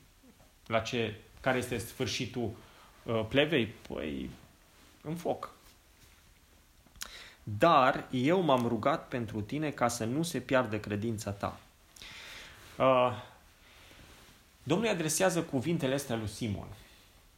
la 0.67 0.79
ce, 0.79 1.15
care 1.41 1.57
este 1.57 1.77
sfârșitul 1.77 2.51
uh, 3.03 3.25
plevei? 3.27 3.65
Păi, 3.65 4.29
în 5.01 5.15
foc. 5.15 5.53
Dar 7.43 8.07
eu 8.11 8.41
m-am 8.41 8.67
rugat 8.67 9.07
pentru 9.07 9.41
tine 9.41 9.69
ca 9.69 9.87
să 9.87 10.05
nu 10.05 10.23
se 10.23 10.39
piardă 10.39 10.79
credința 10.79 11.31
ta. 11.31 11.59
Uh, 12.77 13.11
Domnul 14.63 14.87
îi 14.87 14.93
adresează 14.93 15.41
cuvintele 15.41 15.93
astea 15.93 16.15
lui 16.15 16.27
Simon. 16.27 16.67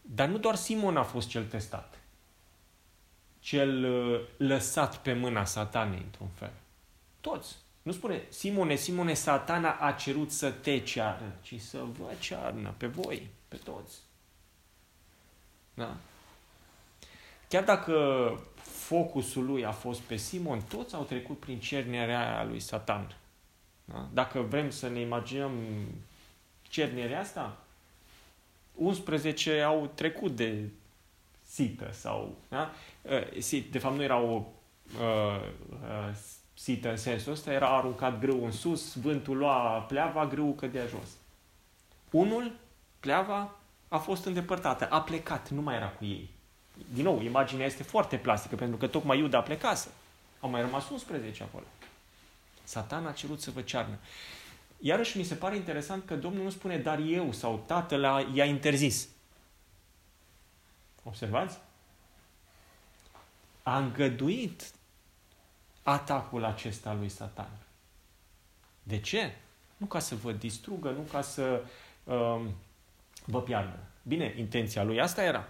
Dar 0.02 0.28
nu 0.28 0.38
doar 0.38 0.56
Simon 0.56 0.98
a 0.98 1.04
fost 1.04 1.28
cel 1.28 1.46
testat, 1.46 1.95
cel 3.46 3.84
uh, 3.84 4.22
lăsat 4.38 4.98
pe 4.98 5.14
mâna 5.14 5.46
satanei, 5.46 6.02
într-un 6.06 6.28
fel. 6.28 6.52
Toți. 7.22 7.56
Nu 7.82 7.92
spune, 7.92 8.24
Simone, 8.30 8.76
Simone, 8.76 9.14
satana 9.14 9.72
a 9.72 9.92
cerut 9.92 10.32
să 10.32 10.52
te 10.52 10.80
ceară, 10.80 11.36
ci 11.42 11.60
să 11.60 11.84
vă 11.98 12.14
cearnă 12.20 12.74
pe 12.78 12.88
voi, 12.88 13.30
pe 13.48 13.56
toți. 13.56 13.98
Da? 15.74 15.96
Chiar 17.48 17.64
dacă 17.64 17.94
focusul 18.62 19.46
lui 19.46 19.66
a 19.66 19.72
fost 19.72 20.00
pe 20.00 20.16
Simon, 20.16 20.62
toți 20.62 20.96
au 20.96 21.04
trecut 21.04 21.40
prin 21.40 21.60
cernerea 21.60 22.44
lui 22.44 22.60
Satan. 22.60 23.16
Da? 23.86 24.08
Dacă 24.14 24.40
vrem 24.40 24.70
să 24.70 24.88
ne 24.88 25.00
imaginăm 25.00 25.52
cernerea 26.62 27.20
asta, 27.20 27.58
11 28.76 29.62
au 29.62 29.92
trecut 29.96 30.36
de 30.36 30.70
sită 31.56 31.90
sau... 31.92 32.38
Da? 32.50 32.72
Eh, 33.02 33.64
de 33.72 33.80
fapt, 33.80 33.96
nu 33.96 34.04
era 34.04 34.18
o 34.18 34.44
uh, 35.00 35.42
uh, 35.72 36.16
sită 36.54 36.90
în 36.90 36.98
sensul 36.98 37.32
ăsta, 37.32 37.52
era 37.52 37.78
aruncat 37.78 38.20
grâu 38.20 38.46
în 38.46 38.52
sus, 38.52 38.96
vântul 38.96 39.38
lua 39.38 39.86
pleava, 39.88 40.26
grâul 40.26 40.56
cădea 40.56 40.86
jos. 40.86 41.10
Unul, 42.10 42.52
pleava, 43.00 43.56
a 43.88 43.98
fost 43.98 44.26
îndepărtată, 44.26 44.86
a 44.90 45.02
plecat, 45.02 45.50
nu 45.50 45.62
mai 45.62 45.76
era 45.76 45.88
cu 45.88 46.06
ei. 46.06 46.30
Din 46.94 47.04
nou, 47.04 47.22
imaginea 47.22 47.66
este 47.66 47.84
foarte 47.84 48.18
plastică, 48.18 48.56
pentru 48.56 48.78
că 48.78 48.88
tocmai 48.88 49.20
Iuda 49.20 49.42
plecase. 49.42 49.88
Au 50.40 50.50
mai 50.50 50.62
rămas 50.62 50.90
11 50.90 51.44
acolo. 51.44 51.64
Satan 52.64 53.06
a 53.06 53.12
cerut 53.12 53.42
să 53.42 53.52
vă 53.52 53.62
cearnă. 53.62 53.98
Iarăși 54.80 55.18
mi 55.18 55.24
se 55.24 55.36
pare 55.36 55.56
interesant 55.56 56.06
că 56.06 56.16
Domnul 56.16 56.44
nu 56.44 56.50
spune, 56.50 56.78
dar 56.78 57.00
eu 57.00 57.32
sau 57.32 57.64
tatăl 57.66 58.28
i-a 58.34 58.46
interzis. 58.46 59.08
Observați? 61.08 61.58
A 63.64 63.78
îngăduit 63.78 64.72
atacul 65.84 66.44
acesta 66.44 66.94
lui 66.94 67.10
Satan. 67.10 67.50
De 68.84 69.00
ce? 69.00 69.36
Nu 69.78 69.86
ca 69.86 70.00
să 70.00 70.16
vă 70.16 70.32
distrugă, 70.32 70.90
nu 70.90 71.02
ca 71.02 71.22
să 71.22 71.64
um, 72.04 72.50
vă 73.26 73.42
piardă. 73.42 73.80
Bine, 74.04 74.34
intenția 74.38 74.84
lui 74.84 75.02
asta 75.02 75.24
era. 75.24 75.48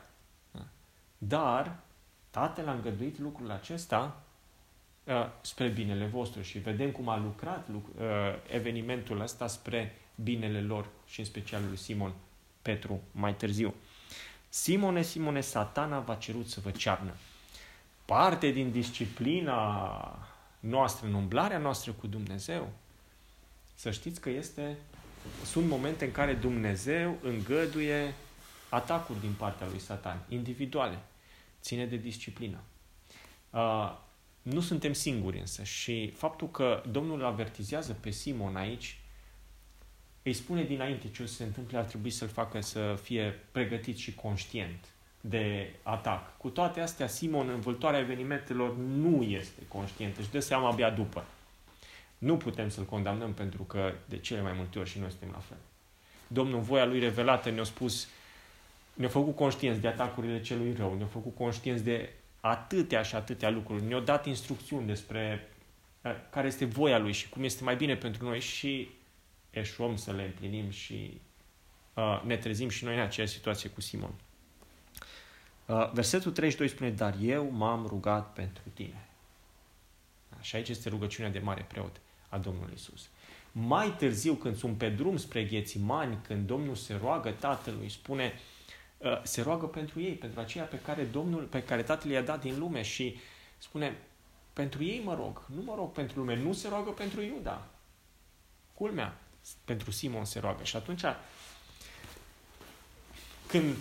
Dar 1.17 1.79
Tatăl 2.35 2.67
a 2.67 2.71
îngăduit 2.71 3.19
lucrul 3.19 3.51
acesta 3.51 4.21
uh, 5.03 5.13
spre 5.41 5.67
binele 5.67 6.05
vostru 6.05 6.41
și 6.41 6.57
vedem 6.57 6.91
cum 6.91 7.09
a 7.09 7.17
lucrat 7.17 7.67
uh, 7.67 7.81
evenimentul 8.51 9.19
ăsta 9.19 9.47
spre 9.47 9.95
binele 10.23 10.61
lor 10.61 10.87
și 11.07 11.19
în 11.19 11.25
special 11.25 11.61
lui 11.67 11.77
Simon 11.77 12.13
Petru 12.61 13.01
mai 13.11 13.35
târziu. 13.35 13.73
Simone, 14.55 15.01
Simone, 15.01 15.41
satana 15.41 15.99
v-a 15.99 16.15
cerut 16.15 16.47
să 16.47 16.59
vă 16.59 16.71
cearnă. 16.71 17.13
Parte 18.05 18.49
din 18.49 18.71
disciplina 18.71 20.27
noastră, 20.59 21.07
în 21.07 21.13
umblarea 21.13 21.57
noastră 21.57 21.91
cu 21.91 22.07
Dumnezeu, 22.07 22.69
să 23.73 23.91
știți 23.91 24.21
că 24.21 24.29
este, 24.29 24.77
sunt 25.45 25.67
momente 25.67 26.05
în 26.05 26.11
care 26.11 26.33
Dumnezeu 26.33 27.17
îngăduie 27.21 28.13
atacuri 28.69 29.19
din 29.19 29.33
partea 29.37 29.67
lui 29.67 29.79
Satan, 29.79 30.25
individuale. 30.29 30.99
Ține 31.61 31.85
de 31.85 31.97
disciplină. 31.97 32.59
Uh, 33.49 33.97
nu 34.41 34.59
suntem 34.59 34.93
singuri 34.93 35.39
însă 35.39 35.63
și 35.63 36.09
faptul 36.09 36.49
că 36.49 36.83
Domnul 36.91 37.19
îl 37.19 37.25
avertizează 37.25 37.93
pe 37.93 38.09
Simon 38.09 38.55
aici, 38.55 38.99
îi 40.25 40.33
spune 40.33 40.63
dinainte 40.63 41.09
ce 41.09 41.23
o 41.23 41.25
să 41.25 41.33
se 41.33 41.43
întâmple, 41.43 41.77
ar 41.77 41.83
trebui 41.83 42.09
să-l 42.09 42.27
facă 42.27 42.61
să 42.61 42.99
fie 43.01 43.39
pregătit 43.51 43.97
și 43.97 44.15
conștient 44.15 44.85
de 45.21 45.73
atac. 45.83 46.37
Cu 46.37 46.49
toate 46.49 46.79
astea, 46.79 47.07
Simon, 47.07 47.49
în 47.49 47.59
vâltoarea 47.59 47.99
evenimentelor, 47.99 48.75
nu 48.77 49.23
este 49.23 49.61
conștient, 49.67 50.17
își 50.17 50.31
dă 50.31 50.39
seama 50.39 50.69
abia 50.69 50.89
după. 50.89 51.25
Nu 52.17 52.37
putem 52.37 52.69
să-l 52.69 52.83
condamnăm 52.83 53.33
pentru 53.33 53.63
că 53.63 53.93
de 54.05 54.17
cele 54.17 54.41
mai 54.41 54.53
multe 54.55 54.79
ori 54.79 54.89
și 54.89 54.99
noi 54.99 55.09
suntem 55.09 55.29
la 55.31 55.39
fel. 55.39 55.57
Domnul, 56.27 56.59
voia 56.59 56.85
lui 56.85 56.99
revelată, 56.99 57.49
ne-a 57.49 57.63
spus, 57.63 58.07
ne-a 58.93 59.09
făcut 59.09 59.35
conștienți 59.35 59.81
de 59.81 59.87
atacurile 59.87 60.41
celui 60.41 60.73
rău, 60.77 60.93
ne-a 60.97 61.05
făcut 61.05 61.35
conștienți 61.35 61.83
de 61.83 62.09
atâtea 62.39 63.01
și 63.01 63.15
atâtea 63.15 63.49
lucruri, 63.49 63.83
ne-a 63.83 63.99
dat 63.99 64.25
instrucțiuni 64.25 64.87
despre 64.87 65.47
uh, 66.01 66.11
care 66.29 66.47
este 66.47 66.65
voia 66.65 66.97
lui 66.97 67.11
și 67.11 67.29
cum 67.29 67.43
este 67.43 67.63
mai 67.63 67.75
bine 67.75 67.95
pentru 67.95 68.25
noi 68.25 68.39
și 68.39 68.89
eșuăm 69.59 69.95
să 69.95 70.11
le 70.11 70.23
împlinim 70.23 70.69
și 70.69 71.21
uh, 71.93 72.21
ne 72.25 72.37
trezim 72.37 72.69
și 72.69 72.83
noi 72.83 72.95
în 72.95 73.01
aceeași 73.01 73.33
situație 73.33 73.69
cu 73.69 73.81
Simon. 73.81 74.13
Uh, 75.65 75.91
versetul 75.91 76.31
32 76.31 76.67
spune, 76.67 76.89
dar 76.89 77.15
eu 77.21 77.49
m-am 77.51 77.85
rugat 77.85 78.33
pentru 78.33 78.63
tine. 78.73 79.07
Și 80.41 80.55
aici 80.55 80.69
este 80.69 80.89
rugăciunea 80.89 81.31
de 81.31 81.39
mare 81.39 81.65
preot 81.67 82.01
a 82.29 82.37
Domnului 82.37 82.73
Isus. 82.75 83.09
Mai 83.51 83.95
târziu, 83.97 84.33
când 84.33 84.57
sunt 84.57 84.77
pe 84.77 84.89
drum 84.89 85.17
spre 85.17 85.43
Ghețimani, 85.43 86.17
când 86.27 86.47
Domnul 86.47 86.75
se 86.75 86.93
roagă 87.01 87.31
Tatălui, 87.31 87.89
spune, 87.89 88.33
uh, 88.97 89.21
se 89.23 89.41
roagă 89.41 89.65
pentru 89.65 90.01
ei, 90.01 90.13
pentru 90.13 90.39
aceia 90.39 90.63
pe 90.63 90.79
care 90.79 91.03
Domnul, 91.03 91.43
pe 91.43 91.63
care 91.63 91.83
Tatăl 91.83 92.11
i-a 92.11 92.21
dat 92.21 92.41
din 92.41 92.59
lume 92.59 92.81
și 92.81 93.17
spune, 93.57 93.97
pentru 94.53 94.83
ei 94.83 95.01
mă 95.03 95.15
rog, 95.15 95.45
nu 95.55 95.61
mă 95.61 95.75
rog 95.75 95.91
pentru 95.91 96.19
lume, 96.19 96.35
nu 96.35 96.53
se 96.53 96.67
roagă 96.67 96.89
pentru 96.89 97.21
Iuda. 97.21 97.67
Culmea, 98.73 99.17
pentru 99.65 99.91
Simon 99.91 100.25
se 100.25 100.39
roagă. 100.39 100.63
Și 100.63 100.75
atunci, 100.75 101.03
când 103.47 103.75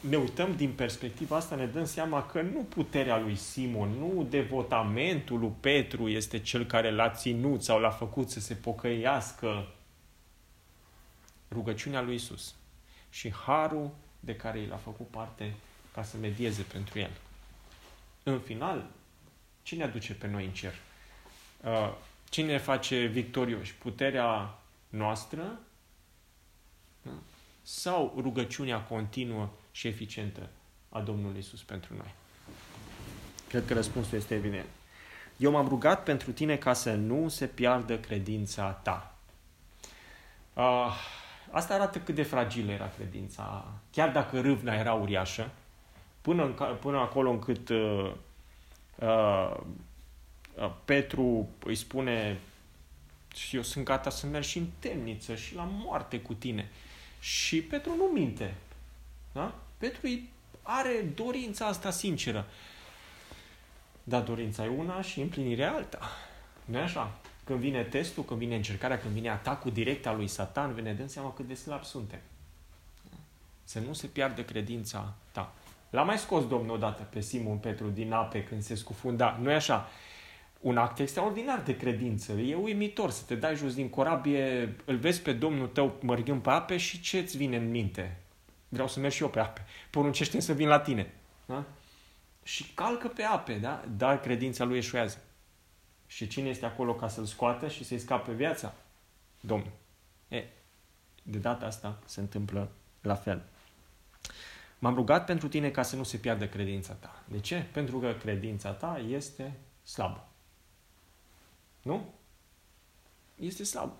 ne 0.00 0.16
uităm 0.16 0.56
din 0.56 0.72
perspectiva 0.72 1.36
asta, 1.36 1.54
ne 1.54 1.66
dăm 1.66 1.84
seama 1.84 2.26
că 2.26 2.40
nu 2.40 2.60
puterea 2.60 3.18
lui 3.18 3.36
Simon, 3.36 3.88
nu 3.88 4.26
devotamentul 4.30 5.38
lui 5.38 5.52
Petru 5.60 6.08
este 6.08 6.40
cel 6.40 6.64
care 6.66 6.90
l-a 6.90 7.10
ținut 7.10 7.62
sau 7.62 7.80
l-a 7.80 7.90
făcut 7.90 8.30
să 8.30 8.40
se 8.40 8.54
pocăiască 8.54 9.68
rugăciunea 11.50 12.00
lui 12.00 12.14
Isus 12.14 12.54
și 13.10 13.32
harul 13.32 13.90
de 14.20 14.36
care 14.36 14.58
i 14.58 14.66
l-a 14.66 14.76
făcut 14.76 15.06
parte 15.06 15.54
ca 15.92 16.02
să 16.02 16.16
medieze 16.16 16.62
pentru 16.62 16.98
el. 16.98 17.10
În 18.22 18.40
final, 18.40 18.90
cine 19.62 19.84
aduce 19.84 20.14
pe 20.14 20.26
noi 20.26 20.44
în 20.44 20.50
cer? 20.50 20.74
Uh, 21.64 21.92
cine 22.28 22.52
ne 22.52 22.58
face 22.58 23.04
victorioși? 23.04 23.74
Puterea 23.74 24.58
noastră 24.88 25.58
da? 27.02 27.10
sau 27.62 28.14
rugăciunea 28.20 28.80
continuă 28.80 29.48
și 29.70 29.86
eficientă 29.86 30.48
a 30.88 31.00
Domnului 31.00 31.38
Isus 31.38 31.62
pentru 31.62 31.94
noi? 31.94 32.14
Cred 33.48 33.66
că 33.66 33.74
răspunsul 33.74 34.18
este 34.18 34.34
evident. 34.34 34.66
Eu 35.36 35.50
m-am 35.50 35.68
rugat 35.68 36.02
pentru 36.02 36.32
tine 36.32 36.56
ca 36.56 36.72
să 36.72 36.94
nu 36.94 37.28
se 37.28 37.46
piardă 37.46 37.98
credința 37.98 38.70
ta. 38.70 39.14
Uh, 40.54 40.94
asta 41.50 41.74
arată 41.74 41.98
cât 41.98 42.14
de 42.14 42.22
fragilă 42.22 42.70
era 42.72 42.90
credința. 42.96 43.64
Chiar 43.92 44.10
dacă 44.10 44.40
râvna 44.40 44.74
era 44.74 44.92
uriașă, 44.92 45.50
până, 46.20 46.44
în, 46.44 46.76
până 46.80 46.98
acolo 46.98 47.30
încât 47.30 47.68
uh, 47.68 48.12
uh, 48.98 49.56
Petru 50.84 51.48
îi 51.64 51.74
spune 51.74 52.40
și 53.34 53.56
eu 53.56 53.62
sunt 53.62 53.84
gata 53.84 54.10
să 54.10 54.26
merg 54.26 54.44
și 54.44 54.58
în 54.58 54.66
temniță 54.78 55.34
și 55.34 55.54
la 55.54 55.68
moarte 55.70 56.20
cu 56.20 56.34
tine. 56.34 56.70
Și 57.20 57.62
Petru 57.62 57.96
nu 57.96 58.04
minte. 58.04 58.54
Da? 59.32 59.54
Petru 59.78 60.08
are 60.62 61.12
dorința 61.14 61.66
asta 61.66 61.90
sinceră. 61.90 62.46
Dar 64.02 64.22
dorința 64.22 64.64
e 64.64 64.68
una 64.68 65.02
și 65.02 65.20
împlinirea 65.20 65.72
alta. 65.72 66.10
nu 66.64 66.78
așa? 66.78 67.18
Când 67.44 67.58
vine 67.58 67.82
testul, 67.82 68.24
când 68.24 68.38
vine 68.38 68.56
încercarea, 68.56 68.98
când 68.98 69.12
vine 69.12 69.30
atacul 69.30 69.72
direct 69.72 70.06
al 70.06 70.16
lui 70.16 70.28
Satan, 70.28 70.74
ne 70.82 70.92
dăm 70.92 71.06
seama 71.06 71.32
cât 71.32 71.46
de 71.46 71.54
slab 71.54 71.84
suntem. 71.84 72.20
Să 73.64 73.78
nu 73.78 73.92
se 73.92 74.06
piardă 74.06 74.42
credința 74.42 75.14
ta. 75.32 75.52
L-a 75.90 76.02
mai 76.02 76.18
scos 76.18 76.46
Domnul 76.46 76.74
odată 76.74 77.02
pe 77.02 77.20
Simon 77.20 77.56
Petru 77.56 77.88
din 77.88 78.12
ape 78.12 78.44
când 78.44 78.62
se 78.62 78.74
scufunda. 78.74 79.38
nu 79.40 79.50
e 79.50 79.54
așa? 79.54 79.88
Un 80.60 80.76
act 80.76 80.98
extraordinar 80.98 81.62
de 81.62 81.76
credință. 81.76 82.32
E 82.32 82.54
uimitor 82.54 83.10
să 83.10 83.22
te 83.26 83.34
dai 83.34 83.56
jos 83.56 83.74
din 83.74 83.88
corabie, 83.88 84.76
îl 84.84 84.96
vezi 84.96 85.22
pe 85.22 85.32
Domnul 85.32 85.66
tău 85.66 85.98
mărgând 86.00 86.42
pe 86.42 86.50
ape 86.50 86.76
și 86.76 87.00
ce 87.00 87.18
îți 87.18 87.36
vine 87.36 87.56
în 87.56 87.70
minte? 87.70 88.20
Vreau 88.68 88.88
să 88.88 89.00
merg 89.00 89.12
și 89.12 89.22
eu 89.22 89.28
pe 89.28 89.40
ape. 89.40 89.64
Poruncește 89.90 90.40
să 90.40 90.52
vin 90.52 90.68
la 90.68 90.80
tine. 90.80 91.14
Da? 91.46 91.64
Și 92.42 92.72
calcă 92.74 93.08
pe 93.08 93.22
ape, 93.22 93.54
da? 93.54 93.84
Dar 93.96 94.20
credința 94.20 94.64
lui 94.64 94.76
eșuează. 94.76 95.18
Și 96.06 96.26
cine 96.26 96.48
este 96.48 96.66
acolo 96.66 96.94
ca 96.94 97.08
să-l 97.08 97.24
scoată 97.24 97.68
și 97.68 97.84
să-i 97.84 97.98
scape 97.98 98.32
viața? 98.32 98.74
Domnul. 99.40 99.72
E, 100.28 100.44
de 101.22 101.38
data 101.38 101.66
asta 101.66 101.98
se 102.04 102.20
întâmplă 102.20 102.70
la 103.00 103.14
fel. 103.14 103.42
M-am 104.78 104.94
rugat 104.94 105.24
pentru 105.24 105.48
tine 105.48 105.70
ca 105.70 105.82
să 105.82 105.96
nu 105.96 106.02
se 106.02 106.16
piardă 106.16 106.48
credința 106.48 106.92
ta. 106.92 107.22
De 107.24 107.40
ce? 107.40 107.66
Pentru 107.72 107.98
că 107.98 108.12
credința 108.12 108.70
ta 108.70 109.02
este 109.08 109.52
slabă. 109.82 110.27
Nu? 111.82 112.14
Este 113.40 113.64
slab. 113.64 113.92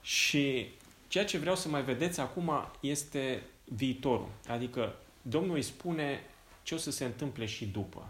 Și 0.00 0.68
ceea 1.08 1.24
ce 1.24 1.38
vreau 1.38 1.56
să 1.56 1.68
mai 1.68 1.82
vedeți 1.82 2.20
acum 2.20 2.50
este 2.80 3.42
viitorul. 3.64 4.28
Adică 4.48 4.94
Domnul 5.22 5.54
îi 5.54 5.62
spune 5.62 6.20
ce 6.62 6.74
o 6.74 6.78
să 6.78 6.90
se 6.90 7.04
întâmple 7.04 7.46
și 7.46 7.66
după. 7.66 8.08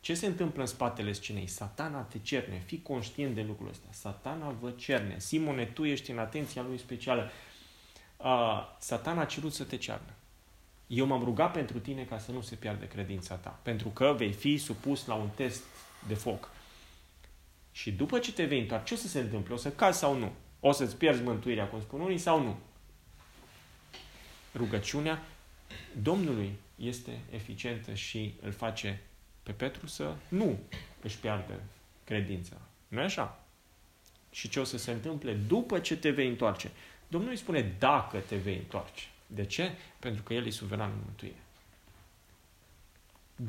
Ce 0.00 0.14
se 0.14 0.26
întâmplă 0.26 0.60
în 0.60 0.66
spatele 0.66 1.12
scenei? 1.12 1.46
Satana 1.46 2.00
te 2.00 2.18
cerne. 2.18 2.62
Fii 2.66 2.82
conștient 2.82 3.34
de 3.34 3.42
lucrul 3.42 3.68
ăsta. 3.68 3.86
Satana 3.90 4.50
vă 4.50 4.70
cerne. 4.70 5.18
Simone, 5.18 5.64
tu 5.64 5.84
ești 5.84 6.10
în 6.10 6.18
atenția 6.18 6.62
lui 6.62 6.78
specială. 6.78 7.30
Uh, 8.16 8.76
satana 8.78 9.20
a 9.20 9.24
cerut 9.24 9.52
să 9.52 9.64
te 9.64 9.76
cearnă. 9.76 10.12
Eu 10.86 11.06
m-am 11.06 11.24
rugat 11.24 11.52
pentru 11.52 11.78
tine 11.78 12.04
ca 12.04 12.18
să 12.18 12.32
nu 12.32 12.40
se 12.40 12.54
piardă 12.54 12.84
credința 12.84 13.34
ta. 13.34 13.58
Pentru 13.62 13.88
că 13.88 14.14
vei 14.16 14.32
fi 14.32 14.58
supus 14.58 15.06
la 15.06 15.14
un 15.14 15.28
test 15.28 15.62
de 16.08 16.14
foc. 16.14 16.50
Și 17.76 17.92
după 17.92 18.18
ce 18.18 18.32
te 18.32 18.44
vei 18.44 18.60
întoarce, 18.60 18.86
ce 18.86 18.94
o 18.94 18.96
să 19.02 19.08
se 19.08 19.20
întâmple? 19.20 19.54
O 19.54 19.56
să 19.56 19.70
cazi 19.70 19.98
sau 19.98 20.18
nu? 20.18 20.32
O 20.60 20.72
să-ți 20.72 20.96
pierzi 20.96 21.22
mântuirea, 21.22 21.68
cum 21.68 21.80
spun 21.80 22.00
unii, 22.00 22.18
sau 22.18 22.42
nu? 22.42 22.58
Rugăciunea 24.54 25.22
Domnului 26.02 26.52
este 26.76 27.20
eficientă 27.30 27.94
și 27.94 28.34
îl 28.40 28.52
face 28.52 29.02
pe 29.42 29.52
Petru 29.52 29.86
să 29.86 30.14
nu 30.28 30.58
își 31.02 31.18
piardă 31.18 31.60
credința. 32.04 32.56
nu 32.88 33.00
e 33.00 33.04
așa? 33.04 33.44
Și 34.30 34.48
ce 34.48 34.60
o 34.60 34.64
să 34.64 34.78
se 34.78 34.90
întâmple 34.90 35.32
după 35.32 35.78
ce 35.78 35.96
te 35.96 36.10
vei 36.10 36.28
întoarce? 36.28 36.70
Domnul 37.08 37.30
îi 37.30 37.36
spune 37.36 37.74
dacă 37.78 38.18
te 38.18 38.36
vei 38.36 38.56
întoarce. 38.56 39.04
De 39.26 39.44
ce? 39.44 39.72
Pentru 39.98 40.22
că 40.22 40.34
El 40.34 40.46
e 40.46 40.50
suveran 40.50 40.90
în 40.90 41.00
mântuire. 41.04 41.42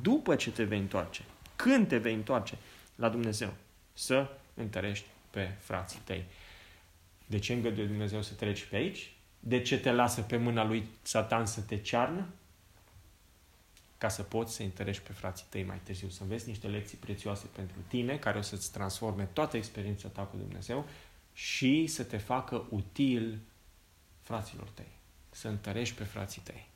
După 0.01 0.35
ce 0.35 0.51
te 0.51 0.63
vei 0.63 0.79
întoarce, 0.79 1.23
când 1.55 1.87
te 1.87 1.97
vei 1.97 2.13
întoarce 2.13 2.57
la 2.95 3.09
Dumnezeu, 3.09 3.53
să 3.97 4.29
întărești 4.53 5.05
pe 5.29 5.51
frații 5.59 5.99
tăi. 6.03 6.25
De 7.25 7.39
ce 7.39 7.53
îngăduie 7.53 7.85
Dumnezeu 7.85 8.21
să 8.21 8.33
treci 8.33 8.63
pe 8.63 8.75
aici? 8.75 9.11
De 9.39 9.61
ce 9.61 9.79
te 9.79 9.91
lasă 9.91 10.21
pe 10.21 10.37
mâna 10.37 10.63
lui 10.63 10.87
Satan 11.01 11.45
să 11.45 11.61
te 11.61 11.77
cearnă? 11.77 12.27
Ca 13.97 14.09
să 14.09 14.23
poți 14.23 14.55
să 14.55 14.63
întărești 14.63 15.03
pe 15.03 15.11
frații 15.11 15.45
tăi 15.49 15.63
mai 15.63 15.79
târziu, 15.83 16.09
să 16.09 16.23
înveți 16.23 16.47
niște 16.47 16.67
lecții 16.67 16.97
prețioase 16.97 17.47
pentru 17.55 17.77
tine, 17.87 18.17
care 18.17 18.37
o 18.37 18.41
să-ți 18.41 18.71
transforme 18.71 19.23
toată 19.33 19.57
experiența 19.57 20.07
ta 20.07 20.21
cu 20.21 20.37
Dumnezeu 20.37 20.85
și 21.33 21.87
să 21.87 22.03
te 22.03 22.17
facă 22.17 22.65
util 22.69 23.39
fraților 24.21 24.67
tăi. 24.73 24.91
Să 25.29 25.47
întărești 25.47 25.95
pe 25.95 26.03
frații 26.03 26.41
tăi. 26.41 26.67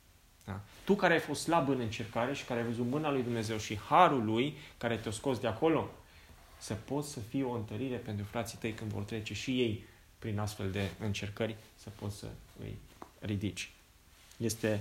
Da? 0.44 0.60
Tu 0.84 0.94
care 0.94 1.12
ai 1.12 1.20
fost 1.20 1.42
slab 1.42 1.68
în 1.68 1.80
încercare 1.80 2.34
și 2.34 2.44
care 2.44 2.60
ai 2.60 2.66
văzut 2.66 2.86
mâna 2.86 3.10
lui 3.10 3.22
Dumnezeu 3.22 3.58
și 3.58 3.78
harul 3.78 4.24
lui 4.24 4.56
care 4.78 4.96
te-a 4.96 5.10
scos 5.10 5.38
de 5.38 5.46
acolo, 5.46 5.90
să 6.62 6.74
poți 6.74 7.10
să 7.10 7.20
fii 7.20 7.42
o 7.42 7.52
întărire 7.52 7.96
pentru 7.96 8.24
frații 8.24 8.58
tăi 8.58 8.72
când 8.72 8.90
vor 8.90 9.02
trece 9.02 9.34
și 9.34 9.60
ei 9.60 9.84
prin 10.18 10.38
astfel 10.38 10.70
de 10.70 10.90
încercări, 10.98 11.56
să 11.74 11.88
poți 11.98 12.16
să 12.16 12.26
îi 12.60 12.76
ridici. 13.18 13.70
Este 14.36 14.80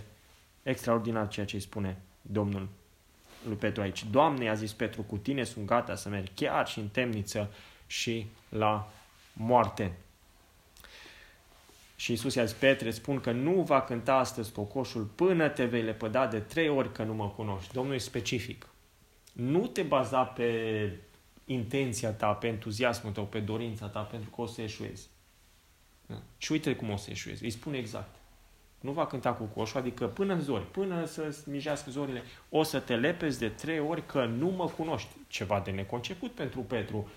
extraordinar 0.63 1.27
ceea 1.27 1.45
ce 1.45 1.55
îi 1.55 1.61
spune 1.61 1.97
Domnul 2.21 2.67
lui 3.47 3.55
Petru 3.55 3.81
aici. 3.81 4.05
Doamne, 4.05 4.49
a 4.49 4.53
zis 4.53 4.73
Petru, 4.73 5.01
cu 5.01 5.17
tine 5.17 5.43
sunt 5.43 5.65
gata 5.65 5.95
să 5.95 6.09
merg 6.09 6.27
chiar 6.35 6.67
și 6.67 6.79
în 6.79 6.87
temniță 6.87 7.53
și 7.87 8.25
la 8.49 8.91
moarte. 9.33 9.91
Și 11.95 12.11
Iisus 12.11 12.35
i-a 12.35 12.45
zis, 12.45 12.55
Petre, 12.55 12.91
spun 12.91 13.19
că 13.19 13.31
nu 13.31 13.61
va 13.61 13.81
cânta 13.81 14.15
astăzi 14.15 14.51
cocoșul 14.51 15.03
până 15.03 15.49
te 15.49 15.65
vei 15.65 15.81
lepăda 15.81 16.27
de 16.27 16.39
trei 16.39 16.69
ori 16.69 16.91
că 16.91 17.03
nu 17.03 17.13
mă 17.13 17.29
cunoști. 17.29 17.73
Domnul 17.73 17.95
e 17.95 17.97
specific. 17.97 18.67
Nu 19.33 19.67
te 19.67 19.81
baza 19.81 20.23
pe 20.23 20.99
intenția 21.45 22.11
ta, 22.11 22.33
pe 22.33 22.47
entuziasmul 22.47 23.11
tău, 23.11 23.25
pe 23.25 23.39
dorința 23.39 23.87
ta, 23.87 24.01
pentru 24.01 24.29
că 24.29 24.41
o 24.41 24.45
să 24.45 24.61
eșuezi. 24.61 25.09
Da? 26.05 26.21
Și 26.37 26.51
uite 26.51 26.75
cum 26.75 26.89
o 26.89 26.95
să 26.95 27.09
eșuezi. 27.09 27.43
Îi 27.43 27.49
spune 27.49 27.77
exact. 27.77 28.15
Nu 28.79 28.91
va 28.91 29.05
cânta 29.05 29.33
cu 29.33 29.43
coșul, 29.43 29.79
adică 29.79 30.07
până 30.07 30.33
în 30.33 30.41
zori, 30.41 30.71
până 30.71 31.05
să 31.05 31.37
mijească 31.45 31.91
zorile, 31.91 32.23
o 32.49 32.63
să 32.63 32.79
te 32.79 32.95
lepezi 32.95 33.39
de 33.39 33.49
trei 33.49 33.79
ori 33.79 34.05
că 34.05 34.25
nu 34.25 34.47
mă 34.47 34.65
cunoști. 34.65 35.09
Ceva 35.27 35.59
de 35.59 35.71
neconceput 35.71 36.31
pentru 36.31 36.59
Petru, 36.59 37.09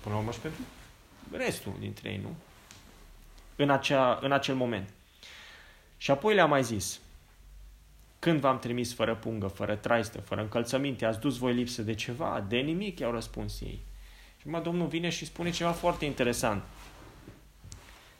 până 0.00 0.14
la 0.14 0.20
urmă 0.20 0.32
și 0.32 0.38
pentru 0.38 0.60
restul 1.30 1.72
dintre 1.78 2.08
ei, 2.10 2.20
nu? 2.22 2.34
În, 3.56 3.70
acea, 3.70 4.18
în 4.22 4.32
acel 4.32 4.54
moment. 4.54 4.88
Și 5.96 6.10
apoi 6.10 6.34
le-a 6.34 6.46
mai 6.46 6.64
zis, 6.64 7.00
când 8.20 8.40
v-am 8.40 8.58
trimis 8.58 8.94
fără 8.94 9.14
pungă, 9.14 9.46
fără 9.46 9.74
traistă, 9.74 10.20
fără 10.20 10.40
încălțăminte, 10.40 11.04
ați 11.04 11.20
dus 11.20 11.36
voi 11.36 11.52
lipsă 11.52 11.82
de 11.82 11.94
ceva? 11.94 12.44
De 12.48 12.56
nimic, 12.56 12.98
i-au 12.98 13.12
răspuns 13.12 13.60
ei. 13.60 13.80
Și 14.40 14.48
mai 14.48 14.62
Domnul 14.62 14.86
vine 14.86 15.08
și 15.08 15.24
spune 15.24 15.50
ceva 15.50 15.70
foarte 15.70 16.04
interesant. 16.04 16.62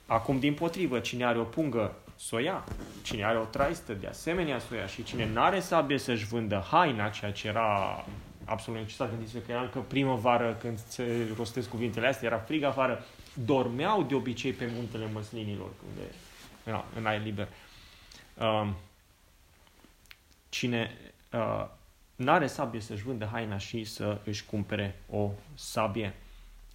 Acum, 0.07 0.39
din 0.39 0.55
potrivă, 0.55 0.99
cine 0.99 1.25
are 1.25 1.39
o 1.39 1.43
pungă, 1.43 1.95
să 2.17 2.35
o 2.35 2.39
ia. 2.39 2.65
Cine 3.03 3.25
are 3.25 3.39
o 3.39 3.45
traistă, 3.45 3.93
de 3.93 4.07
asemenea, 4.07 4.59
să 4.59 4.67
o 4.73 4.75
ia. 4.75 4.87
Și 4.87 5.03
cine 5.03 5.27
nu 5.27 5.41
are 5.41 5.61
sabie 5.61 5.99
să-și 5.99 6.27
vândă 6.27 6.65
haina, 6.71 7.09
ceea 7.09 7.33
ce 7.33 7.49
era 7.49 8.05
absolut 8.45 8.81
necesar, 8.81 9.09
gândiți-vă 9.09 9.39
că 9.39 9.53
era 9.53 9.61
încă 9.61 9.79
primăvară 9.79 10.57
când 10.61 10.79
se 10.89 11.33
rostesc 11.37 11.69
cuvintele 11.69 12.07
astea, 12.07 12.29
era 12.29 12.39
frig 12.39 12.63
afară, 12.63 13.05
dormeau 13.45 14.03
de 14.03 14.15
obicei 14.15 14.53
pe 14.53 14.71
muntele 14.75 15.07
măslinilor, 15.13 15.69
când 15.79 16.07
era 16.65 16.85
în 16.97 17.07
aer 17.07 17.23
liber. 17.23 17.49
Uh, 18.39 18.69
cine 20.51 20.91
uh, 21.33 21.67
nu 22.17 22.31
are 22.31 22.47
sabie 22.47 22.81
să-și 22.81 23.03
vândă 23.03 23.29
haina 23.33 23.59
și 23.59 23.85
să 23.85 24.21
își 24.25 24.45
cumpere 24.45 25.01
o 25.11 25.31
sabie. 25.55 26.15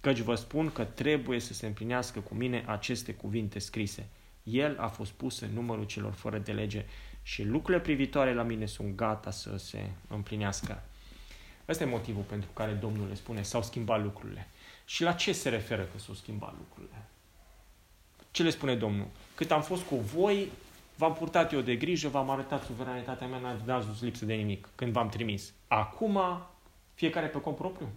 Căci 0.00 0.18
vă 0.18 0.34
spun 0.34 0.70
că 0.70 0.84
trebuie 0.84 1.40
să 1.40 1.52
se 1.52 1.66
împlinească 1.66 2.20
cu 2.20 2.34
mine 2.34 2.64
aceste 2.66 3.14
cuvinte 3.14 3.58
scrise. 3.58 4.08
El 4.42 4.76
a 4.78 4.86
fost 4.86 5.12
pus 5.12 5.40
în 5.40 5.50
numărul 5.52 5.84
celor 5.84 6.12
fără 6.12 6.38
de 6.38 6.52
lege 6.52 6.84
și 7.22 7.42
lucrurile 7.42 7.82
privitoare 7.82 8.34
la 8.34 8.42
mine 8.42 8.66
sunt 8.66 8.96
gata 8.96 9.30
să 9.30 9.56
se 9.56 9.90
împlinească. 10.08 10.82
Ăsta 11.68 11.84
e 11.84 11.86
motivul 11.86 12.22
pentru 12.22 12.50
care 12.52 12.72
Domnul 12.72 13.08
le 13.08 13.14
spune 13.14 13.42
s-au 13.42 13.62
schimbat 13.62 14.02
lucrurile. 14.02 14.48
Și 14.84 15.02
la 15.02 15.12
ce 15.12 15.32
se 15.32 15.48
referă 15.48 15.82
că 15.82 15.98
s-au 15.98 16.14
schimbat 16.14 16.54
lucrurile? 16.58 17.04
Ce 18.30 18.42
le 18.42 18.50
spune 18.50 18.74
Domnul? 18.74 19.06
Cât 19.34 19.50
am 19.50 19.62
fost 19.62 19.82
cu 19.82 19.96
voi, 19.96 20.50
v-am 20.96 21.12
purtat 21.12 21.52
eu 21.52 21.60
de 21.60 21.76
grijă, 21.76 22.08
v-am 22.08 22.30
arătat 22.30 22.64
suveranitatea 22.64 23.26
mea, 23.26 23.56
n-ați 23.64 23.86
dus 23.86 24.02
lipsă 24.02 24.24
de 24.24 24.34
nimic 24.34 24.68
când 24.74 24.92
v-am 24.92 25.08
trimis. 25.08 25.52
Acum, 25.68 26.20
fiecare 26.94 27.26
pe 27.26 27.40
cont 27.40 27.56
propriu. 27.56 27.88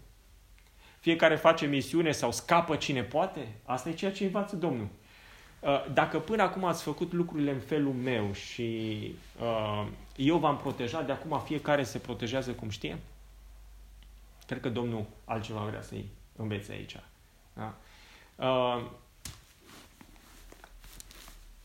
Fiecare 0.99 1.35
face 1.35 1.65
misiune 1.65 2.11
sau 2.11 2.31
scapă 2.31 2.75
cine 2.75 3.03
poate. 3.03 3.47
Asta 3.65 3.89
e 3.89 3.93
ceea 3.93 4.11
ce 4.11 4.23
învață 4.23 4.55
Domnul. 4.55 4.87
Uh, 5.59 5.85
dacă 5.93 6.19
până 6.19 6.43
acum 6.43 6.63
ați 6.63 6.83
făcut 6.83 7.13
lucrurile 7.13 7.51
în 7.51 7.59
felul 7.59 7.93
meu 7.93 8.33
și 8.33 8.99
uh, 9.41 9.87
eu 10.15 10.37
v-am 10.37 10.57
protejat, 10.57 11.05
de 11.05 11.11
acum 11.11 11.39
fiecare 11.39 11.83
se 11.83 11.97
protejează 11.97 12.51
cum 12.51 12.69
știe, 12.69 12.97
cred 14.45 14.61
că 14.61 14.69
Domnul 14.69 15.05
altceva 15.25 15.59
vrea 15.59 15.81
să-i 15.81 16.05
învețe 16.35 16.71
aici. 16.71 16.95
Da? 17.53 17.75
Uh, 18.35 18.85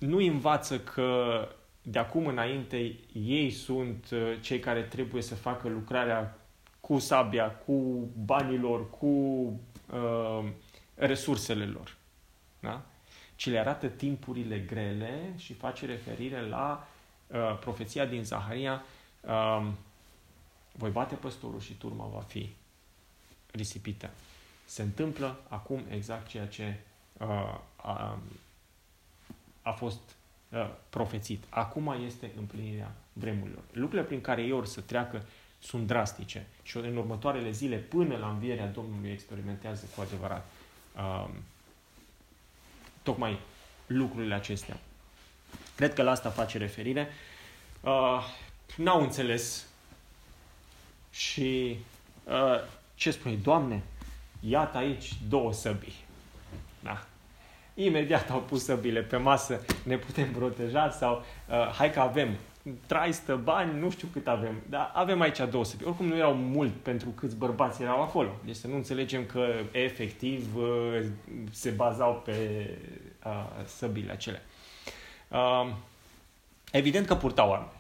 nu 0.07 0.17
învață 0.17 0.81
că 0.81 1.49
de 1.83 1.99
acum 1.99 2.27
înainte 2.27 2.97
ei 3.13 3.51
sunt 3.51 4.07
uh, 4.13 4.39
cei 4.41 4.59
care 4.59 4.83
trebuie 4.83 5.23
să 5.23 5.35
facă 5.35 5.69
lucrarea 5.69 6.39
cu 6.81 6.99
sabia, 6.99 7.51
cu 7.51 8.09
banilor, 8.25 8.91
cu 8.91 9.07
uh, 9.07 10.45
resursele 10.95 11.67
lor. 11.67 11.97
Da? 12.61 12.83
Ci 13.37 13.51
le 13.51 13.59
arată 13.59 13.87
timpurile 13.89 14.59
grele 14.59 15.33
și 15.37 15.53
face 15.53 15.87
referire 15.87 16.49
la 16.49 16.89
uh, 17.27 17.59
profeția 17.61 18.07
din 18.07 18.25
Zaharia 18.25 18.83
uh, 19.21 19.67
voi 20.73 20.91
bate 20.91 21.15
păstorul 21.15 21.61
și 21.61 21.73
turma 21.73 22.07
va 22.15 22.21
fi 22.21 22.49
risipită. 23.51 24.11
Se 24.65 24.83
întâmplă 24.83 25.41
acum 25.49 25.83
exact 25.91 26.27
ceea 26.27 26.47
ce 26.47 26.81
uh, 27.19 27.59
uh, 27.85 28.17
a 29.65 29.71
fost 29.71 30.01
uh, 30.49 30.71
profețit. 30.91 31.45
Acum 31.49 31.97
este 32.07 32.31
împlinirea 32.39 32.93
vremurilor. 33.13 33.63
Lucrurile 33.73 34.07
prin 34.07 34.21
care 34.21 34.43
ei 34.43 34.53
or 34.53 34.67
să 34.67 34.81
treacă 34.81 35.23
sunt 35.59 35.87
drastice 35.87 36.47
și 36.63 36.77
în 36.77 36.97
următoarele 36.97 37.51
zile, 37.51 37.77
până 37.77 38.17
la 38.17 38.29
învierea 38.29 38.67
Domnului, 38.67 39.11
experimentează 39.11 39.87
cu 39.95 40.01
adevărat 40.01 40.47
uh, 40.97 41.29
tocmai 43.03 43.39
lucrurile 43.87 44.35
acestea. 44.35 44.77
Cred 45.77 45.95
că 45.95 46.03
la 46.03 46.11
asta 46.11 46.31
face 46.31 46.59
referire. 46.59 47.09
Uh, 47.81 48.25
n-au 48.77 49.03
înțeles 49.03 49.67
și 51.11 51.79
uh, 52.25 52.61
ce 52.95 53.11
spune? 53.11 53.35
Doamne, 53.35 53.83
iată 54.41 54.77
aici 54.77 55.15
două 55.29 55.53
săbii. 55.53 56.05
Da 56.83 57.07
imediat 57.75 58.31
au 58.31 58.41
pus 58.41 58.65
săbile 58.65 59.01
pe 59.01 59.17
masă, 59.17 59.65
ne 59.83 59.97
putem 59.97 60.31
proteja 60.31 60.91
sau 60.91 61.25
uh, 61.49 61.71
hai 61.73 61.91
că 61.91 62.01
avem 62.01 62.29
traistă, 62.87 63.41
bani, 63.45 63.79
nu 63.79 63.91
știu 63.91 64.09
cât 64.13 64.29
avem, 64.29 64.63
dar 64.69 64.91
avem 64.95 65.21
aici 65.21 65.41
două 65.51 65.65
săbi. 65.65 65.85
Oricum 65.85 66.07
nu 66.07 66.17
erau 66.17 66.35
mult 66.35 66.73
pentru 66.73 67.09
câți 67.09 67.37
bărbați 67.37 67.83
erau 67.83 68.03
acolo. 68.03 68.31
Deci 68.45 68.57
să 68.57 68.67
nu 68.67 68.75
înțelegem 68.75 69.25
că 69.25 69.47
efectiv 69.73 70.57
uh, 70.57 71.01
se 71.51 71.71
bazau 71.71 72.23
pe 72.25 72.69
uh, 73.25 73.65
săbile 73.65 74.13
acelea. 74.13 74.43
Uh, 75.29 75.73
evident 76.73 77.07
că 77.07 77.15
purtau 77.15 77.53
arme. 77.53 77.73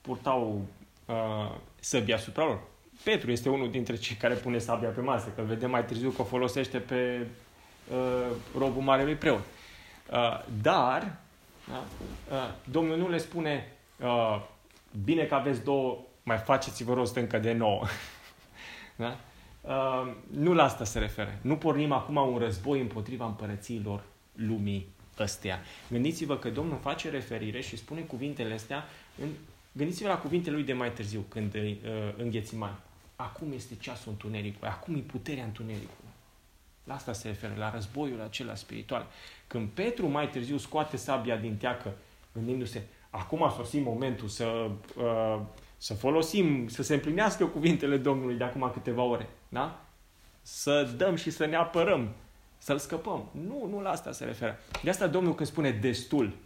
Purtau 0.00 0.66
uh, 1.06 1.54
săbi 1.80 2.12
asupra 2.12 2.44
lor. 2.44 2.60
Petru 3.04 3.30
este 3.30 3.48
unul 3.48 3.70
dintre 3.70 3.96
cei 3.96 4.16
care 4.16 4.34
pune 4.34 4.58
sabia 4.58 4.88
pe 4.88 5.00
masă, 5.00 5.32
că 5.34 5.42
vedem 5.42 5.70
mai 5.70 5.84
târziu 5.84 6.10
că 6.10 6.20
o 6.20 6.24
folosește 6.24 6.78
pe 6.78 7.20
uh, 7.20 7.26
robul 8.58 8.82
marelui 8.82 9.14
preot. 9.14 9.42
Uh, 10.10 10.44
dar, 10.62 11.16
da, 11.68 11.84
uh, 12.30 12.50
Domnul 12.70 12.96
nu 12.96 13.08
le 13.08 13.18
spune, 13.18 13.72
uh, 14.00 14.42
bine 15.04 15.24
că 15.24 15.34
aveți 15.34 15.64
două, 15.64 15.98
mai 16.22 16.36
faceți-vă 16.36 16.94
rost 16.94 17.16
încă 17.16 17.38
de 17.38 17.52
nouă. 17.52 17.84
da? 18.96 19.16
uh, 19.60 20.12
nu 20.30 20.52
la 20.52 20.64
asta 20.64 20.84
se 20.84 20.98
referă. 20.98 21.38
Nu 21.40 21.56
pornim 21.56 21.92
acum 21.92 22.16
un 22.16 22.38
război 22.38 22.80
împotriva 22.80 23.24
împărățiilor 23.24 24.02
lumii 24.32 24.88
ăstea. 25.18 25.60
Gândiți-vă 25.90 26.36
că 26.36 26.50
Domnul 26.50 26.78
face 26.82 27.10
referire 27.10 27.60
și 27.60 27.76
spune 27.76 28.00
cuvintele 28.00 28.54
astea 28.54 28.84
în 29.22 29.28
Gândiți-vă 29.72 30.08
la 30.08 30.18
cuvintele 30.18 30.54
lui 30.54 30.64
de 30.64 30.72
mai 30.72 30.92
târziu, 30.92 31.24
când 31.28 31.54
uh, 31.54 31.76
înghețiman. 32.16 32.80
Acum 33.16 33.52
este 33.52 33.74
ceasul 33.80 34.10
întunericului, 34.12 34.68
acum 34.68 34.94
e 34.94 34.98
puterea 34.98 35.44
întunericului. 35.44 36.09
La 36.90 36.96
asta 36.96 37.12
se 37.12 37.28
referă, 37.28 37.54
la 37.56 37.70
războiul 37.70 38.20
acela 38.20 38.54
spiritual. 38.54 39.06
Când 39.46 39.68
Petru 39.68 40.06
mai 40.06 40.28
târziu 40.28 40.56
scoate 40.56 40.96
sabia 40.96 41.36
din 41.36 41.56
teacă, 41.56 41.92
gândindu-se, 42.32 42.82
acum 43.10 43.42
a 43.42 43.50
sosit 43.50 43.84
momentul 43.84 44.28
să, 44.28 44.70
uh, 44.96 45.40
să 45.76 45.94
folosim, 45.94 46.68
să 46.68 46.82
se 46.82 46.94
împlinească 46.94 47.46
cuvintele 47.46 47.96
Domnului 47.96 48.36
de 48.36 48.44
acum 48.44 48.70
câteva 48.72 49.02
ore. 49.02 49.28
Da? 49.48 49.84
Să 50.42 50.94
dăm 50.96 51.16
și 51.16 51.30
să 51.30 51.44
ne 51.46 51.56
apărăm, 51.56 52.14
să-l 52.58 52.78
scăpăm. 52.78 53.28
Nu, 53.46 53.66
nu 53.70 53.80
la 53.80 53.90
asta 53.90 54.12
se 54.12 54.24
referă. 54.24 54.58
De 54.82 54.90
asta 54.90 55.06
Domnul 55.06 55.34
când 55.34 55.48
spune 55.48 55.70
destul, 55.70 56.36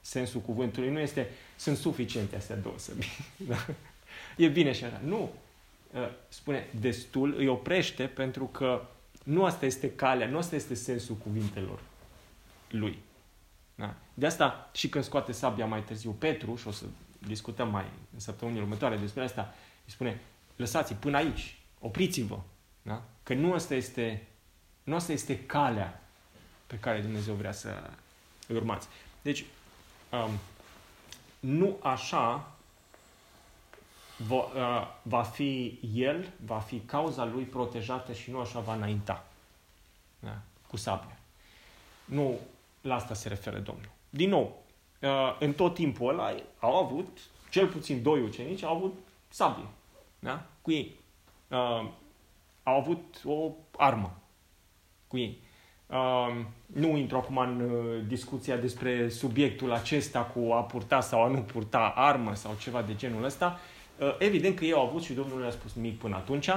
sensul 0.00 0.40
cuvântului 0.40 0.90
nu 0.90 0.98
este 0.98 1.30
sunt 1.56 1.76
suficiente 1.76 2.36
astea 2.36 2.56
două 2.56 2.78
săbi. 2.78 3.08
Da? 3.48 3.66
E 4.36 4.48
bine 4.48 4.72
și 4.72 4.84
așa. 4.84 5.00
Nu. 5.04 5.30
Uh, 5.92 6.08
spune 6.28 6.66
destul, 6.80 7.34
îi 7.36 7.46
oprește 7.46 8.04
pentru 8.04 8.44
că 8.44 8.82
nu 9.24 9.44
asta 9.44 9.66
este 9.66 9.90
calea, 9.90 10.28
nu 10.28 10.38
asta 10.38 10.54
este 10.54 10.74
sensul 10.74 11.14
cuvintelor 11.14 11.80
lui. 12.68 12.98
Da? 13.74 13.94
De 14.14 14.26
asta 14.26 14.70
și 14.72 14.88
când 14.88 15.04
scoate 15.04 15.32
sabia 15.32 15.66
mai 15.66 15.82
târziu 15.82 16.10
Petru, 16.10 16.56
și 16.56 16.68
o 16.68 16.70
să 16.70 16.84
discutăm 17.26 17.70
mai 17.70 17.84
în 18.12 18.20
săptămânile 18.20 18.62
următoare 18.62 18.96
despre 18.96 19.22
asta, 19.24 19.54
îi 19.84 19.92
spune, 19.92 20.20
lăsați 20.56 20.94
până 20.94 21.16
aici, 21.16 21.58
opriți-vă. 21.78 22.40
Da? 22.82 23.02
Că 23.22 23.34
nu 23.34 23.52
asta 23.52 23.74
este, 23.74 24.26
nu 24.84 24.94
asta 24.94 25.12
este 25.12 25.46
calea 25.46 26.02
pe 26.66 26.76
care 26.78 27.00
Dumnezeu 27.00 27.34
vrea 27.34 27.52
să 27.52 27.90
îi 28.48 28.56
urmați. 28.56 28.88
Deci, 29.22 29.44
um, 30.12 30.30
nu 31.40 31.78
așa 31.82 32.53
va, 34.16 34.36
uh, 34.36 34.86
va 35.02 35.22
fi 35.22 35.80
el, 35.94 36.32
va 36.44 36.58
fi 36.58 36.78
cauza 36.78 37.24
lui 37.24 37.44
protejată 37.44 38.12
și 38.12 38.30
nu 38.30 38.38
așa 38.38 38.60
va 38.60 38.74
înainta. 38.74 39.26
Da? 40.18 40.38
Cu 40.68 40.76
sabia. 40.76 41.18
Nu 42.04 42.38
la 42.80 42.94
asta 42.94 43.14
se 43.14 43.28
referă 43.28 43.58
Domnul. 43.58 43.90
Din 44.10 44.28
nou, 44.28 44.62
uh, 45.00 45.36
în 45.38 45.52
tot 45.52 45.74
timpul 45.74 46.08
ăla 46.08 46.34
au 46.58 46.76
avut, 46.76 47.18
cel 47.50 47.66
puțin 47.66 48.02
doi 48.02 48.20
ucenici, 48.20 48.62
au 48.62 48.76
avut 48.76 48.94
sabie. 49.28 49.66
Da? 50.18 50.42
Cu 50.62 50.70
ei. 50.70 50.94
Uh, 51.48 51.90
au 52.62 52.78
avut 52.78 53.20
o 53.24 53.50
armă 53.76 54.18
cu 55.06 55.16
ei. 55.16 55.42
Uh, 55.86 56.44
nu 56.66 56.96
intru 56.96 57.16
acum 57.16 57.36
în 57.36 57.60
uh, 57.60 58.06
discuția 58.06 58.56
despre 58.56 59.08
subiectul 59.08 59.72
acesta 59.72 60.22
cu 60.22 60.52
a 60.52 60.62
purta 60.62 61.00
sau 61.00 61.22
a 61.22 61.28
nu 61.28 61.40
purta 61.40 61.92
armă 61.96 62.34
sau 62.34 62.54
ceva 62.60 62.82
de 62.82 62.94
genul 62.94 63.24
ăsta. 63.24 63.46
Uh, 63.46 63.73
evident 64.18 64.56
că 64.56 64.64
ei 64.64 64.72
au 64.72 64.86
avut 64.86 65.02
și 65.02 65.12
Domnul 65.12 65.36
nu 65.36 65.42
le-a 65.42 65.50
spus 65.50 65.72
nimic 65.74 65.98
până 65.98 66.16
atunci 66.16 66.50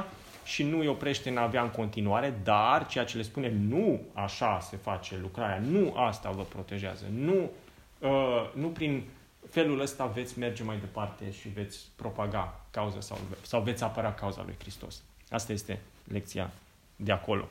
și 0.43 0.63
nu 0.63 0.79
îi 0.79 0.87
oprește 0.87 1.29
în 1.29 1.37
a 1.37 1.41
avea 1.41 1.61
în 1.61 1.69
continuare, 1.69 2.39
dar 2.43 2.87
ceea 2.87 3.05
ce 3.05 3.17
le 3.17 3.23
spune 3.23 3.49
nu 3.49 4.01
așa 4.13 4.59
se 4.59 4.77
face 4.77 5.17
lucrarea, 5.21 5.59
nu 5.59 5.93
asta 5.95 6.29
vă 6.29 6.41
protejează, 6.41 7.05
nu, 7.11 7.51
uh, 7.99 8.51
nu 8.53 8.67
prin 8.67 9.03
felul 9.49 9.79
ăsta 9.79 10.05
veți 10.05 10.39
merge 10.39 10.63
mai 10.63 10.77
departe 10.77 11.31
și 11.31 11.47
veți 11.47 11.79
propaga 11.95 12.65
cauza 12.71 12.99
sau, 13.01 13.17
sau 13.41 13.61
veți 13.61 13.83
apăra 13.83 14.13
cauza 14.13 14.43
lui 14.45 14.55
Hristos. 14.59 15.01
Asta 15.29 15.51
este 15.51 15.79
lecția 16.03 16.51
de 16.95 17.11
acolo. 17.11 17.47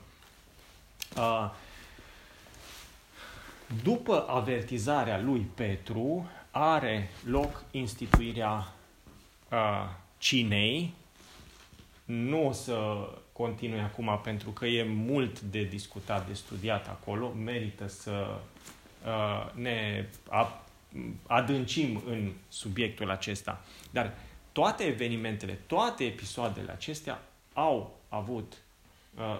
Uh, 1.17 1.51
după 3.83 4.25
avertizarea 4.27 5.19
lui 5.19 5.49
Petru, 5.55 6.29
are 6.51 7.09
loc 7.25 7.63
instituirea 7.71 8.67
uh, 9.51 9.89
cinei. 10.17 10.93
Nu 12.05 12.47
o 12.47 12.51
să 12.51 13.07
continui 13.31 13.79
acum 13.79 14.19
pentru 14.23 14.49
că 14.49 14.65
e 14.65 14.83
mult 14.83 15.39
de 15.39 15.63
discutat, 15.63 16.27
de 16.27 16.33
studiat 16.33 16.87
acolo. 16.87 17.31
Merită 17.31 17.87
să 17.87 18.39
uh, 19.05 19.53
ne 19.53 20.05
adâncim 21.27 22.01
în 22.07 22.31
subiectul 22.47 23.09
acesta. 23.09 23.63
Dar 23.91 24.13
toate 24.51 24.83
evenimentele, 24.83 25.59
toate 25.67 26.03
episoadele 26.03 26.71
acestea 26.71 27.21
au 27.53 27.99
avut 28.09 28.53
uh, 28.53 28.66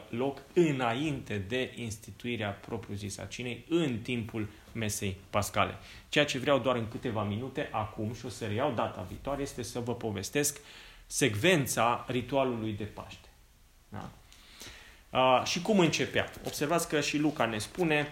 loc 0.09 0.41
înainte 0.53 1.37
de 1.47 1.73
instituirea 1.75 2.49
propriu-zisă 2.49 3.21
a 3.21 3.25
cinei, 3.25 3.65
în 3.69 3.99
timpul 3.99 4.47
mesei 4.71 5.17
pascale. 5.29 5.77
Ceea 6.09 6.25
ce 6.25 6.37
vreau 6.37 6.59
doar 6.59 6.75
în 6.75 6.87
câteva 6.87 7.23
minute 7.23 7.69
acum 7.71 8.13
și 8.13 8.25
o 8.25 8.29
să 8.29 8.45
reiau 8.45 8.71
data 8.71 9.05
viitoare 9.07 9.41
este 9.41 9.63
să 9.63 9.79
vă 9.79 9.95
povestesc 9.95 10.59
secvența 11.07 12.05
ritualului 12.07 12.71
de 12.71 12.83
Paște. 12.83 13.27
Da? 13.89 14.09
Uh, 15.09 15.45
și 15.45 15.61
cum 15.61 15.79
începea? 15.79 16.31
Observați 16.45 16.89
că 16.89 17.01
și 17.01 17.17
Luca 17.17 17.45
ne 17.45 17.57
spune 17.57 18.07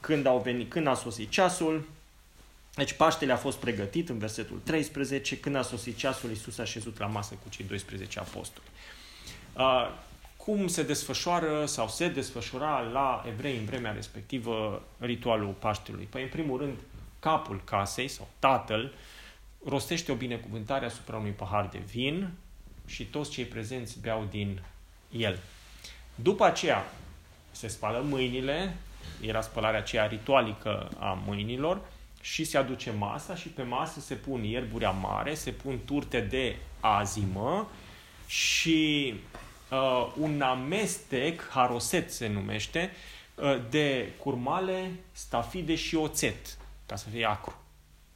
când, 0.00 0.26
au 0.26 0.38
venit, 0.38 0.70
când 0.70 0.86
a 0.86 0.94
sosit 0.94 1.30
ceasul, 1.30 1.88
deci 2.74 2.92
Paștele 2.92 3.32
a 3.32 3.36
fost 3.36 3.58
pregătit 3.58 4.08
în 4.08 4.18
versetul 4.18 4.60
13, 4.64 5.38
când 5.38 5.56
a 5.56 5.62
sosit 5.62 5.96
ceasul, 5.96 6.30
Iisus 6.30 6.58
a 6.58 6.64
șezut 6.64 6.98
la 6.98 7.06
masă 7.06 7.34
cu 7.34 7.48
cei 7.48 7.64
12 7.64 8.18
apostoli. 8.18 8.66
Uh, 9.56 9.88
cum 10.44 10.66
se 10.66 10.82
desfășoară 10.82 11.66
sau 11.66 11.88
se 11.88 12.08
desfășura 12.08 12.80
la 12.80 13.24
evrei 13.28 13.56
în 13.56 13.64
vremea 13.64 13.92
respectivă 13.92 14.82
ritualul 14.98 15.54
Paștelui? 15.58 16.04
Păi, 16.04 16.22
în 16.22 16.28
primul 16.28 16.58
rând, 16.58 16.78
capul 17.18 17.60
casei 17.64 18.08
sau 18.08 18.28
tatăl 18.38 18.92
rostește 19.64 20.12
o 20.12 20.14
binecuvântare 20.14 20.84
asupra 20.84 21.16
unui 21.16 21.30
pahar 21.30 21.68
de 21.72 21.78
vin 21.78 22.30
și 22.86 23.04
toți 23.04 23.30
cei 23.30 23.44
prezenți 23.44 24.00
beau 24.00 24.26
din 24.30 24.62
el. 25.10 25.38
După 26.14 26.44
aceea 26.44 26.84
se 27.50 27.68
spală 27.68 28.04
mâinile, 28.08 28.76
era 29.20 29.40
spălarea 29.40 29.80
aceea 29.80 30.06
ritualică 30.06 30.90
a 30.98 31.22
mâinilor, 31.26 31.80
și 32.20 32.44
se 32.44 32.58
aduce 32.58 32.90
masa 32.90 33.34
și 33.34 33.48
pe 33.48 33.62
masă 33.62 34.00
se 34.00 34.14
pun 34.14 34.44
ierburi 34.44 34.84
amare, 34.84 35.34
se 35.34 35.50
pun 35.50 35.78
turte 35.84 36.20
de 36.20 36.56
azimă 36.80 37.68
și 38.26 39.14
uh, 39.72 40.12
un 40.18 40.40
amestec, 40.40 41.48
haroset 41.48 42.12
se 42.12 42.26
numește, 42.28 42.90
uh, 43.34 43.60
de 43.70 44.12
curmale, 44.18 44.90
stafide 45.12 45.74
și 45.74 45.94
oțet, 45.94 46.58
ca 46.86 46.96
să 46.96 47.08
fie 47.08 47.24
acru. 47.24 47.54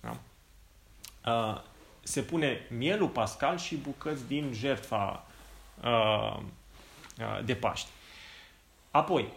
Da? 0.01 0.17
Uh, 1.33 1.61
se 2.03 2.23
pune 2.23 2.67
mielul 2.71 3.09
pascal 3.09 3.59
și 3.59 3.77
bucăți 3.77 4.27
din 4.27 4.53
jertfa 4.53 5.27
uh, 5.85 6.37
uh, 7.19 7.45
de 7.45 7.55
Paști. 7.55 7.89
Apoi, 8.91 9.33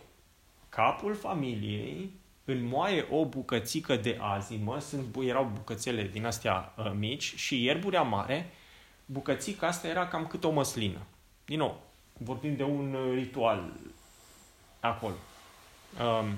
capul 0.69 1.15
familiei 1.15 2.11
înmoaie 2.45 3.05
o 3.09 3.25
bucățică 3.25 3.95
de 3.95 4.17
azimă, 4.21 4.79
sunt, 4.79 5.15
erau 5.19 5.51
bucățele 5.53 6.03
din 6.03 6.25
astea 6.25 6.73
uh, 6.77 6.91
mici 6.95 7.35
și 7.35 7.63
ierburea 7.63 8.01
mare, 8.01 8.53
bucățica 9.05 9.67
asta 9.67 9.87
era 9.87 10.07
cam 10.07 10.27
cât 10.27 10.43
o 10.43 10.49
măslină. 10.49 10.99
Din 11.45 11.57
nou, 11.57 11.81
vorbim 12.23 12.55
de 12.55 12.63
un 12.63 12.93
uh, 12.93 13.13
ritual 13.13 13.73
acolo. 14.79 15.15
Um, 15.99 16.37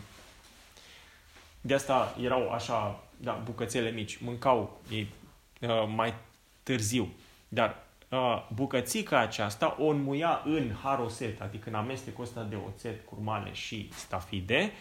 de 1.61 1.73
asta 1.73 2.15
erau 2.21 2.49
așa, 2.49 3.03
da, 3.17 3.41
bucățele 3.43 3.91
mici, 3.91 4.17
mâncau 4.17 4.82
ei 4.91 5.07
uh, 5.61 5.69
mai 5.95 6.13
târziu. 6.63 7.09
Dar 7.47 7.84
uh, 8.09 8.47
bucățica 8.53 9.19
aceasta 9.19 9.75
o 9.79 9.86
înmuia 9.86 10.41
în 10.45 10.71
haroset, 10.84 11.41
adică 11.41 11.69
în 11.69 11.75
amestecul 11.75 12.23
ăsta 12.23 12.43
de 12.43 12.55
oțet, 12.55 13.05
curmale 13.05 13.53
și 13.53 13.89
stafide 13.93 14.71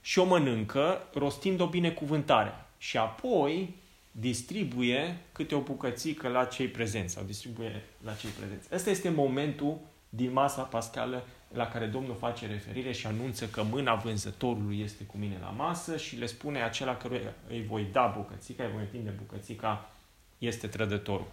și 0.00 0.18
o 0.18 0.24
mănâncă 0.24 1.02
rostind 1.14 1.60
o 1.60 1.66
binecuvântare. 1.66 2.52
Și 2.78 2.96
apoi 2.96 3.74
distribuie 4.12 5.16
câte 5.32 5.54
o 5.54 5.60
bucățică 5.60 6.28
la 6.28 6.44
cei 6.44 6.68
prezenți 6.68 7.14
sau 7.14 7.24
distribuie 7.24 7.84
la 8.04 8.12
cei 8.14 8.30
prezenți. 8.30 8.68
Ăsta 8.74 8.90
este 8.90 9.08
momentul 9.08 9.78
din 10.10 10.32
masa 10.32 10.62
pascală 10.62 11.24
la 11.52 11.66
care 11.66 11.86
Domnul 11.86 12.16
face 12.16 12.46
referire 12.46 12.92
și 12.92 13.06
anunță 13.06 13.46
că 13.46 13.62
mâna 13.62 13.94
vânzătorului 13.94 14.80
este 14.80 15.04
cu 15.04 15.16
mine 15.16 15.38
la 15.40 15.48
masă 15.48 15.96
și 15.96 16.16
le 16.16 16.26
spune 16.26 16.62
acela 16.62 16.96
căruia 16.96 17.34
îi 17.48 17.66
voi 17.66 17.88
da 17.92 18.12
bucățica, 18.16 18.64
îi 18.64 18.70
voi 18.70 18.82
întinde 18.82 19.10
bucățica, 19.10 19.90
este 20.38 20.66
trădătorul. 20.66 21.26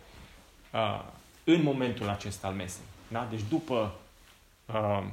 Uh, 0.73 1.03
în 1.43 1.61
momentul 1.63 2.09
acesta 2.09 2.47
al 2.47 2.53
mesei. 2.53 2.83
Da? 3.07 3.27
Deci 3.29 3.43
după 3.49 3.95
uh, 4.65 5.03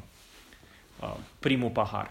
uh, 1.00 1.16
primul 1.38 1.70
pahar. 1.70 2.10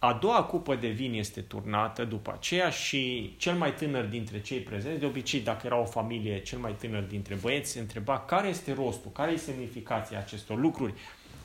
A 0.00 0.12
doua 0.12 0.42
cupă 0.42 0.74
de 0.74 0.88
vin 0.88 1.14
este 1.14 1.40
turnată 1.40 2.04
după 2.04 2.32
aceea 2.32 2.70
și 2.70 3.34
cel 3.36 3.54
mai 3.54 3.74
tânăr 3.74 4.04
dintre 4.04 4.40
cei 4.40 4.58
prezenți, 4.60 5.00
de 5.00 5.06
obicei 5.06 5.40
dacă 5.40 5.66
era 5.66 5.76
o 5.80 5.84
familie, 5.84 6.42
cel 6.42 6.58
mai 6.58 6.72
tânăr 6.72 7.02
dintre 7.02 7.34
băieți 7.34 7.70
se 7.70 7.78
întreba 7.78 8.20
care 8.20 8.48
este 8.48 8.72
rostul, 8.72 9.10
care 9.10 9.32
este 9.32 9.50
semnificația 9.50 10.18
acestor 10.18 10.58
lucruri. 10.58 10.94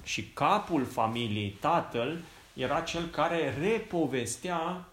Și 0.04 0.24
capul 0.24 0.86
familiei, 0.86 1.58
tatăl, 1.60 2.20
era 2.54 2.80
cel 2.80 3.08
care 3.08 3.54
repovestea 3.60 4.86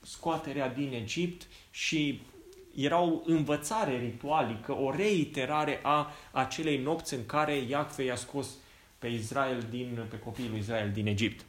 scoaterea 0.00 0.68
din 0.68 0.92
Egipt 0.92 1.46
și 1.70 2.22
era 2.74 3.00
o 3.00 3.20
învățare 3.24 3.98
ritualică, 3.98 4.72
o 4.72 4.90
reiterare 4.90 5.80
a 5.82 6.12
acelei 6.30 6.78
nopți 6.78 7.14
în 7.14 7.26
care 7.26 7.56
Iacve 7.56 8.04
i-a 8.04 8.16
scos 8.16 8.48
pe 8.98 9.06
Israel 9.06 9.66
din, 9.70 10.06
pe 10.10 10.18
copiii 10.18 10.48
lui 10.48 10.58
Israel 10.58 10.90
din 10.90 11.06
Egipt. 11.06 11.44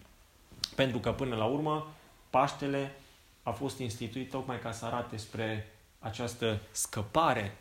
Pentru 0.75 0.99
că 0.99 1.11
până 1.11 1.35
la 1.35 1.45
urmă 1.45 1.87
Paștele 2.29 2.95
a 3.43 3.51
fost 3.51 3.79
instituit 3.79 4.29
tocmai 4.29 4.59
ca 4.59 4.71
să 4.71 4.85
arate 4.85 5.17
spre 5.17 5.67
această 5.99 6.59
scăpare 6.71 7.57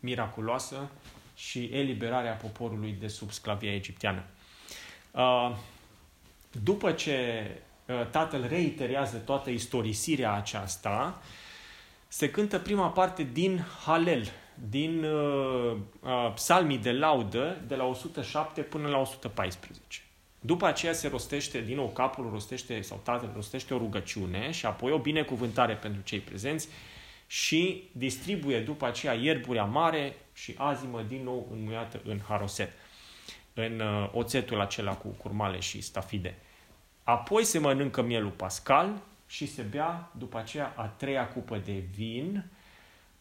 miraculoasă 0.00 0.90
și 1.34 1.64
eliberarea 1.64 2.32
poporului 2.32 2.96
de 3.00 3.08
sub 3.08 3.30
sclavia 3.30 3.74
egipteană. 3.74 4.24
Uh, 5.10 5.56
după 6.62 6.92
ce 6.92 7.46
uh, 7.86 8.06
tatăl 8.10 8.46
reiterează 8.48 9.16
toată 9.16 9.50
istorisirea 9.50 10.32
aceasta, 10.32 11.22
se 12.08 12.30
cântă 12.30 12.58
prima 12.58 12.88
parte 12.88 13.22
din 13.32 13.66
Halel, 13.84 14.28
din 14.68 15.04
uh, 15.04 15.76
psalmii 16.34 16.78
de 16.78 16.92
laudă, 16.92 17.60
de 17.66 17.74
la 17.74 17.84
107 17.84 18.60
până 18.60 18.88
la 18.88 18.98
114. 18.98 20.03
După 20.46 20.66
aceea 20.66 20.92
se 20.92 21.08
rostește, 21.08 21.60
din 21.60 21.76
nou 21.76 21.88
capul 21.88 22.28
rostește, 22.30 22.80
sau 22.80 23.00
tatăl 23.04 23.30
rostește 23.34 23.74
o 23.74 23.78
rugăciune 23.78 24.50
și 24.50 24.66
apoi 24.66 24.92
o 24.92 24.98
binecuvântare 24.98 25.74
pentru 25.74 26.02
cei 26.02 26.18
prezenți 26.18 26.68
și 27.26 27.88
distribuie 27.92 28.60
după 28.60 28.86
aceea 28.86 29.12
ierburi 29.12 29.58
amare 29.58 30.16
și 30.34 30.54
azimă 30.58 31.02
din 31.02 31.22
nou 31.22 31.48
înmuiată 31.52 32.00
în 32.04 32.20
haroset, 32.28 32.72
în 33.54 33.80
uh, 33.80 34.10
oțetul 34.12 34.60
acela 34.60 34.94
cu 34.94 35.08
curmale 35.08 35.58
și 35.58 35.80
stafide. 35.80 36.34
Apoi 37.02 37.44
se 37.44 37.58
mănâncă 37.58 38.02
mielul 38.02 38.30
pascal 38.30 39.02
și 39.26 39.46
se 39.46 39.62
bea 39.62 40.10
după 40.18 40.38
aceea 40.38 40.72
a 40.76 40.86
treia 40.86 41.28
cupă 41.28 41.56
de 41.58 41.82
vin 41.94 42.44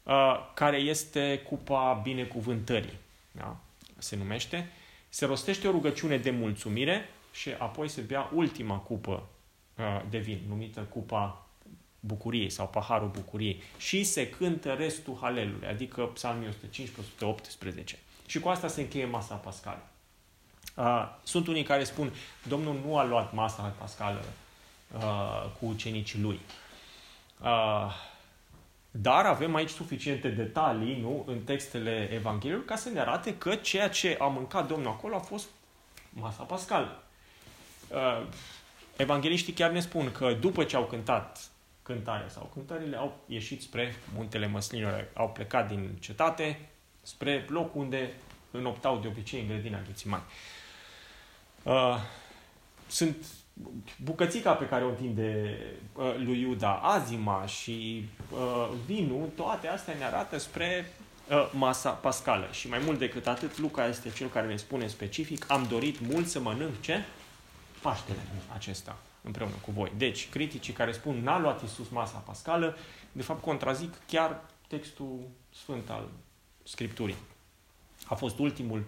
uh, 0.03 0.51
care 0.53 0.77
este 0.77 1.41
cupa 1.47 1.99
binecuvântării. 2.03 2.97
Da? 3.31 3.57
Se 3.97 4.15
numește. 4.15 4.69
Se 5.13 5.25
rostește 5.25 5.67
o 5.67 5.71
rugăciune 5.71 6.17
de 6.17 6.29
mulțumire 6.29 7.09
și 7.31 7.49
apoi 7.49 7.87
se 7.87 8.01
bea 8.01 8.31
ultima 8.33 8.77
cupă 8.77 9.27
uh, 9.77 10.01
de 10.09 10.17
vin, 10.17 10.39
numită 10.47 10.79
cupa 10.79 11.47
bucuriei 11.99 12.49
sau 12.49 12.67
paharul 12.67 13.07
bucuriei 13.07 13.61
și 13.77 14.03
se 14.03 14.29
cântă 14.29 14.73
restul 14.73 15.17
halelului, 15.21 15.67
adică 15.67 16.05
psalmii 16.05 16.49
115-118. 16.49 17.83
Și 18.25 18.39
cu 18.39 18.49
asta 18.49 18.67
se 18.67 18.81
încheie 18.81 19.05
masa 19.05 19.35
pascală. 19.35 19.87
Uh, 20.75 21.09
sunt 21.23 21.47
unii 21.47 21.63
care 21.63 21.83
spun, 21.83 22.13
Domnul 22.47 22.79
nu 22.85 22.97
a 22.97 23.03
luat 23.03 23.33
masa 23.33 23.75
pascală 23.79 24.25
uh, 24.95 25.49
cu 25.59 25.65
ucenicii 25.65 26.21
lui. 26.21 26.39
Uh, 28.93 28.99
dar 29.01 29.25
avem 29.25 29.55
aici 29.55 29.69
suficiente 29.69 30.29
detalii 30.29 31.01
nu, 31.01 31.23
în 31.27 31.39
textele 31.39 32.09
Evangheliilor 32.11 32.65
ca 32.65 32.75
să 32.75 32.89
ne 32.89 32.99
arate 32.99 33.37
că 33.37 33.55
ceea 33.55 33.89
ce 33.89 34.17
a 34.19 34.25
mâncat 34.25 34.67
Domnul 34.67 34.91
acolo 34.91 35.15
a 35.15 35.19
fost 35.19 35.47
masa 36.09 36.43
pascală. 36.43 37.03
Uh, 37.87 38.27
evangeliștii 38.95 39.53
chiar 39.53 39.71
ne 39.71 39.79
spun 39.79 40.11
că 40.11 40.33
după 40.33 40.63
ce 40.63 40.75
au 40.75 40.85
cântat 40.85 41.51
cântarea 41.81 42.29
sau 42.29 42.49
cântările, 42.53 42.97
au 42.97 43.17
ieșit 43.27 43.61
spre 43.61 43.95
muntele 44.15 44.47
măslinilor, 44.47 45.07
au 45.13 45.29
plecat 45.29 45.67
din 45.67 45.97
cetate 45.99 46.69
spre 47.01 47.45
locul 47.49 47.81
unde 47.81 48.13
înoptau 48.51 48.97
de 48.99 49.07
obicei 49.07 49.41
în 49.41 49.47
grădina 49.47 49.81
Ghețimani. 49.85 50.23
Uh, 51.63 51.97
sunt 52.87 53.25
bucățica 54.03 54.53
pe 54.53 54.67
care 54.67 54.83
o 54.83 54.89
întinde 54.89 55.57
uh, 55.93 56.15
lui 56.17 56.39
Iuda, 56.39 56.73
azima 56.73 57.45
și 57.45 58.09
uh, 58.31 58.69
vinul, 58.85 59.29
toate 59.35 59.67
astea 59.67 59.93
ne 59.97 60.03
arată 60.03 60.37
spre 60.37 60.91
uh, 61.29 61.51
masa 61.51 61.89
pascală. 61.89 62.47
Și 62.51 62.69
mai 62.69 62.81
mult 62.85 62.99
decât 62.99 63.27
atât, 63.27 63.57
Luca 63.57 63.87
este 63.87 64.09
cel 64.09 64.27
care 64.27 64.47
ne 64.47 64.55
spune 64.55 64.87
specific, 64.87 65.51
am 65.51 65.65
dorit 65.69 65.99
mult 66.11 66.27
să 66.27 66.39
mănânc 66.39 66.81
ce? 66.81 67.03
Paștele 67.81 68.19
acesta 68.53 68.97
împreună 69.21 69.53
cu 69.65 69.71
voi. 69.71 69.91
Deci, 69.97 70.29
criticii 70.29 70.73
care 70.73 70.91
spun 70.91 71.23
n-a 71.23 71.39
luat 71.39 71.61
Iisus 71.61 71.89
masa 71.89 72.17
pascală, 72.17 72.77
de 73.11 73.21
fapt 73.21 73.41
contrazic 73.41 73.93
chiar 74.07 74.41
textul 74.67 75.19
sfânt 75.49 75.89
al 75.89 76.09
Scripturii. 76.63 77.15
A 78.05 78.15
fost 78.15 78.39
ultimul 78.39 78.83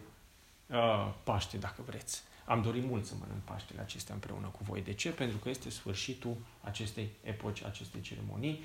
uh, 0.68 1.12
Paște, 1.24 1.58
dacă 1.58 1.82
vreți. 1.86 2.24
Am 2.46 2.62
dorit 2.62 2.84
mult 2.84 3.06
să 3.06 3.14
mănânc 3.20 3.42
Paștele 3.42 3.82
acestea 3.82 4.14
împreună 4.14 4.48
cu 4.48 4.60
voi. 4.64 4.82
De 4.82 4.94
ce? 4.94 5.10
Pentru 5.10 5.38
că 5.38 5.50
este 5.50 5.70
sfârșitul 5.70 6.36
acestei 6.62 7.10
epoci, 7.24 7.64
acestei 7.64 8.02
ceremonii. 8.02 8.64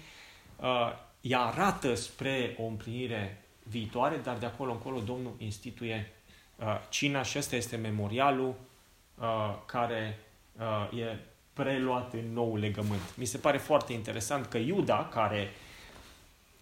Uh, 0.56 0.92
ea 1.20 1.40
arată 1.40 1.94
spre 1.94 2.56
o 2.58 2.64
împlinire 2.64 3.44
viitoare, 3.62 4.16
dar 4.16 4.38
de 4.38 4.46
acolo 4.46 4.72
încolo 4.72 5.00
Domnul 5.00 5.34
instituie 5.38 6.12
uh, 6.56 6.66
cina 6.88 7.22
și 7.22 7.38
ăsta 7.38 7.56
este 7.56 7.76
memorialul 7.76 8.54
uh, 9.14 9.56
care 9.66 10.18
uh, 10.58 10.98
e 10.98 11.18
preluat 11.52 12.12
în 12.12 12.32
nou 12.32 12.56
legământ. 12.56 13.16
Mi 13.16 13.24
se 13.24 13.38
pare 13.38 13.58
foarte 13.58 13.92
interesant 13.92 14.46
că 14.46 14.58
Iuda, 14.58 15.08
care 15.12 15.50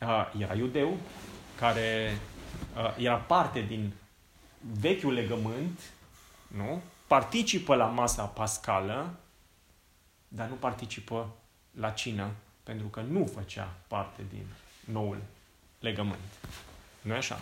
uh, 0.01 0.33
era 0.39 0.55
iudeu, 0.55 0.97
care 1.59 2.19
uh, 2.77 2.97
era 3.05 3.16
parte 3.16 3.61
din 3.61 3.93
vechiul 4.81 5.12
legământ, 5.12 5.81
nu? 6.49 6.83
participă 7.09 7.75
la 7.75 7.87
masa 7.87 8.25
pascală, 8.25 9.15
dar 10.29 10.49
nu 10.49 10.55
participă 10.55 11.35
la 11.71 11.91
cină, 11.91 12.31
pentru 12.63 12.87
că 12.87 13.01
nu 13.01 13.27
făcea 13.27 13.75
parte 13.87 14.23
din 14.29 14.47
noul 14.85 15.23
legământ. 15.81 16.19
nu 17.03 17.15
e 17.15 17.17
așa? 17.17 17.41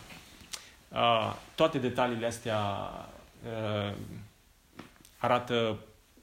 Uh, 0.89 1.37
toate 1.55 1.79
detaliile 1.79 2.27
astea 2.27 2.91
uh, 3.45 3.95
arată 5.19 5.79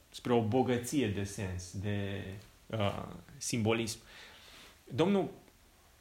spre 0.10 0.34
o 0.34 0.42
bogăție 0.42 1.08
de 1.08 1.24
sens, 1.24 1.72
de 1.72 2.24
uh, 2.66 3.04
simbolism. 3.38 4.00
Domnul 4.84 5.30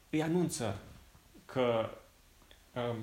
îi 0.09 0.23
anunță 0.23 0.75
că 1.45 1.89
uh, 2.73 2.95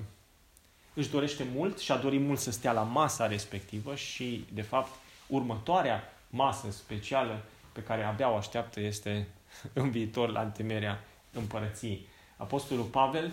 își 0.93 1.09
dorește 1.09 1.45
mult 1.53 1.79
și 1.79 1.91
a 1.91 1.97
dorit 1.97 2.21
mult 2.21 2.39
să 2.39 2.51
stea 2.51 2.71
la 2.71 2.81
masa 2.81 3.27
respectivă 3.27 3.95
și, 3.95 4.45
de 4.53 4.61
fapt, 4.61 4.91
următoarea 5.27 6.13
masă 6.29 6.71
specială 6.71 7.41
pe 7.71 7.83
care 7.83 8.03
abia 8.03 8.31
o 8.31 8.35
așteaptă 8.35 8.79
este 8.79 9.27
în 9.73 9.89
viitor 9.89 10.29
la 10.29 10.41
întemerea 10.41 11.03
împărăției. 11.31 12.07
Apostolul 12.37 12.85
Pavel 12.85 13.31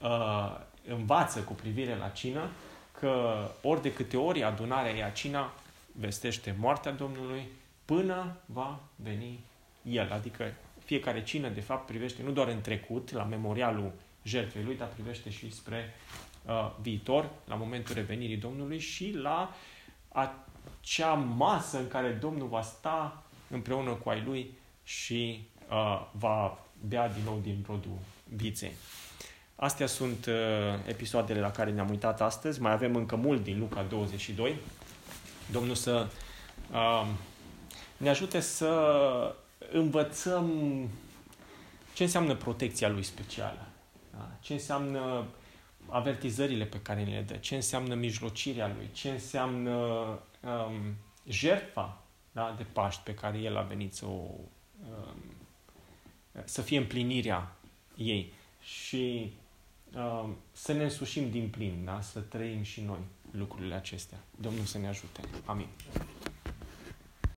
uh, 0.00 0.58
învață 0.88 1.40
cu 1.40 1.52
privire 1.52 1.96
la 1.96 2.08
cină 2.08 2.50
că 2.98 3.44
ori 3.62 3.82
de 3.82 3.92
câte 3.92 4.16
ori 4.16 4.42
adunarea 4.42 4.96
ia 4.96 5.10
cina, 5.10 5.52
vestește 5.92 6.56
moartea 6.58 6.92
Domnului 6.92 7.48
până 7.84 8.36
va 8.44 8.80
veni 8.96 9.38
El. 9.82 10.12
Adică 10.12 10.52
fiecare 10.84 11.22
cină, 11.22 11.48
de 11.48 11.60
fapt, 11.60 11.86
privește 11.86 12.22
nu 12.22 12.30
doar 12.30 12.48
în 12.48 12.60
trecut, 12.60 13.12
la 13.12 13.24
memorialul 13.24 13.92
jertfei 14.22 14.62
lui, 14.62 14.76
dar 14.76 14.88
privește 14.88 15.30
și 15.30 15.52
spre 15.52 15.94
uh, 16.46 16.70
viitor, 16.80 17.30
la 17.44 17.54
momentul 17.54 17.94
revenirii 17.94 18.36
Domnului 18.36 18.78
și 18.78 19.12
la 19.12 19.54
acea 20.08 21.12
masă 21.12 21.78
în 21.78 21.88
care 21.88 22.08
Domnul 22.08 22.48
va 22.48 22.62
sta 22.62 23.22
împreună 23.50 23.90
cu 23.90 24.08
ai 24.08 24.22
lui 24.26 24.50
și 24.84 25.48
uh, 25.70 26.06
va 26.12 26.58
bea 26.88 27.08
din 27.08 27.22
nou 27.24 27.40
din 27.42 27.64
rodul 27.66 27.98
viței. 28.24 28.72
Astea 29.56 29.86
sunt 29.86 30.26
uh, 30.26 30.34
episoadele 30.86 31.40
la 31.40 31.50
care 31.50 31.70
ne-am 31.70 31.90
uitat 31.90 32.20
astăzi. 32.20 32.60
Mai 32.60 32.72
avem 32.72 32.96
încă 32.96 33.16
mult 33.16 33.42
din 33.42 33.58
Luca 33.58 33.82
22. 33.82 34.56
Domnul 35.50 35.74
să 35.74 36.06
uh, 36.72 37.06
ne 37.96 38.08
ajute 38.08 38.40
să 38.40 39.34
învățăm 39.72 40.50
ce 41.94 42.02
înseamnă 42.02 42.34
protecția 42.34 42.88
lui 42.88 43.02
specială. 43.02 43.66
Da? 44.12 44.30
Ce 44.40 44.52
înseamnă 44.52 45.24
avertizările 45.88 46.64
pe 46.64 46.80
care 46.80 47.02
le 47.02 47.24
dă, 47.26 47.34
ce 47.34 47.54
înseamnă 47.54 47.94
mijlocirea 47.94 48.66
lui, 48.66 48.88
ce 48.92 49.10
înseamnă 49.10 49.74
um, 50.40 50.94
jertfa 51.28 52.02
da, 52.32 52.54
de 52.56 52.66
Paști 52.72 53.02
pe 53.02 53.14
care 53.14 53.38
el 53.38 53.56
a 53.56 53.62
venit 53.62 53.94
să 53.94 54.06
o 54.06 54.30
um, 54.88 55.16
să 56.44 56.62
fie 56.62 56.78
împlinirea 56.78 57.56
ei 57.96 58.32
și 58.60 59.32
um, 59.94 60.36
să 60.52 60.72
ne 60.72 60.82
însușim 60.82 61.30
din 61.30 61.48
plin, 61.48 61.82
da? 61.84 62.00
să 62.00 62.20
trăim 62.20 62.62
și 62.62 62.80
noi 62.80 63.00
lucrurile 63.30 63.74
acestea. 63.74 64.18
Domnul 64.40 64.64
să 64.64 64.78
ne 64.78 64.88
ajute. 64.88 65.20
Amin. 65.44 65.66